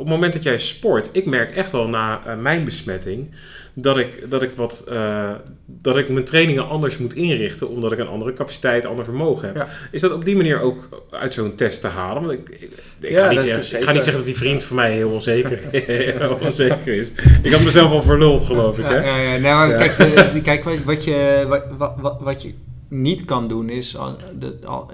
het 0.00 0.08
moment 0.08 0.32
dat 0.32 0.42
jij 0.42 0.58
sport, 0.58 1.08
ik 1.12 1.26
merk 1.26 1.54
echt 1.54 1.70
wel 1.70 1.88
na 1.88 2.22
eh, 2.26 2.36
mijn 2.36 2.64
besmetting 2.64 3.30
dat 3.74 3.98
ik, 3.98 4.30
dat, 4.30 4.42
ik 4.42 4.50
wat, 4.54 4.84
eh, 4.88 5.30
dat 5.66 5.96
ik 5.96 6.08
mijn 6.08 6.24
trainingen 6.24 6.68
anders 6.68 6.98
moet 6.98 7.14
inrichten, 7.14 7.68
omdat 7.68 7.92
ik 7.92 7.98
een 7.98 8.08
andere 8.08 8.32
capaciteit, 8.32 8.86
ander 8.86 9.04
vermogen 9.04 9.46
heb. 9.46 9.56
Ja. 9.56 9.68
Is 9.90 10.00
dat 10.00 10.12
op 10.12 10.24
die 10.24 10.36
manier 10.36 10.60
ook 10.60 10.88
uit 11.10 11.34
zo'n 11.34 11.54
test 11.54 11.80
te 11.80 11.86
halen? 11.86 12.22
Want 12.22 12.32
ik, 12.32 12.48
ik, 12.48 12.70
ik 13.00 13.10
Ja, 13.10 13.24
ga, 13.24 13.30
niet 13.30 13.40
zeggen, 13.40 13.78
ik 13.78 13.84
ga 13.84 13.92
niet 13.92 14.04
zeggen 14.04 14.22
dat 14.24 14.32
die 14.32 14.40
vriend 14.40 14.64
van 14.64 14.76
mij 14.76 14.92
heel 14.92 15.10
onzeker, 15.10 15.58
heel 15.70 16.38
onzeker 16.42 16.94
is. 16.94 17.12
Ik 17.42 17.52
had 17.52 17.62
mezelf 17.62 17.90
al 17.90 18.02
verluld, 18.02 18.42
geloof 18.42 18.78
ik. 18.78 18.84
Hè? 18.84 18.96
ja, 18.96 19.16
ja. 19.16 19.38
Nou. 19.38 19.74
Kijk, 19.74 20.42
kijk 20.42 20.84
wat, 20.84 21.04
je, 21.04 21.44
wat, 21.48 21.94
wat, 22.00 22.16
wat 22.20 22.42
je 22.42 22.54
niet 22.88 23.24
kan 23.24 23.48
doen 23.48 23.68
is, 23.68 23.96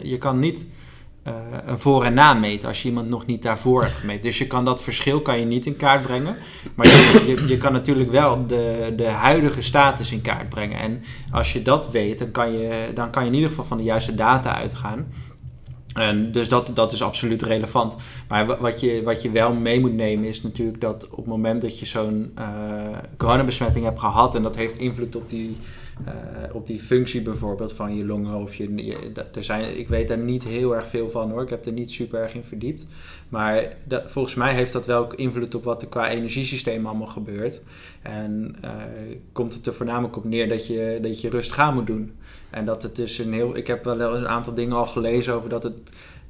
je 0.03 0.19
kan 0.19 0.39
niet 0.39 0.67
voor- 1.67 2.05
en 2.05 2.15
na 2.15 2.35
meten 2.35 2.69
als 2.69 2.83
je 2.83 2.89
iemand 2.89 3.09
nog 3.09 3.27
niet 3.27 3.43
daarvoor 3.43 3.83
hebt 3.83 3.95
gemeten. 3.95 4.23
Dus 4.23 4.39
je 4.39 4.47
kan 4.47 4.65
dat 4.65 4.83
verschil 4.83 5.21
kan 5.21 5.39
je 5.39 5.45
niet 5.45 5.67
in 5.67 5.77
kaart 5.77 6.03
brengen. 6.03 6.37
Maar 6.75 6.87
je, 6.87 7.25
je, 7.27 7.47
je 7.47 7.57
kan 7.57 7.73
natuurlijk 7.73 8.11
wel 8.11 8.47
de, 8.47 8.93
de 8.97 9.09
huidige 9.09 9.63
status 9.63 10.13
in 10.13 10.21
kaart 10.21 10.49
brengen. 10.49 10.79
En 10.79 11.03
als 11.31 11.53
je 11.53 11.63
dat 11.63 11.91
weet, 11.91 12.19
dan 12.19 12.31
kan 12.31 12.53
je, 12.53 12.91
dan 12.95 13.11
kan 13.11 13.23
je 13.23 13.29
in 13.29 13.35
ieder 13.35 13.51
geval 13.51 13.65
van 13.65 13.77
de 13.77 13.83
juiste 13.83 14.15
data 14.15 14.55
uitgaan. 14.57 15.07
En 15.95 16.33
dus 16.33 16.49
dat, 16.49 16.71
dat 16.75 16.93
is 16.93 17.03
absoluut 17.03 17.43
relevant. 17.43 17.97
Maar 18.29 18.61
wat 18.61 18.81
je, 18.81 19.03
wat 19.05 19.23
je 19.23 19.31
wel 19.31 19.53
mee 19.53 19.81
moet 19.81 19.95
nemen 19.95 20.29
is 20.29 20.43
natuurlijk 20.43 20.81
dat 20.81 21.09
op 21.11 21.17
het 21.17 21.27
moment 21.27 21.63
dat 21.63 21.79
je 21.79 21.87
zo'n 21.87 22.33
uh, 22.39 22.45
coronabesmetting 23.17 23.85
hebt 23.85 24.01
gehad 24.01 24.35
en 24.35 24.43
dat 24.43 24.57
heeft 24.57 24.77
invloed 24.77 25.17
op 25.17 25.29
die, 25.31 25.57
uh, 26.05 26.55
op 26.55 26.67
die 26.67 26.81
functie 26.81 27.23
bijvoorbeeld 27.23 27.73
van 27.73 27.97
je 27.97 28.05
longen 28.05 28.35
of 28.35 28.55
je, 28.55 28.95
er 29.35 29.45
zijn, 29.45 29.79
ik 29.79 29.89
weet 29.89 30.09
daar 30.09 30.19
niet 30.19 30.45
heel 30.45 30.77
erg 30.77 30.89
veel 30.89 31.11
van 31.11 31.31
hoor, 31.31 31.43
ik 31.43 31.51
heb 31.51 31.67
er 31.67 31.73
niet 31.73 31.91
super 31.91 32.21
erg 32.21 32.35
in 32.35 32.45
verdiept. 32.45 32.87
Maar 33.29 33.69
dat, 33.85 34.03
volgens 34.07 34.35
mij 34.35 34.55
heeft 34.55 34.73
dat 34.73 34.87
wel 34.87 35.15
invloed 35.15 35.55
op 35.55 35.65
wat 35.65 35.83
er 35.83 35.89
qua 35.89 36.09
energiesysteem 36.09 36.87
allemaal 36.87 37.07
gebeurt. 37.07 37.61
En 38.03 38.57
uh, 38.65 38.71
komt 39.33 39.55
het 39.55 39.67
er 39.67 39.75
voornamelijk 39.75 40.17
op 40.17 40.25
neer 40.25 40.49
dat 40.49 40.67
je, 40.67 40.99
dat 41.03 41.21
je 41.21 41.31
rustig 41.31 41.59
aan 41.59 41.75
moet 41.75 41.87
doen. 41.87 42.13
En 42.51 42.65
dat 42.65 42.83
het 42.83 42.97
dus 42.97 43.19
een 43.19 43.33
heel. 43.33 43.57
Ik 43.57 43.67
heb 43.67 43.85
wel 43.85 44.01
een 44.01 44.29
aantal 44.29 44.55
dingen 44.55 44.77
al 44.77 44.87
gelezen 44.87 45.35
over 45.35 45.49
dat 45.49 45.63
het, 45.63 45.79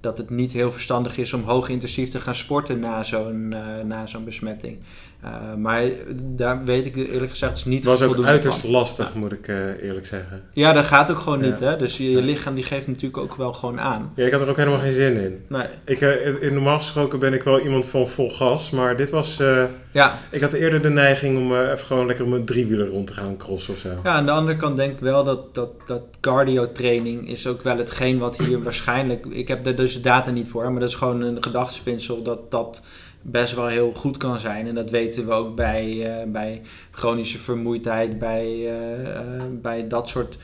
dat 0.00 0.18
het 0.18 0.30
niet 0.30 0.52
heel 0.52 0.72
verstandig 0.72 1.18
is 1.18 1.32
om 1.32 1.42
hoog 1.42 1.68
intensief 1.68 2.10
te 2.10 2.20
gaan 2.20 2.34
sporten 2.34 2.80
na 2.80 3.04
zo'n 3.04 3.50
uh, 3.52 3.84
na 3.84 4.06
zo'n 4.06 4.24
besmetting. 4.24 4.78
Uh, 5.24 5.54
maar 5.54 5.84
daar 6.22 6.64
weet 6.64 6.86
ik 6.86 6.96
eerlijk 6.96 7.30
gezegd 7.30 7.66
niet 7.66 7.84
Het 7.84 7.98
was 7.98 8.02
ook 8.08 8.24
uiterst 8.24 8.60
van. 8.60 8.70
lastig, 8.70 9.14
moet 9.14 9.32
ik 9.32 9.48
uh, 9.48 9.82
eerlijk 9.82 10.06
zeggen. 10.06 10.42
Ja, 10.52 10.72
dat 10.72 10.84
gaat 10.84 11.10
ook 11.10 11.18
gewoon 11.18 11.40
ja. 11.40 11.46
niet. 11.46 11.60
Hè? 11.60 11.76
Dus 11.76 11.96
je, 11.96 12.10
je, 12.10 12.22
lichaam 12.22 12.54
die 12.54 12.64
geeft 12.64 12.86
natuurlijk 12.86 13.16
ook 13.16 13.34
wel 13.34 13.52
gewoon 13.52 13.80
aan. 13.80 14.12
Ja, 14.16 14.26
ik 14.26 14.32
had 14.32 14.40
er 14.40 14.48
ook 14.48 14.56
helemaal 14.56 14.78
geen 14.78 14.92
zin 14.92 15.16
in. 15.16 15.44
Nee. 15.48 15.66
Ik, 15.84 16.00
in, 16.40 16.54
normaal 16.54 16.76
gesproken 16.76 17.18
ben 17.18 17.32
ik 17.32 17.42
wel 17.42 17.60
iemand 17.60 17.86
van 17.86 18.08
vol 18.08 18.30
gas, 18.30 18.70
maar 18.70 18.96
dit 18.96 19.10
was... 19.10 19.42
ja. 19.90 20.18
Ik 20.30 20.40
had 20.40 20.52
eerder 20.52 20.82
de 20.82 20.90
neiging 20.90 21.38
om 21.38 21.56
even 21.56 21.86
gewoon 21.86 22.06
lekker 22.06 22.28
met 22.28 22.46
driewieler 22.46 22.88
rond 22.88 23.06
te 23.06 23.12
gaan 23.12 23.36
crossen 23.36 23.74
of 23.74 23.80
zo. 23.80 23.88
Ja, 24.04 24.10
aan 24.10 24.26
de 24.26 24.32
andere 24.32 24.56
kant 24.56 24.76
denk 24.76 24.92
ik 24.92 25.00
wel 25.00 25.24
dat, 25.24 25.54
dat, 25.54 25.70
dat 25.86 26.02
cardio 26.20 26.72
training 26.72 27.28
is 27.30 27.46
ook 27.46 27.62
wel 27.62 27.76
hetgeen 27.76 28.18
wat 28.18 28.38
hier 28.38 28.62
waarschijnlijk... 28.62 29.26
Ik 29.26 29.48
heb 29.48 29.66
er 29.66 29.76
dus 29.76 29.94
de 29.94 30.00
data 30.00 30.30
niet 30.30 30.48
voor, 30.48 30.70
maar 30.70 30.80
dat 30.80 30.88
is 30.88 30.94
gewoon 30.94 31.20
een 31.20 31.42
gedachtespinsel 31.42 32.22
dat 32.22 32.50
dat 32.50 32.82
best 33.30 33.54
wel 33.54 33.66
heel 33.66 33.92
goed 33.92 34.16
kan 34.16 34.38
zijn. 34.38 34.66
En 34.66 34.74
dat 34.74 34.90
weten 34.90 35.26
we 35.26 35.32
ook 35.32 35.56
bij, 35.56 35.92
uh, 35.94 36.32
bij 36.32 36.62
chronische 36.90 37.38
vermoeidheid, 37.38 38.18
bij, 38.18 38.46
uh, 38.46 39.00
uh, 39.00 39.42
bij 39.50 39.88
dat 39.88 40.08
soort 40.08 40.36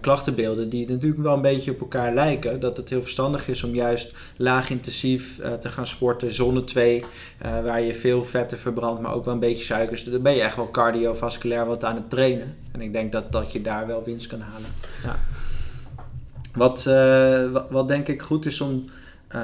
klachtenbeelden, 0.00 0.68
die 0.68 0.88
natuurlijk 0.88 1.22
wel 1.22 1.34
een 1.34 1.42
beetje 1.42 1.70
op 1.70 1.80
elkaar 1.80 2.14
lijken. 2.14 2.60
Dat 2.60 2.76
het 2.76 2.88
heel 2.88 3.02
verstandig 3.02 3.48
is 3.48 3.62
om 3.62 3.74
juist 3.74 4.14
laag 4.36 4.70
intensief 4.70 5.40
te 5.60 5.68
gaan 5.68 5.86
sporten, 5.86 6.34
zone 6.34 6.64
2, 6.64 7.04
waar 7.38 7.80
je 7.82 7.94
veel 7.94 8.24
vetten 8.24 8.58
verbrandt, 8.58 9.00
maar 9.00 9.14
ook 9.14 9.24
wel 9.24 9.34
een 9.34 9.40
beetje 9.40 9.64
suikers. 9.64 10.04
Dan 10.04 10.22
ben 10.22 10.34
je 10.34 10.40
echt 10.40 10.56
wel 10.56 10.70
cardiovasculair 10.70 11.66
wat 11.66 11.84
aan 11.84 11.94
het 11.94 12.10
trainen. 12.10 12.56
En 12.72 12.80
ik 12.80 12.92
denk 12.92 13.12
dat, 13.12 13.32
dat 13.32 13.52
je 13.52 13.62
daar 13.62 13.86
wel 13.86 14.02
winst 14.04 14.26
kan 14.26 14.40
halen. 14.40 14.70
Ja. 15.04 15.18
Wat, 16.54 16.84
wat, 17.52 17.70
wat 17.70 17.88
denk 17.88 18.08
ik 18.08 18.22
goed 18.22 18.46
is 18.46 18.60
om 18.60 18.84
uh, 19.34 19.42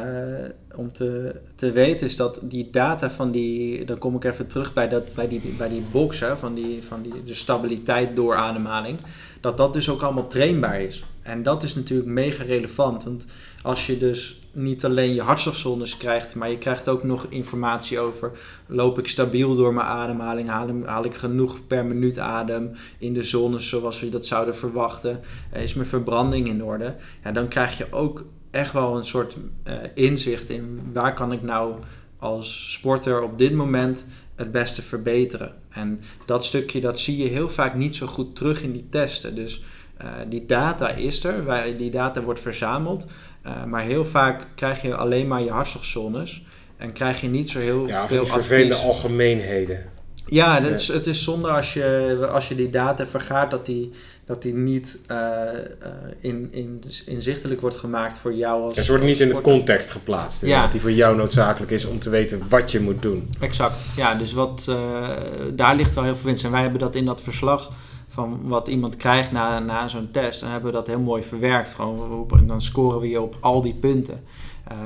om 0.75 0.93
te, 0.93 1.41
te 1.55 1.73
weten 1.73 2.07
is 2.07 2.17
dat 2.17 2.41
die 2.43 2.71
data 2.71 3.11
van 3.11 3.31
die, 3.31 3.85
dan 3.85 3.99
kom 3.99 4.17
ik 4.17 4.25
even 4.25 4.47
terug 4.47 4.73
bij, 4.73 4.89
dat, 4.89 5.15
bij, 5.15 5.29
die, 5.29 5.41
bij 5.41 5.69
die 5.69 5.85
box, 5.91 6.23
van, 6.37 6.55
die, 6.55 6.83
van 6.83 7.03
die, 7.03 7.25
de 7.25 7.35
stabiliteit 7.35 8.17
door 8.17 8.35
ademhaling, 8.35 8.99
dat 9.41 9.57
dat 9.57 9.73
dus 9.73 9.91
ook 9.91 10.03
allemaal 10.03 10.29
trainbaar 10.29 10.81
is. 10.81 11.05
En 11.23 11.43
dat 11.43 11.63
is 11.63 11.75
natuurlijk 11.75 12.09
mega 12.09 12.45
relevant, 12.45 13.05
want 13.05 13.27
als 13.63 13.87
je 13.87 13.99
dus 13.99 14.41
niet 14.53 14.85
alleen 14.85 15.15
je 15.15 15.23
hartslagzones 15.23 15.97
krijgt, 15.97 16.35
maar 16.35 16.51
je 16.51 16.59
krijgt 16.59 16.89
ook 16.89 17.03
nog 17.03 17.27
informatie 17.29 17.99
over, 17.99 18.33
loop 18.67 18.99
ik 18.99 19.09
stabiel 19.09 19.57
door 19.57 19.75
mijn 19.75 19.87
ademhaling, 19.87 20.49
haal, 20.49 20.69
haal 20.85 21.05
ik 21.05 21.15
genoeg 21.15 21.67
per 21.67 21.85
minuut 21.85 22.19
adem 22.19 22.73
in 22.99 23.15
de 23.15 23.23
zones 23.23 23.69
zoals 23.69 24.01
we 24.01 24.09
dat 24.09 24.27
zouden 24.27 24.57
verwachten, 24.57 25.21
is 25.53 25.75
mijn 25.75 25.89
verbranding 25.89 26.49
in 26.49 26.65
orde, 26.65 26.95
ja, 27.25 27.33
dan 27.33 27.49
krijg 27.49 27.79
je 27.79 27.87
ook 27.91 28.25
echt 28.57 28.73
wel 28.73 28.97
een 28.97 29.05
soort 29.05 29.37
uh, 29.69 29.75
inzicht 29.95 30.51
in 30.51 30.91
waar 30.93 31.15
kan 31.15 31.33
ik 31.33 31.43
nou 31.43 31.75
als 32.19 32.73
sporter 32.73 33.23
op 33.23 33.39
dit 33.39 33.53
moment 33.53 34.05
het 34.35 34.53
beste 34.53 34.83
verbeteren. 34.83 35.55
En 35.71 36.01
dat 36.27 36.45
stukje 36.45 36.81
dat 36.81 37.01
zie 37.01 37.17
je 37.17 37.29
heel 37.29 37.49
vaak 37.49 37.75
niet 37.75 37.97
zo 37.97 38.07
goed 38.07 38.37
terug 38.37 38.63
in 38.63 38.73
die 38.73 38.87
testen. 38.91 39.35
Dus 39.35 39.65
uh, 40.03 40.09
die 40.29 40.47
data 40.47 40.91
is 40.91 41.25
er, 41.25 41.45
waar 41.45 41.77
die 41.77 41.91
data 41.91 42.23
wordt 42.23 42.41
verzameld. 42.41 43.07
Uh, 43.47 43.65
maar 43.65 43.83
heel 43.83 44.05
vaak 44.05 44.47
krijg 44.55 44.83
je 44.83 44.95
alleen 44.95 45.27
maar 45.27 45.43
je 45.43 45.51
hartslagzones. 45.51 46.45
En 46.77 46.93
krijg 46.93 47.21
je 47.21 47.29
niet 47.29 47.51
zo 47.51 47.59
heel 47.59 47.87
ja, 47.87 48.09
veel 48.09 48.27
vervelende 48.27 48.75
algemeenheden. 48.75 49.85
Ja, 50.27 50.63
het 50.63 50.81
is, 50.81 50.89
het 50.89 51.07
is 51.07 51.25
zonde 51.25 51.49
als 51.49 51.75
je, 51.75 52.29
als 52.33 52.49
je 52.49 52.55
die 52.55 52.71
data 52.71 53.07
vergaart 53.07 53.51
dat 53.51 53.67
die, 53.67 53.91
dat 54.25 54.43
die 54.43 54.55
niet 54.55 54.99
uh, 55.11 55.17
uh, 55.17 55.89
in, 56.21 56.49
in, 56.53 56.83
inzichtelijk 57.07 57.61
wordt 57.61 57.77
gemaakt 57.77 58.19
voor 58.19 58.35
jou 58.35 58.63
als. 58.63 58.75
Ja, 58.75 58.83
ze 58.83 58.91
worden 58.91 59.07
niet 59.09 59.21
in 59.21 59.29
de 59.29 59.41
context 59.41 59.91
geplaatst, 59.91 60.47
ja. 60.47 60.67
die 60.67 60.81
voor 60.81 60.93
jou 60.93 61.17
noodzakelijk 61.17 61.73
is 61.73 61.85
om 61.85 61.99
te 61.99 62.11
weten 62.11 62.43
wat 62.49 62.71
je 62.71 62.81
moet 62.81 63.03
doen. 63.03 63.29
Exact, 63.41 63.75
ja, 63.97 64.15
dus 64.15 64.33
wat, 64.33 64.67
uh, 64.69 65.11
daar 65.53 65.77
ligt 65.77 65.95
wel 65.95 66.05
heel 66.05 66.17
veel 66.17 66.27
winst. 66.27 66.45
En 66.45 66.51
wij 66.51 66.63
hebben 66.63 66.81
dat 66.81 66.95
in 66.95 67.05
dat 67.05 67.21
verslag 67.21 67.73
van 68.09 68.41
wat 68.43 68.69
iemand 68.69 68.97
krijgt 68.97 69.33
na, 69.33 69.59
na 69.59 69.89
zo'n 69.89 70.11
test, 70.11 70.41
dan 70.41 70.51
hebben 70.51 70.71
we 70.71 70.77
dat 70.77 70.87
heel 70.87 71.01
mooi 71.01 71.23
verwerkt. 71.23 71.75
Gewoon, 71.75 72.27
en 72.39 72.47
dan 72.47 72.63
scoren 72.63 73.01
we 73.01 73.09
je 73.09 73.21
op 73.21 73.37
al 73.41 73.61
die 73.61 73.75
punten. 73.75 74.25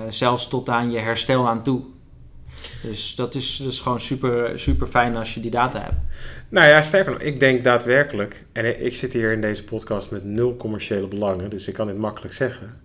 zelfs 0.09 0.49
tot 0.49 0.69
aan 0.69 0.91
je 0.91 0.99
herstel 0.99 1.49
aan 1.49 1.63
toe. 1.63 1.83
Dus 2.83 3.15
dat 3.15 3.35
is, 3.35 3.61
is 3.61 3.81
gewoon 3.81 4.01
super, 4.01 4.59
super 4.59 4.87
fijn 4.87 5.17
als 5.17 5.35
je 5.35 5.41
die 5.41 5.51
data 5.51 5.83
hebt. 5.83 6.01
Nou 6.49 6.67
ja, 6.67 6.83
sterker 6.83 7.13
nog, 7.13 7.21
ik 7.21 7.41
denk 7.41 7.65
daadwerkelijk, 7.65 8.45
en 8.53 8.85
ik 8.85 8.97
zit 8.97 9.13
hier 9.13 9.33
in 9.33 9.41
deze 9.41 9.65
podcast 9.65 10.11
met 10.11 10.25
nul 10.25 10.57
commerciële 10.57 11.07
belangen, 11.07 11.51
dus 11.51 11.69
ik 11.69 11.75
kan 11.75 11.87
dit 11.87 11.99
makkelijk 11.99 12.35
zeggen. 12.35 12.81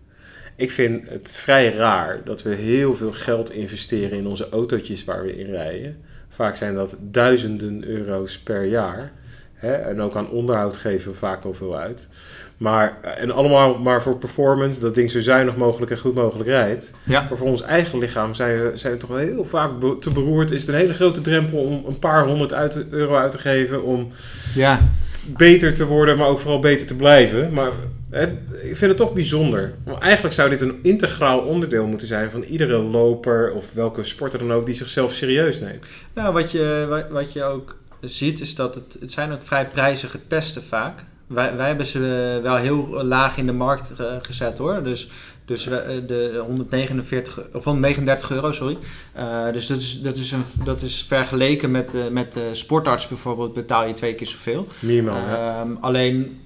Ik 0.55 0.71
vind 0.71 1.09
het 1.09 1.32
vrij 1.32 1.73
raar 1.73 2.23
dat 2.23 2.43
we 2.43 2.55
heel 2.55 2.95
veel 2.95 3.11
geld 3.11 3.51
investeren 3.51 4.17
in 4.17 4.28
onze 4.28 4.49
autootjes 4.49 5.03
waar 5.03 5.23
we 5.23 5.38
in 5.38 5.49
rijden. 5.49 5.97
Vaak 6.30 6.55
zijn 6.55 6.76
dat 6.76 6.97
duizenden 6.99 7.88
euro's 7.88 8.39
per 8.39 8.63
jaar. 8.63 9.11
Hè? 9.53 9.73
En 9.73 10.01
ook 10.01 10.15
aan 10.15 10.30
onderhoud 10.30 10.76
geven 10.76 11.11
we 11.11 11.17
vaak 11.17 11.43
wel 11.43 11.53
veel 11.53 11.78
uit. 11.78 12.09
Maar, 12.58 12.97
en 13.01 13.32
allemaal 13.32 13.80
maar 13.80 14.01
voor 14.01 14.18
performance, 14.18 14.80
dat 14.80 14.95
ding 14.95 15.12
zo 15.12 15.20
zuinig 15.20 15.56
mogelijk 15.56 15.91
en 15.91 15.97
goed 15.97 16.14
mogelijk 16.14 16.49
rijdt. 16.49 16.91
Ja. 17.03 17.26
Maar 17.30 17.38
voor 17.38 17.47
ons 17.47 17.62
eigen 17.62 17.99
lichaam 17.99 18.34
zijn 18.34 18.64
we, 18.64 18.78
zijn 18.78 18.93
we 18.93 18.99
toch 18.99 19.10
wel 19.10 19.18
heel 19.18 19.45
vaak 19.45 19.72
te 19.99 20.10
beroerd. 20.10 20.51
Is 20.51 20.62
het 20.62 20.70
een 20.70 20.76
hele 20.76 20.93
grote 20.93 21.22
drempel 21.22 21.60
om 21.60 21.84
een 21.88 21.99
paar 21.99 22.26
honderd 22.26 22.53
uit, 22.53 22.86
euro 22.89 23.16
uit 23.16 23.32
te 23.32 23.38
geven 23.38 23.84
om 23.84 24.08
ja. 24.53 24.80
beter 25.26 25.74
te 25.74 25.86
worden, 25.86 26.18
maar 26.18 26.28
ook 26.28 26.39
vooral 26.39 26.60
beter 26.60 26.88
te 26.88 26.95
blijven. 26.95 27.53
Maar 27.53 27.72
hè, 28.10 28.24
ik 28.62 28.76
vind 28.76 28.80
het 28.80 28.97
toch 28.97 29.14
bijzonder. 29.14 29.74
Want 29.84 29.99
eigenlijk 29.99 30.36
zou 30.36 30.49
dit 30.49 30.62
een 30.62 30.80
integraal 30.82 31.39
onderdeel 31.39 31.88
moeten 31.88 32.08
zijn 32.08 32.32
van 32.32 32.41
iedere 32.41 32.78
loper 32.78 33.51
of 33.51 33.74
welke 33.74 34.03
sporter 34.03 34.39
dan 34.39 34.53
ook 34.53 34.66
die 34.66 34.76
zichzelf 34.76 35.14
serieus 35.14 35.60
neemt. 35.60 35.86
Nou, 36.14 36.34
wat 36.34 36.51
je, 36.51 37.06
wat 37.10 37.34
je 37.34 37.43
ook 37.43 37.78
ziet 38.01 38.41
is 38.41 38.56
dat 38.56 38.76
het, 38.76 38.97
het 38.99 39.12
zijn 39.12 39.32
ook 39.32 39.43
vrij 39.43 39.68
prijzige 39.68 40.20
testen 40.28 40.64
vaak 40.64 41.03
wij, 41.28 41.55
wij 41.55 41.67
hebben 41.67 41.86
ze 41.86 42.39
wel 42.43 42.55
heel 42.55 43.03
laag 43.03 43.38
in 43.38 43.45
de 43.45 43.51
markt 43.51 43.91
gezet 44.21 44.57
hoor. 44.57 44.84
Dus, 44.84 45.09
dus 45.45 45.63
de 45.63 46.43
149, 46.45 47.47
of 47.53 47.63
139 47.63 48.31
euro, 48.31 48.51
sorry. 48.51 48.77
Uh, 49.17 49.51
dus 49.51 49.67
dat 49.67 49.77
is, 49.77 50.01
dat, 50.01 50.17
is 50.17 50.31
een, 50.31 50.43
dat 50.63 50.81
is 50.81 51.03
vergeleken 51.07 51.71
met, 51.71 51.95
uh, 51.95 52.07
met 52.07 52.33
de 52.33 52.49
sportarts 52.51 53.07
bijvoorbeeld 53.07 53.53
betaal 53.53 53.85
je 53.85 53.93
twee 53.93 54.15
keer 54.15 54.27
zoveel. 54.27 54.67
Minimaal. 54.79 55.27
Uh, 55.27 55.61
alleen 55.79 56.39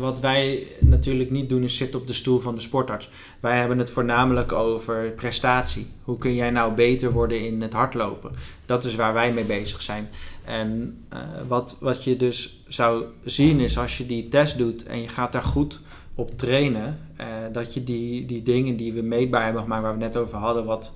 wat 0.00 0.20
wij 0.20 0.66
natuurlijk 0.80 1.30
niet 1.30 1.48
doen 1.48 1.62
is 1.62 1.76
zitten 1.76 2.00
op 2.00 2.06
de 2.06 2.12
stoel 2.12 2.40
van 2.40 2.54
de 2.54 2.60
sportarts. 2.60 3.10
Wij 3.40 3.56
hebben 3.56 3.78
het 3.78 3.90
voornamelijk 3.90 4.52
over 4.52 5.10
prestatie. 5.10 5.86
Hoe 6.02 6.18
kun 6.18 6.34
jij 6.34 6.50
nou 6.50 6.74
beter 6.74 7.12
worden 7.12 7.40
in 7.40 7.62
het 7.62 7.72
hardlopen? 7.72 8.30
Dat 8.66 8.84
is 8.84 8.94
waar 8.94 9.12
wij 9.12 9.32
mee 9.32 9.44
bezig 9.44 9.82
zijn. 9.82 10.08
En 10.44 10.98
wat, 11.46 11.76
wat 11.80 12.04
je 12.04 12.16
dus 12.16 12.62
zou 12.68 13.04
zien 13.24 13.60
is 13.60 13.78
als 13.78 13.98
je 13.98 14.06
die 14.06 14.28
test 14.28 14.58
doet 14.58 14.84
en 14.84 15.00
je 15.00 15.08
gaat 15.08 15.32
daar 15.32 15.42
goed 15.42 15.80
op 16.14 16.38
trainen, 16.38 16.98
uh, 17.20 17.26
dat 17.52 17.74
je 17.74 17.84
die, 17.84 18.26
die 18.26 18.42
dingen 18.42 18.76
die 18.76 18.92
we 18.92 19.02
meetbaar 19.02 19.44
hebben 19.44 19.62
gemaakt, 19.62 19.82
waar 19.82 19.92
we 19.92 19.98
net 19.98 20.16
over 20.16 20.36
hadden, 20.38 20.64
wat 20.64 20.92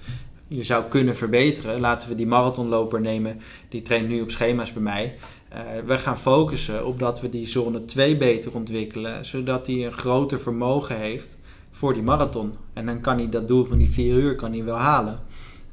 je 0.48 0.62
zou 0.62 0.84
kunnen 0.84 1.16
verbeteren. 1.16 1.80
Laten 1.80 2.08
we 2.08 2.14
die 2.14 2.26
marathonloper 2.26 3.00
nemen, 3.00 3.40
die 3.68 3.82
traint 3.82 4.08
nu 4.08 4.20
op 4.20 4.30
schema's 4.30 4.72
bij 4.72 4.82
mij. 4.82 5.16
Uh, 5.52 5.58
we 5.86 5.98
gaan 5.98 6.18
focussen 6.18 6.86
op 6.86 6.98
dat 6.98 7.20
we 7.20 7.28
die 7.28 7.48
zone 7.48 7.84
2 7.84 8.16
beter 8.16 8.54
ontwikkelen, 8.54 9.26
zodat 9.26 9.66
hij 9.66 9.86
een 9.86 9.92
groter 9.92 10.40
vermogen 10.40 10.96
heeft 10.96 11.38
voor 11.70 11.94
die 11.94 12.02
marathon. 12.02 12.54
En 12.72 12.86
dan 12.86 13.00
kan 13.00 13.16
hij 13.16 13.28
dat 13.28 13.48
doel 13.48 13.64
van 13.64 13.78
die 13.78 13.90
4 13.90 14.14
uur 14.14 14.34
kan 14.34 14.52
hij 14.52 14.64
wel 14.64 14.76
halen. 14.76 15.20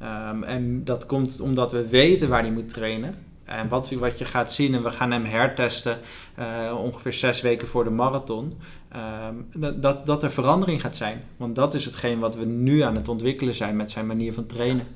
Um, 0.02 0.42
en 0.42 0.84
dat 0.84 1.06
komt 1.06 1.40
omdat 1.40 1.72
we 1.72 1.88
weten 1.88 2.28
waar 2.28 2.42
hij 2.42 2.52
moet 2.52 2.68
trainen. 2.68 3.14
En 3.46 3.68
wat, 3.68 3.90
wat 3.90 4.18
je 4.18 4.24
gaat 4.24 4.52
zien, 4.52 4.74
en 4.74 4.82
we 4.82 4.90
gaan 4.90 5.10
hem 5.10 5.24
hertesten 5.24 5.98
uh, 6.38 6.78
ongeveer 6.78 7.12
zes 7.12 7.40
weken 7.40 7.68
voor 7.68 7.84
de 7.84 7.90
marathon, 7.90 8.52
uh, 8.96 9.72
dat, 9.74 10.06
dat 10.06 10.22
er 10.22 10.30
verandering 10.30 10.80
gaat 10.80 10.96
zijn. 10.96 11.22
Want 11.36 11.54
dat 11.54 11.74
is 11.74 11.84
hetgeen 11.84 12.18
wat 12.18 12.36
we 12.36 12.44
nu 12.44 12.80
aan 12.80 12.96
het 12.96 13.08
ontwikkelen 13.08 13.54
zijn 13.54 13.76
met 13.76 13.90
zijn 13.90 14.06
manier 14.06 14.32
van 14.32 14.46
trainen. 14.46 14.86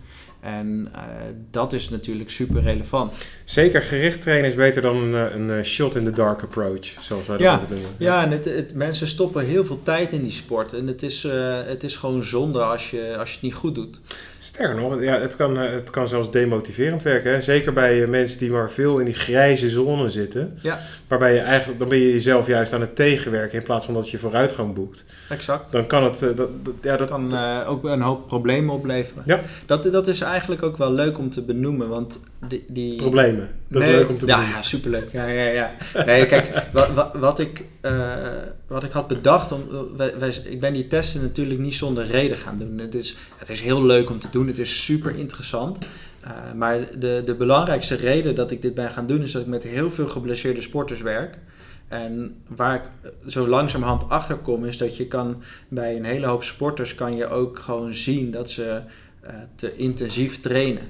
En 0.40 0.88
uh, 0.94 1.00
dat 1.50 1.72
is 1.72 1.88
natuurlijk 1.88 2.30
super 2.30 2.62
relevant. 2.62 3.26
Zeker, 3.44 3.82
gericht 3.82 4.22
trainen 4.22 4.50
is 4.50 4.56
beter 4.56 4.82
dan 4.82 4.96
een, 4.96 5.48
een 5.48 5.64
shot 5.64 5.94
in 5.94 6.04
the 6.04 6.10
dark 6.10 6.42
approach, 6.42 6.86
zoals 7.00 7.26
wij 7.26 7.38
dat 7.38 7.68
noemen. 7.68 7.88
Ja, 7.96 8.24
en 8.24 8.30
het, 8.30 8.44
het, 8.44 8.74
mensen 8.74 9.08
stoppen 9.08 9.44
heel 9.44 9.64
veel 9.64 9.82
tijd 9.82 10.12
in 10.12 10.22
die 10.22 10.32
sport. 10.32 10.72
En 10.72 10.86
het 10.86 11.02
is, 11.02 11.22
het 11.66 11.82
is 11.82 11.96
gewoon 11.96 12.22
zonde 12.22 12.62
als 12.62 12.90
je, 12.90 13.16
als 13.18 13.28
je 13.28 13.34
het 13.34 13.44
niet 13.44 13.54
goed 13.54 13.74
doet. 13.74 14.00
Sterker 14.50 14.80
nog, 14.80 15.02
ja, 15.02 15.20
het, 15.20 15.36
kan, 15.36 15.56
het 15.56 15.90
kan 15.90 16.08
zelfs 16.08 16.30
demotiverend 16.30 17.02
werken. 17.02 17.32
Hè? 17.32 17.40
Zeker 17.40 17.72
bij 17.72 18.06
mensen 18.06 18.38
die 18.38 18.50
maar 18.50 18.70
veel 18.70 18.98
in 18.98 19.04
die 19.04 19.14
grijze 19.14 19.68
zone 19.68 20.10
zitten. 20.10 20.58
Ja. 20.62 20.78
Waarbij 21.08 21.34
je 21.34 21.40
eigenlijk, 21.40 21.78
dan 21.78 21.88
ben 21.88 21.98
je 21.98 22.12
jezelf 22.12 22.46
juist 22.46 22.72
aan 22.72 22.80
het 22.80 22.96
tegenwerken 22.96 23.58
in 23.58 23.64
plaats 23.64 23.84
van 23.84 23.94
dat 23.94 24.10
je 24.10 24.18
vooruitgang 24.18 24.74
boekt. 24.74 25.04
Exact. 25.28 25.72
Dan 25.72 25.86
kan 25.86 26.04
het, 26.04 26.18
dat, 26.18 26.36
dat, 26.36 26.48
ja, 26.82 26.96
dat 26.96 27.08
kan 27.08 27.34
uh, 27.34 27.70
ook 27.70 27.84
een 27.84 28.00
hoop 28.00 28.26
problemen 28.26 28.74
opleveren. 28.74 29.22
Ja. 29.26 29.40
Dat, 29.66 29.82
dat 29.82 30.06
is 30.06 30.20
eigenlijk 30.20 30.62
ook 30.62 30.76
wel 30.76 30.92
leuk 30.92 31.18
om 31.18 31.30
te 31.30 31.42
benoemen, 31.42 31.88
want 31.88 32.20
die... 32.48 32.64
die... 32.68 32.96
Problemen, 32.96 33.48
dat 33.68 33.82
nee, 33.82 33.90
is 33.90 33.96
leuk 33.96 34.08
om 34.08 34.18
te 34.18 34.26
benoemen. 34.26 34.50
Ja, 34.50 34.62
superleuk. 34.62 35.12
Ja, 35.12 35.26
ja, 35.26 35.44
ja. 35.44 35.72
Nee, 36.06 36.26
kijk, 36.26 36.66
wat, 36.72 36.92
wat, 36.92 37.14
wat, 37.14 37.38
ik, 37.38 37.64
uh, 37.82 38.16
wat 38.66 38.84
ik 38.84 38.90
had 38.90 39.08
bedacht, 39.08 39.52
om, 39.52 39.62
wij, 39.96 40.18
wij, 40.18 40.34
ik 40.44 40.60
ben 40.60 40.72
die 40.72 40.86
testen 40.86 41.20
natuurlijk 41.20 41.60
niet 41.60 41.74
zonder 41.74 42.06
reden 42.06 42.36
gaan 42.36 42.58
doen. 42.58 42.78
Het 42.78 42.94
is, 42.94 43.16
het 43.36 43.48
is 43.48 43.60
heel 43.60 43.84
leuk 43.84 44.10
om 44.10 44.18
te 44.18 44.28
doen, 44.30 44.46
het 44.46 44.58
is 44.58 44.84
super 44.84 45.16
interessant. 45.16 45.78
Uh, 46.24 46.30
maar 46.54 46.98
de, 46.98 47.22
de 47.24 47.34
belangrijkste 47.34 47.94
reden 47.94 48.34
dat 48.34 48.50
ik 48.50 48.62
dit 48.62 48.74
ben 48.74 48.90
gaan 48.90 49.06
doen, 49.06 49.22
is 49.22 49.32
dat 49.32 49.42
ik 49.42 49.48
met 49.48 49.62
heel 49.62 49.90
veel 49.90 50.08
geblesseerde 50.08 50.60
sporters 50.60 51.00
werk. 51.00 51.38
En 51.88 52.34
waar 52.46 52.74
ik 52.74 52.82
zo 53.26 53.48
langzamerhand 53.48 54.08
achter 54.08 54.36
kom, 54.36 54.64
is 54.64 54.78
dat 54.78 54.96
je 54.96 55.06
kan 55.06 55.42
bij 55.68 55.96
een 55.96 56.04
hele 56.04 56.26
hoop 56.26 56.44
sporters 56.44 56.94
kan 56.94 57.16
je 57.16 57.28
ook 57.28 57.58
gewoon 57.58 57.94
zien 57.94 58.30
dat 58.30 58.50
ze 58.50 58.80
uh, 59.24 59.30
te 59.54 59.76
intensief 59.76 60.40
trainen. 60.40 60.82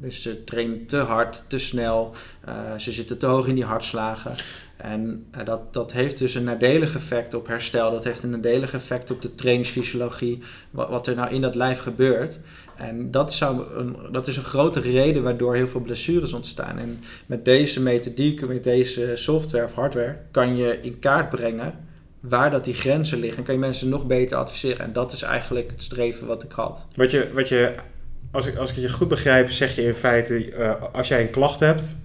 Dus 0.00 0.22
ze 0.22 0.44
trainen 0.44 0.86
te 0.86 0.96
hard, 0.96 1.42
te 1.46 1.58
snel, 1.58 2.14
uh, 2.48 2.54
ze 2.76 2.92
zitten 2.92 3.18
te 3.18 3.26
hoog 3.26 3.46
in 3.46 3.54
die 3.54 3.64
hartslagen. 3.64 4.34
En 4.76 5.26
uh, 5.38 5.44
dat, 5.44 5.72
dat 5.72 5.92
heeft 5.92 6.18
dus 6.18 6.34
een 6.34 6.44
nadelig 6.44 6.94
effect 6.94 7.34
op 7.34 7.46
herstel. 7.46 7.90
Dat 7.90 8.04
heeft 8.04 8.22
een 8.22 8.30
nadelig 8.30 8.74
effect 8.74 9.10
op 9.10 9.22
de 9.22 9.34
trainingsfysiologie. 9.34 10.42
Wat, 10.70 10.88
wat 10.88 11.06
er 11.06 11.14
nou 11.14 11.30
in 11.30 11.40
dat 11.40 11.54
lijf 11.54 11.78
gebeurt. 11.78 12.38
En 12.76 13.10
dat, 13.10 13.34
zou 13.34 13.74
een, 13.74 13.96
dat 14.10 14.26
is 14.26 14.36
een 14.36 14.44
grote 14.44 14.80
reden 14.80 15.22
waardoor 15.22 15.54
heel 15.54 15.68
veel 15.68 15.80
blessures 15.80 16.32
ontstaan. 16.32 16.78
En 16.78 17.00
met 17.26 17.44
deze 17.44 17.80
methodiek, 17.80 18.46
met 18.46 18.64
deze 18.64 19.12
software 19.14 19.64
of 19.64 19.74
hardware, 19.74 20.16
kan 20.30 20.56
je 20.56 20.78
in 20.80 20.98
kaart 20.98 21.30
brengen 21.30 21.86
waar 22.20 22.50
dat 22.50 22.64
die 22.64 22.74
grenzen 22.74 23.18
liggen. 23.18 23.38
En 23.38 23.44
kan 23.44 23.54
je 23.54 23.60
mensen 23.60 23.88
nog 23.88 24.06
beter 24.06 24.36
adviseren. 24.36 24.78
En 24.78 24.92
dat 24.92 25.12
is 25.12 25.22
eigenlijk 25.22 25.70
het 25.70 25.82
streven 25.82 26.26
wat 26.26 26.42
ik 26.42 26.52
had. 26.52 26.86
Wat 26.94 27.10
je, 27.10 27.30
wat 27.34 27.48
je 27.48 27.74
als, 28.30 28.46
ik, 28.46 28.56
als 28.56 28.70
ik 28.70 28.76
je 28.76 28.90
goed 28.90 29.08
begrijp, 29.08 29.50
zeg 29.50 29.74
je 29.74 29.82
in 29.82 29.94
feite, 29.94 30.52
uh, 30.52 30.72
als 30.92 31.08
jij 31.08 31.20
een 31.20 31.30
klacht 31.30 31.60
hebt 31.60 31.96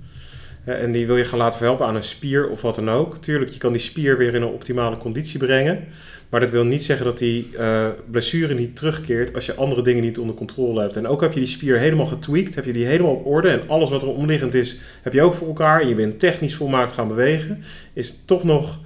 uh, 0.65 0.81
en 0.81 0.91
die 0.91 1.07
wil 1.07 1.17
je 1.17 1.25
gaan 1.25 1.39
laten 1.39 1.57
verhelpen 1.57 1.85
aan 1.85 1.95
een 1.95 2.03
spier 2.03 2.49
of 2.49 2.61
wat 2.61 2.75
dan 2.75 2.89
ook. 2.89 3.17
Tuurlijk, 3.17 3.51
je 3.51 3.59
kan 3.59 3.71
die 3.71 3.81
spier 3.81 4.17
weer 4.17 4.33
in 4.33 4.41
een 4.41 4.47
optimale 4.47 4.97
conditie 4.97 5.39
brengen. 5.39 5.83
Maar 6.29 6.41
dat 6.41 6.51
wil 6.51 6.63
niet 6.63 6.83
zeggen 6.83 7.05
dat 7.05 7.17
die 7.17 7.49
uh, 7.59 7.87
blessure 8.11 8.53
niet 8.53 8.75
terugkeert 8.75 9.35
als 9.35 9.45
je 9.45 9.55
andere 9.55 9.81
dingen 9.81 10.03
niet 10.03 10.19
onder 10.19 10.35
controle 10.35 10.81
hebt. 10.81 10.95
En 10.95 11.07
ook 11.07 11.21
heb 11.21 11.33
je 11.33 11.39
die 11.39 11.49
spier 11.49 11.77
helemaal 11.77 12.05
getweakt, 12.05 12.55
heb 12.55 12.65
je 12.65 12.73
die 12.73 12.85
helemaal 12.85 13.15
op 13.15 13.25
orde 13.25 13.49
en 13.49 13.69
alles 13.69 13.89
wat 13.89 14.01
er 14.01 14.07
omliggend 14.07 14.53
is, 14.53 14.77
heb 15.01 15.13
je 15.13 15.21
ook 15.21 15.33
voor 15.33 15.47
elkaar. 15.47 15.81
En 15.81 15.87
je 15.87 15.95
bent 15.95 16.19
technisch 16.19 16.55
volmaakt 16.55 16.91
gaan 16.91 17.07
bewegen, 17.07 17.63
is 17.93 18.25
toch 18.25 18.43
nog 18.43 18.79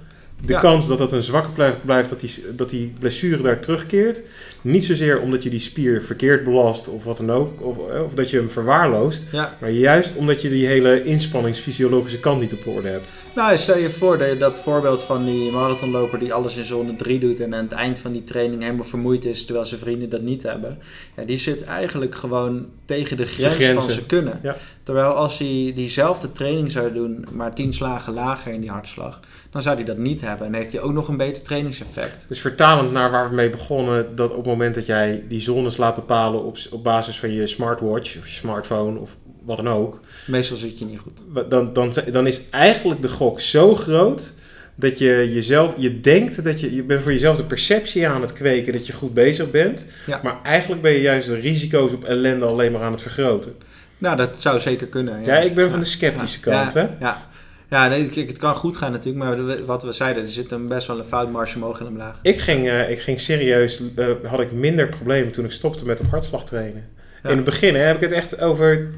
de 0.44 0.52
ja. 0.52 0.60
kans 0.60 0.86
dat 0.86 0.98
het 0.98 1.12
een 1.12 1.22
zwakke 1.22 1.50
plek 1.50 1.84
blijft, 1.84 2.08
dat 2.08 2.20
die, 2.20 2.44
dat 2.56 2.70
die 2.70 2.92
blessure 2.98 3.42
daar 3.42 3.60
terugkeert. 3.60 4.20
Niet 4.60 4.84
zozeer 4.84 5.20
omdat 5.20 5.42
je 5.42 5.50
die 5.50 5.58
spier 5.58 6.02
verkeerd 6.02 6.44
belast 6.44 6.88
of 6.88 7.04
wat 7.04 7.16
dan 7.16 7.32
ook, 7.32 7.62
of, 7.62 7.76
of 8.04 8.14
dat 8.14 8.30
je 8.30 8.36
hem 8.36 8.50
verwaarloost. 8.50 9.26
Ja. 9.32 9.56
Maar 9.60 9.70
juist 9.70 10.16
omdat 10.16 10.42
je 10.42 10.48
die 10.48 10.66
hele 10.66 11.04
inspanningsfysiologische 11.04 12.20
kant 12.20 12.40
niet 12.40 12.52
op 12.52 12.66
orde 12.66 12.88
hebt. 12.88 13.12
Nou, 13.38 13.58
stel 13.58 13.78
je 13.78 13.90
voor 13.90 14.18
dat, 14.18 14.38
dat 14.38 14.60
voorbeeld 14.60 15.02
van 15.02 15.24
die 15.24 15.50
marathonloper 15.50 16.18
die 16.18 16.32
alles 16.32 16.56
in 16.56 16.64
zone 16.64 16.96
3 16.96 17.18
doet 17.18 17.40
en 17.40 17.54
aan 17.54 17.62
het 17.62 17.72
eind 17.72 17.98
van 17.98 18.12
die 18.12 18.24
training 18.24 18.62
helemaal 18.62 18.84
vermoeid 18.84 19.24
is, 19.24 19.44
terwijl 19.44 19.66
zijn 19.66 19.80
vrienden 19.80 20.08
dat 20.08 20.22
niet 20.22 20.42
hebben. 20.42 20.78
Ja, 21.16 21.24
die 21.24 21.38
zit 21.38 21.64
eigenlijk 21.64 22.14
gewoon 22.14 22.66
tegen 22.84 23.16
de 23.16 23.26
grens 23.26 23.84
van 23.84 23.90
zijn 23.90 24.06
kunnen. 24.06 24.40
Ja. 24.42 24.56
Terwijl 24.82 25.12
als 25.12 25.38
hij 25.38 25.72
diezelfde 25.74 26.32
training 26.32 26.72
zou 26.72 26.92
doen, 26.92 27.26
maar 27.30 27.54
10 27.54 27.74
slagen 27.74 28.12
lager 28.12 28.52
in 28.52 28.60
die 28.60 28.70
hartslag, 28.70 29.20
dan 29.50 29.62
zou 29.62 29.76
hij 29.76 29.84
dat 29.84 29.98
niet 29.98 30.20
hebben. 30.20 30.46
En 30.46 30.54
heeft 30.54 30.72
hij 30.72 30.80
ook 30.80 30.92
nog 30.92 31.08
een 31.08 31.16
beter 31.16 31.42
trainingseffect. 31.42 32.24
Dus 32.28 32.40
vertalend 32.40 32.92
naar 32.92 33.10
waar 33.10 33.28
we 33.28 33.34
mee 33.34 33.50
begonnen, 33.50 34.16
dat 34.16 34.30
op 34.30 34.36
het 34.36 34.46
moment 34.46 34.74
dat 34.74 34.86
jij 34.86 35.24
die 35.28 35.40
zones 35.40 35.76
laat 35.76 35.94
bepalen 35.94 36.44
op, 36.44 36.56
op 36.70 36.84
basis 36.84 37.18
van 37.18 37.32
je 37.32 37.46
smartwatch 37.46 38.18
of 38.18 38.28
je 38.28 38.34
smartphone 38.34 38.98
of 38.98 39.16
wat 39.48 39.56
dan 39.56 39.68
ook. 39.68 40.00
Meestal 40.26 40.56
zit 40.56 40.78
je 40.78 40.84
niet 40.84 40.98
goed. 40.98 41.48
Dan, 41.50 41.72
dan, 41.72 41.92
dan 42.12 42.26
is 42.26 42.50
eigenlijk 42.50 43.02
de 43.02 43.08
gok 43.08 43.40
zo 43.40 43.74
groot 43.74 44.32
dat 44.74 44.98
je 44.98 45.30
jezelf, 45.32 45.74
je 45.76 46.00
denkt 46.00 46.44
dat 46.44 46.60
je, 46.60 46.74
je 46.74 46.82
bent 46.82 47.02
voor 47.02 47.12
jezelf 47.12 47.36
de 47.36 47.44
perceptie 47.44 48.08
aan 48.08 48.20
het 48.20 48.32
kweken 48.32 48.72
dat 48.72 48.86
je 48.86 48.92
goed 48.92 49.14
bezig 49.14 49.50
bent. 49.50 49.84
Ja. 50.06 50.20
Maar 50.22 50.42
eigenlijk 50.42 50.82
ben 50.82 50.92
je 50.92 51.00
juist 51.00 51.28
de 51.28 51.40
risico's 51.40 51.92
op 51.92 52.04
ellende 52.04 52.46
alleen 52.46 52.72
maar 52.72 52.82
aan 52.82 52.92
het 52.92 53.02
vergroten. 53.02 53.54
Nou, 53.98 54.16
dat 54.16 54.40
zou 54.40 54.60
zeker 54.60 54.86
kunnen. 54.86 55.20
Ja, 55.20 55.34
Ja, 55.34 55.40
ik 55.40 55.54
ben 55.54 55.70
van 55.70 55.80
de 55.80 55.86
sceptische 55.86 56.40
kant, 56.40 56.72
ja, 56.72 56.80
hè? 56.80 57.04
Ja, 57.04 57.28
ja 57.70 57.88
nee, 57.88 58.08
kijk, 58.08 58.28
het 58.28 58.38
kan 58.38 58.54
goed 58.54 58.76
gaan 58.76 58.92
natuurlijk, 58.92 59.24
maar 59.24 59.64
wat 59.64 59.82
we 59.82 59.92
zeiden, 59.92 60.22
er 60.22 60.28
zit 60.28 60.52
een 60.52 60.68
best 60.68 60.86
wel 60.86 60.98
een 60.98 61.04
foutmarge 61.04 61.56
omhoog 61.56 61.80
en 61.80 61.86
omlaag. 61.86 62.18
Ik 62.22 62.38
ging, 62.38 62.68
eh, 62.68 62.90
ik 62.90 63.00
ging 63.00 63.20
serieus, 63.20 63.82
eh, 63.96 64.06
had 64.24 64.40
ik 64.40 64.52
minder 64.52 64.88
problemen 64.88 65.32
toen 65.32 65.44
ik 65.44 65.52
stopte 65.52 65.86
met 65.86 66.00
op 66.00 66.10
hartslag 66.10 66.44
trainen. 66.44 66.96
In 67.22 67.36
het 67.36 67.44
begin 67.44 67.74
hè, 67.74 67.80
heb 67.80 67.94
ik 67.94 68.00
het 68.00 68.12
echt 68.12 68.40
over 68.40 68.90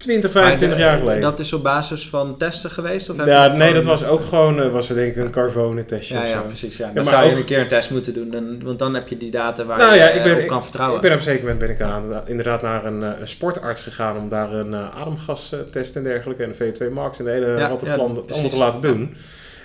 20, 0.00 0.30
25 0.32 0.68
Maar 0.68 0.76
de- 0.76 0.82
jaar 0.82 0.98
geleden. 0.98 1.20
Dat 1.20 1.38
is 1.38 1.52
op 1.52 1.62
basis 1.62 2.08
van 2.08 2.36
testen 2.36 2.70
geweest? 2.70 3.10
Of 3.10 3.16
heb 3.16 3.26
ja, 3.26 3.44
je 3.44 3.52
nee, 3.52 3.74
dat 3.74 3.84
was 3.84 4.04
ook 4.04 4.24
gewoon, 4.24 4.62
eh, 4.62 4.68
was 4.70 4.88
er 4.88 4.94
denk 4.94 5.08
ik 5.08 5.16
een 5.16 5.30
Carvone 5.30 5.84
testje 5.84 6.14
Ja, 6.14 6.22
of 6.22 6.28
ja, 6.30 6.40
precies. 6.40 6.76
Ja. 6.76 6.90
Dan 6.94 7.04
zou 7.06 7.26
je 7.28 7.36
een 7.36 7.44
keer 7.44 7.58
een 7.60 7.68
test 7.68 7.90
moeten 7.90 8.14
doen, 8.14 8.30
dan, 8.30 8.60
want 8.64 8.78
dan 8.78 8.94
heb 8.94 9.08
je 9.08 9.16
die 9.16 9.30
data 9.30 9.64
waar 9.64 9.78
Nou 9.78 9.92
je 9.92 9.98
ja, 9.98 10.08
eh, 10.08 10.16
ik 10.16 10.22
ben- 10.22 10.42
op 10.42 10.46
kan 10.48 10.62
vertrouwen. 10.62 10.96
Ik 10.96 11.02
ben 11.02 11.10
op 11.12 11.16
een 11.18 11.22
zeker 11.24 11.40
moment 11.40 11.58
ben 11.58 11.70
ik 11.70 11.80
aan, 11.80 12.22
inderdaad 12.26 12.62
naar 12.62 12.84
een, 12.84 13.02
eh, 13.02 13.10
een 13.20 13.28
sportarts 13.28 13.82
gegaan 13.82 14.16
om 14.16 14.28
daar 14.28 14.52
een 14.52 14.74
ademgastest 14.74 15.96
en 15.96 16.02
dergelijke 16.02 16.42
en 16.42 16.48
een 16.48 16.54
VO2 16.54 16.90
max 16.90 17.18
en 17.18 17.24
de 17.24 17.30
hele 17.30 17.46
Ja, 17.46 17.68
rattenplan 17.68 18.12
precies. 18.12 18.30
allemaal 18.32 18.50
te 18.50 18.56
laten 18.56 18.80
doen. 18.80 19.14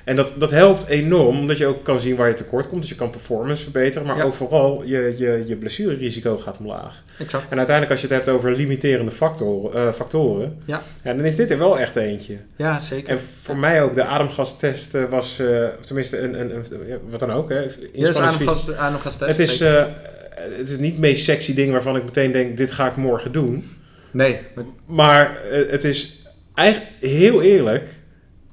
En 0.05 0.15
dat, 0.15 0.33
dat 0.37 0.51
helpt 0.51 0.87
enorm, 0.87 1.39
omdat 1.39 1.57
je 1.57 1.65
ook 1.65 1.83
kan 1.83 1.99
zien 2.01 2.15
waar 2.15 2.27
je 2.27 2.33
tekort 2.33 2.69
komt. 2.69 2.81
Dus 2.81 2.89
je 2.89 2.95
kan 2.95 3.09
performance 3.09 3.63
verbeteren, 3.63 4.07
maar 4.07 4.17
Ja. 4.17 4.23
ook 4.23 4.33
vooral 4.33 4.83
je, 4.85 5.13
je, 5.17 5.43
je 5.47 5.55
blessurerisico 5.55 6.37
gaat 6.37 6.57
omlaag. 6.57 7.03
Exact. 7.19 7.43
En 7.49 7.57
uiteindelijk 7.57 7.91
als 7.91 8.01
je 8.01 8.07
het 8.07 8.15
hebt 8.25 8.29
over 8.37 8.55
limiterende 8.55 9.11
factoren, 9.11 9.87
eh, 9.87 9.93
factoren 9.93 10.57
Ja. 10.65 10.81
dan 11.03 11.19
is 11.25 11.35
dit 11.35 11.51
er 11.51 11.57
wel 11.57 11.79
echt 11.79 11.95
eentje. 11.95 12.37
Ja, 12.55 12.79
zeker. 12.79 13.09
En 13.11 13.19
voor 13.41 13.57
mij 13.57 13.83
ook, 13.83 13.93
de 13.93 14.03
ademgastest 14.03 14.95
eh, 14.95 15.03
was, 15.09 15.39
eh, 15.39 15.47
of 15.79 15.85
tenminste, 15.85 16.19
een, 16.19 16.39
een, 16.39 16.55
een, 16.55 16.65
ja, 16.87 16.97
wat 17.09 17.19
dan 17.19 17.31
ook, 17.31 17.49
hè, 17.49 17.59
Ja, 17.61 17.69
dus 17.93 18.17
ademgas, 18.17 18.71
ademgastest. 18.73 19.29
het 19.31 19.39
is, 19.39 19.59
het 20.57 20.69
is 20.69 20.77
niet 20.77 20.91
het 20.91 20.99
meest 21.01 21.23
sexy 21.23 21.53
ding 21.53 21.71
waarvan 21.71 21.95
ik 21.95 22.03
meteen 22.03 22.31
denk, 22.31 22.57
dit 22.57 22.71
ga 22.71 22.87
ik 22.89 22.95
morgen 22.95 23.31
doen. 23.31 23.69
nee, 24.11 24.39
maar 24.55 24.65
Maar 24.85 25.37
het 25.49 25.83
is 25.83 26.25
eigenlijk 26.53 26.91
heel 26.99 27.41
eerlijk. 27.41 27.87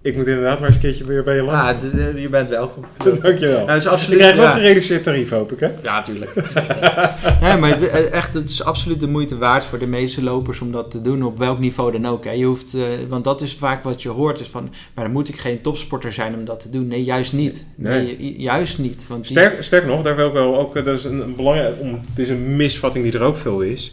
Ik 0.05 0.17
moet 0.17 0.27
inderdaad 0.27 0.59
maar 0.59 0.67
eens 0.67 0.77
een 0.77 0.83
keertje 0.83 1.05
weer 1.05 1.23
bij 1.23 1.35
je 1.37 1.43
langs. 1.43 1.67
ah, 1.67 1.79
d- 1.79 1.91
d- 2.15 2.21
je 2.21 2.29
bent 2.29 2.49
welkom. 2.49 2.85
Dankjewel. 3.23 3.59
Ja, 3.61 3.67
het 3.67 3.77
is 3.77 3.85
Ik 3.85 3.91
absoluut... 3.91 4.19
krijg 4.19 4.35
wel 4.37 4.45
ja. 4.45 4.51
gereduceerd 4.51 5.03
tarief, 5.05 5.31
hoop 5.31 5.53
ik, 5.53 5.61
hè? 5.61 5.69
Ja, 5.83 6.03
tuurlijk. 6.03 6.35
nee, 7.41 7.57
maar 7.57 7.71
het, 7.71 7.89
eh, 7.89 8.13
echt, 8.13 8.35
het 8.35 8.49
is 8.49 8.65
absoluut 8.65 9.01
de 9.01 9.07
moeite 9.09 9.39
waard 9.39 9.65
voor 9.65 9.79
de 9.79 9.87
meeste 9.87 10.23
lopers 10.23 10.61
om 10.61 10.73
dat 10.73 10.91
te 10.91 11.03
doen, 11.03 11.23
op 11.25 11.39
welk 11.39 11.59
niveau 11.59 11.93
dan 11.93 12.07
ook. 12.07 12.25
Hè. 12.25 12.31
Je 12.31 12.45
hoeft, 12.45 12.75
eh, 12.75 12.81
want 13.09 13.25
dat 13.25 13.41
is 13.41 13.55
vaak 13.55 13.83
wat 13.83 14.03
je 14.03 14.09
hoort, 14.09 14.41
is 14.41 14.49
van, 14.49 14.75
maar 14.95 15.05
dan 15.05 15.13
moet 15.13 15.29
ik 15.29 15.37
geen 15.39 15.61
topsporter 15.61 16.13
zijn 16.13 16.35
om 16.35 16.45
dat 16.45 16.61
te 16.61 16.71
doen. 16.71 16.87
Nee, 16.87 17.05
juist 17.05 17.33
niet. 17.33 17.65
Nee, 17.75 18.03
Nee. 18.03 18.17
ju- 18.33 18.41
juist 18.43 18.79
niet. 18.79 19.05
Want 19.09 19.23
die- 19.29 19.37
Sterk, 19.37 19.63
sterker 19.63 19.89
nog, 19.89 20.03
daar 20.03 20.17
wil 20.17 20.27
ik 20.27 20.33
wel 20.33 20.59
ook, 20.59 20.77
eh, 20.77 20.85
dat 20.85 20.99
is 20.99 21.05
een, 21.05 21.21
een 21.21 21.37
belangrijk, 21.37 21.75
om, 21.81 22.01
dit 22.15 22.25
is 22.27 22.31
een 22.33 22.57
misvatting 22.57 23.05
die 23.05 23.13
er 23.15 23.23
ook 23.23 23.37
veel 23.37 23.61
is. 23.61 23.93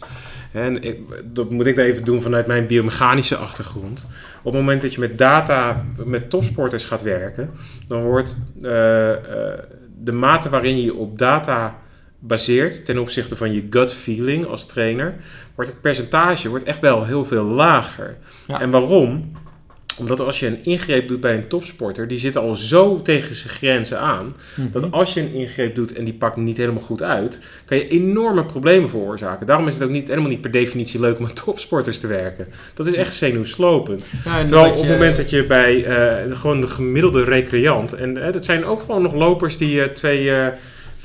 En 0.52 0.84
ik, 0.84 1.00
dat 1.24 1.50
moet 1.50 1.66
ik 1.66 1.78
even 1.78 2.06
doen 2.06 2.22
vanuit 2.22 2.48
mijn 2.48 2.68
biomechanische 2.68 3.36
achtergrond. 3.36 4.08
Op 4.40 4.54
het 4.54 4.62
moment 4.62 4.82
dat 4.82 4.94
je 4.94 5.00
met 5.00 5.18
data, 5.18 5.86
met 6.06 6.30
topsporters 6.30 6.86
gaat 6.86 7.02
werken, 7.02 7.50
dan 7.88 8.04
wordt 8.04 8.36
eh, 8.62 9.12
eh, 9.12 9.60
de 10.04 10.12
mate 10.12 10.50
waarin 10.50 10.82
je 10.82 10.96
op 10.96 11.18
data 11.18 11.76
baseert 12.20 12.86
ten 12.86 12.98
opzichte 12.98 13.36
van 13.36 13.54
je 13.54 13.68
gut 13.70 13.94
feeling 13.94 14.46
als 14.46 14.66
trainer, 14.66 15.16
wordt 15.56 15.72
het 15.72 15.82
percentage 15.82 16.50
wordt 16.50 16.66
echt 16.66 16.80
wel 16.80 17.06
heel 17.06 17.26
veel 17.26 17.44
lager. 17.44 18.18
Ja. 18.48 18.62
En 18.62 18.72
waarom? 18.72 19.32
Omdat 19.98 20.20
als 20.20 20.40
je 20.40 20.48
een 20.48 20.60
ingreep 20.64 21.08
doet 21.08 21.20
bij 21.20 21.34
een 21.36 21.48
topsporter, 21.48 22.08
die 22.08 22.18
zit 22.20 22.38
al 22.38 22.56
zo 22.56 23.02
tegen 23.02 23.36
zijn 23.36 23.50
grenzen 23.50 24.00
aan, 24.00 24.36
Mhm. 24.56 24.72
dat 24.72 24.92
als 24.92 25.14
je 25.14 25.20
een 25.20 25.34
ingreep 25.34 25.76
doet 25.76 25.94
en 25.94 26.04
die 26.06 26.14
pakt 26.14 26.36
niet 26.36 26.58
helemaal 26.58 26.84
goed 26.84 27.04
uit, 27.04 27.44
kan 27.66 27.78
je 27.78 27.88
enorme 27.88 28.46
problemen 28.46 28.90
veroorzaken. 28.90 29.46
Daarom 29.46 29.68
is 29.68 29.74
het 29.74 29.84
ook 29.84 29.90
niet, 29.90 30.08
helemaal 30.08 30.30
niet 30.30 30.42
per 30.42 30.52
definitie 30.52 31.00
leuk 31.00 31.18
om 31.18 31.24
met 31.24 31.44
topsporters 31.46 32.00
te 32.00 32.08
werken. 32.08 32.48
Dat 32.74 32.88
is 32.88 32.94
echt 32.94 33.14
zenuwslopend. 33.14 34.10
Ja, 34.26 34.44
Terwijl 34.46 34.72
op 34.72 34.80
het 34.80 34.90
moment 34.90 35.18
dat 35.18 35.30
je 35.30 35.44
bij 35.44 35.84
eh, 35.86 36.38
gewoon 36.38 36.62
de 36.62 36.68
gemiddelde 36.68 37.24
recreant, 37.24 37.94
en 37.94 38.18
eh, 38.26 38.34
dat 38.34 38.46
zijn 38.46 38.66
ook 38.66 38.82
gewoon 38.82 39.02
nog 39.02 39.14
lopers 39.14 39.58
die 39.58 39.82
eh, 39.82 39.88
twee, 39.90 40.32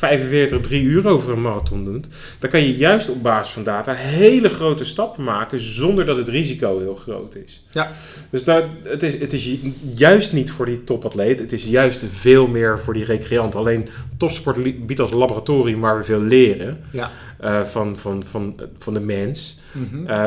45, 0.08 0.60
3 0.60 0.82
uur 0.82 1.06
over 1.08 1.32
een 1.32 1.40
marathon 1.40 1.84
doet, 1.84 2.06
dan 2.38 2.50
kan 2.50 2.60
je 2.60 2.76
juist 2.76 3.08
op 3.10 3.22
basis 3.22 3.52
van 3.54 3.64
data 3.64 3.92
hele 3.92 4.48
grote 4.48 4.84
stappen 4.84 5.24
maken 5.24 5.60
zonder 5.60 6.06
dat 6.06 6.16
het 6.16 6.28
risico 6.28 6.78
heel 6.78 6.94
groot 6.94 7.34
is. 7.34 7.62
Ja. 7.70 7.90
Dus 8.30 8.44
daar, 8.44 8.62
het, 8.82 9.02
is, 9.02 9.18
het 9.18 9.32
is 9.32 9.58
juist 9.94 10.32
niet 10.32 10.50
voor 10.50 10.66
die 10.66 10.84
topatleet, 10.84 11.40
het 11.40 11.52
is 11.52 11.64
juist 11.64 12.04
veel 12.12 12.46
meer 12.46 12.78
voor 12.78 12.94
die 12.94 13.04
recreant. 13.04 13.54
Alleen 13.54 13.88
topsport 14.16 14.86
biedt 14.86 15.00
als 15.00 15.10
laboratorium 15.10 15.80
waar 15.80 15.98
we 15.98 16.04
veel 16.04 16.20
leren 16.22 16.84
Ja. 16.90 17.10
eh, 17.40 17.64
van, 17.64 17.98
van, 17.98 18.24
van, 18.26 18.60
van 18.78 18.94
de 18.94 19.00
mens. 19.00 19.58
Mhm. 19.72 20.06
Eh, 20.06 20.26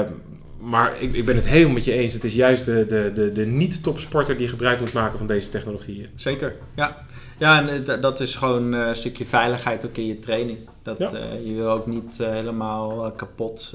maar 0.60 1.02
ik, 1.02 1.14
ik 1.14 1.26
ben 1.26 1.36
het 1.36 1.48
helemaal 1.48 1.74
met 1.74 1.84
je 1.86 1.92
eens. 1.94 2.14
Het 2.14 2.24
is 2.24 2.34
juist 2.34 2.66
de, 2.66 2.86
de, 2.88 3.12
de, 3.14 3.32
de 3.32 3.46
niet-topsporter 3.46 4.38
die 4.38 4.48
gebruik 4.48 4.80
moet 4.80 4.94
maken 4.94 5.18
van 5.18 5.28
deze 5.28 5.50
technologieën. 5.50 6.08
Zeker, 6.16 6.56
ja. 6.76 7.06
Ja, 7.38 7.60
en 7.60 7.88
eh, 7.88 8.02
dat 8.02 8.20
is 8.20 8.36
gewoon 8.36 8.74
eh, 8.74 8.88
een 8.88 8.96
stukje 8.96 9.26
veiligheid 9.26 9.86
ook 9.86 9.98
in 9.98 10.06
je 10.06 10.20
training. 10.20 10.70
Dat, 10.88 10.98
Ja. 11.12 11.18
eh, 11.18 11.46
je 11.50 11.56
wil 11.56 11.70
ook 11.70 11.88
niet 11.88 12.20
eh, 12.22 12.28
helemaal 12.30 13.06
eh, 13.06 13.12
kapot 13.16 13.74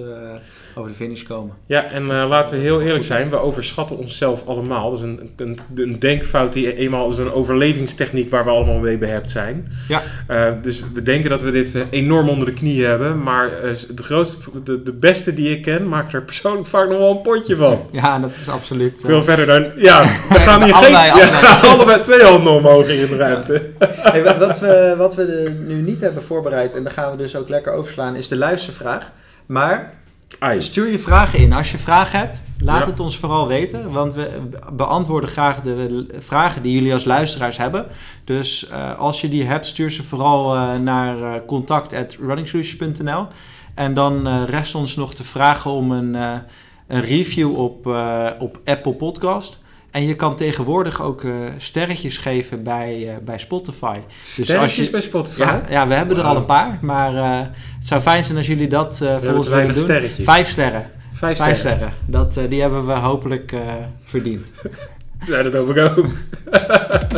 over 0.74 0.90
de 0.90 0.96
finish 0.96 1.22
komen. 1.22 1.54
Ja, 1.66 1.84
en 1.84 2.06
laten 2.06 2.56
we 2.56 2.62
heel 2.62 2.80
eerlijk 2.82 3.04
zijn, 3.04 3.30
we 3.30 3.36
overschatten 3.36 3.98
onszelf 3.98 4.46
allemaal. 4.46 4.90
Dat 4.90 4.98
is 4.98 5.04
een, 5.04 5.30
een, 5.36 5.58
een 5.74 5.98
denkfout 5.98 6.52
die 6.52 6.76
eenmaal 6.76 7.10
is 7.10 7.18
een 7.18 7.32
overlevingstechniek 7.32 8.30
waar 8.30 8.44
we 8.44 8.50
allemaal 8.50 8.78
mee 8.78 8.98
behept 8.98 9.30
zijn. 9.30 9.72
Ja. 9.88 10.02
Dus 10.62 10.82
we 10.94 11.02
denken 11.02 11.30
dat 11.30 11.42
we 11.42 11.50
dit 11.50 11.76
enorm 11.90 12.28
onder 12.28 12.46
de 12.46 12.52
knie 12.52 12.84
hebben, 12.84 13.22
maar 13.22 13.50
de, 13.94 14.02
grootste, 14.02 14.38
de, 14.64 14.82
de 14.82 14.92
beste 14.92 15.34
die 15.34 15.56
ik 15.56 15.62
ken, 15.62 15.88
maken 15.88 16.12
er 16.12 16.22
persoonlijk 16.22 16.66
vaak 16.66 16.88
nog 16.88 16.98
wel 16.98 17.10
een 17.10 17.20
potje 17.20 17.56
van. 17.56 17.80
Ja, 17.92 18.18
dat 18.18 18.30
is 18.34 18.48
absoluut... 18.48 19.00
Ik 19.00 19.06
wil 19.06 19.18
eh, 19.18 19.24
verder 19.24 19.46
dan, 19.46 19.66
ja, 19.76 20.02
we 20.28 20.34
gaan 20.38 20.62
hier 20.62 20.72
Allebei, 20.74 21.10
geen, 21.10 21.20
ja, 21.20 21.40
allebei. 21.40 21.68
allebei 21.76 22.00
twee 22.02 22.22
handen 22.22 22.52
omhoog 22.52 22.88
in 22.88 23.06
de 23.06 23.16
ruimte. 23.16 23.62
Hey, 23.78 24.24
wa- 24.24 24.38
wat, 24.38 24.58
we, 24.60 24.94
wat 24.98 25.14
we 25.14 25.54
nu 25.66 25.74
niet 25.74 26.00
hebben 26.00 26.22
voorbereid, 26.22 26.74
en 26.74 26.82
daar 26.82 26.92
gaan 26.92 27.01
we 27.10 27.16
dus 27.16 27.36
ook 27.36 27.48
lekker 27.48 27.72
overslaan, 27.72 28.16
is 28.16 28.28
de 28.28 28.36
luistervraag. 28.36 29.12
Maar 29.46 29.92
Ai. 30.38 30.62
stuur 30.62 30.90
je 30.90 30.98
vragen 30.98 31.38
in. 31.38 31.52
Als 31.52 31.70
je 31.70 31.78
vragen 31.78 32.18
hebt, 32.18 32.38
laat 32.58 32.80
Ja. 32.80 32.86
het 32.86 33.00
ons 33.00 33.18
vooral 33.18 33.48
weten. 33.48 33.90
Want 33.90 34.14
we 34.14 34.30
beantwoorden 34.72 35.30
graag 35.30 35.60
de 35.60 36.06
vragen 36.18 36.62
die 36.62 36.72
jullie 36.72 36.92
als 36.94 37.04
luisteraars 37.04 37.56
hebben. 37.56 37.86
Dus 38.24 38.68
eh, 38.68 38.98
als 38.98 39.20
je 39.20 39.28
die 39.28 39.44
hebt, 39.44 39.66
stuur 39.66 39.90
ze 39.90 40.02
vooral 40.02 40.54
eh, 40.54 40.74
naar 40.78 41.18
uh, 41.18 41.34
contact.runningsolutions.nl. 41.46 43.26
En 43.74 43.94
dan 43.94 44.44
rest 44.44 44.74
ons 44.74 44.96
nog 44.96 45.14
te 45.14 45.24
vragen 45.24 45.70
om 45.70 45.90
een, 45.92 46.14
een 46.86 47.00
review 47.00 47.58
op, 47.58 47.86
op 48.38 48.60
Apple 48.64 48.94
Podcast. 48.94 49.58
En 49.92 50.06
je 50.06 50.16
kan 50.16 50.36
tegenwoordig 50.36 51.02
ook 51.02 51.24
eh, 51.24 51.30
sterretjes 51.56 52.16
geven 52.16 52.62
bij, 52.62 53.08
eh, 53.08 53.14
bij 53.24 53.38
Spotify. 53.38 53.98
Dus 54.36 54.54
als 54.54 54.76
je 54.76 54.90
bij 54.90 55.00
Spotify. 55.00 55.40
Ja, 55.40 55.62
ja, 55.68 55.88
we 55.88 55.94
hebben 55.94 56.16
er 56.16 56.22
al 56.22 56.36
een 56.36 56.44
paar. 56.44 56.78
Maar 56.80 57.14
eh, 57.16 57.38
het 57.78 57.86
zou 57.86 58.00
fijn 58.00 58.24
zijn 58.24 58.36
als 58.36 58.46
jullie 58.46 58.68
dat 58.68 58.92
eh, 58.92 58.98
voor 58.98 59.08
hebben 59.10 59.36
ons 59.36 59.48
willen 59.48 59.74
doen. 59.74 59.82
sterretjes. 59.82 60.24
Vijf 60.24 60.48
sterren. 60.48 60.90
Vijf 61.12 61.38
Vijf 61.38 61.58
sterren. 61.58 61.78
sterren. 61.78 61.96
Dat, 62.06 62.36
eh, 62.36 62.48
die 62.48 62.60
hebben 62.60 62.86
we 62.86 62.92
hopelijk 62.92 63.52
eh, 63.52 63.60
verdiend. 64.04 64.46
Ja, 65.26 65.42
dat 65.42 65.54
hoop 65.54 65.76
ik 65.76 65.78
ook. 65.98 66.06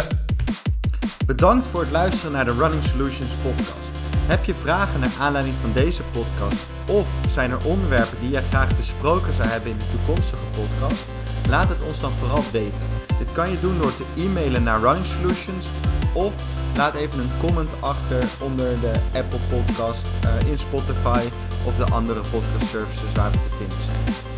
Bedankt 1.27 1.66
voor 1.66 1.81
het 1.81 1.91
luisteren 1.91 2.33
naar 2.33 2.45
de 2.45 2.53
Running 2.53 2.83
Solutions 2.85 3.33
podcast. 3.43 3.89
Heb 4.27 4.45
je 4.45 4.55
vragen 4.62 5.01
naar 5.01 5.11
aanleiding 5.20 5.55
van 5.61 5.70
deze 5.75 6.03
podcast? 6.12 6.66
Of 6.87 7.07
zijn 7.31 7.51
er 7.51 7.64
onderwerpen 7.64 8.16
die 8.20 8.31
jij 8.31 8.43
graag 8.43 8.77
besproken 8.77 9.35
zou 9.35 9.49
hebben 9.49 9.70
in 9.70 9.79
de 9.79 9.85
toekomstige 9.97 10.43
podcast? 10.51 11.05
Laat 11.49 11.68
het 11.68 11.82
ons 11.86 12.01
dan 12.01 12.11
vooral 12.11 12.42
weten. 12.53 12.80
Dit 13.18 13.32
kan 13.32 13.51
je 13.51 13.61
doen 13.61 13.78
door 13.78 13.97
te 13.97 14.05
e-mailen 14.16 14.62
naar 14.62 14.80
Running 14.80 15.07
Solutions 15.07 15.66
of 16.12 16.32
laat 16.76 16.95
even 16.95 17.18
een 17.18 17.30
comment 17.40 17.70
achter 17.80 18.24
onder 18.40 18.80
de 18.80 18.92
Apple 19.14 19.38
podcast, 19.49 20.07
eh, 20.22 20.51
in 20.51 20.59
Spotify 20.59 21.28
of 21.66 21.76
de 21.76 21.92
andere 21.92 22.20
podcast 22.20 22.66
services 22.70 23.12
waar 23.14 23.30
we 23.30 23.38
te 23.38 23.57
vinden 23.59 23.78
zijn. 23.84 24.34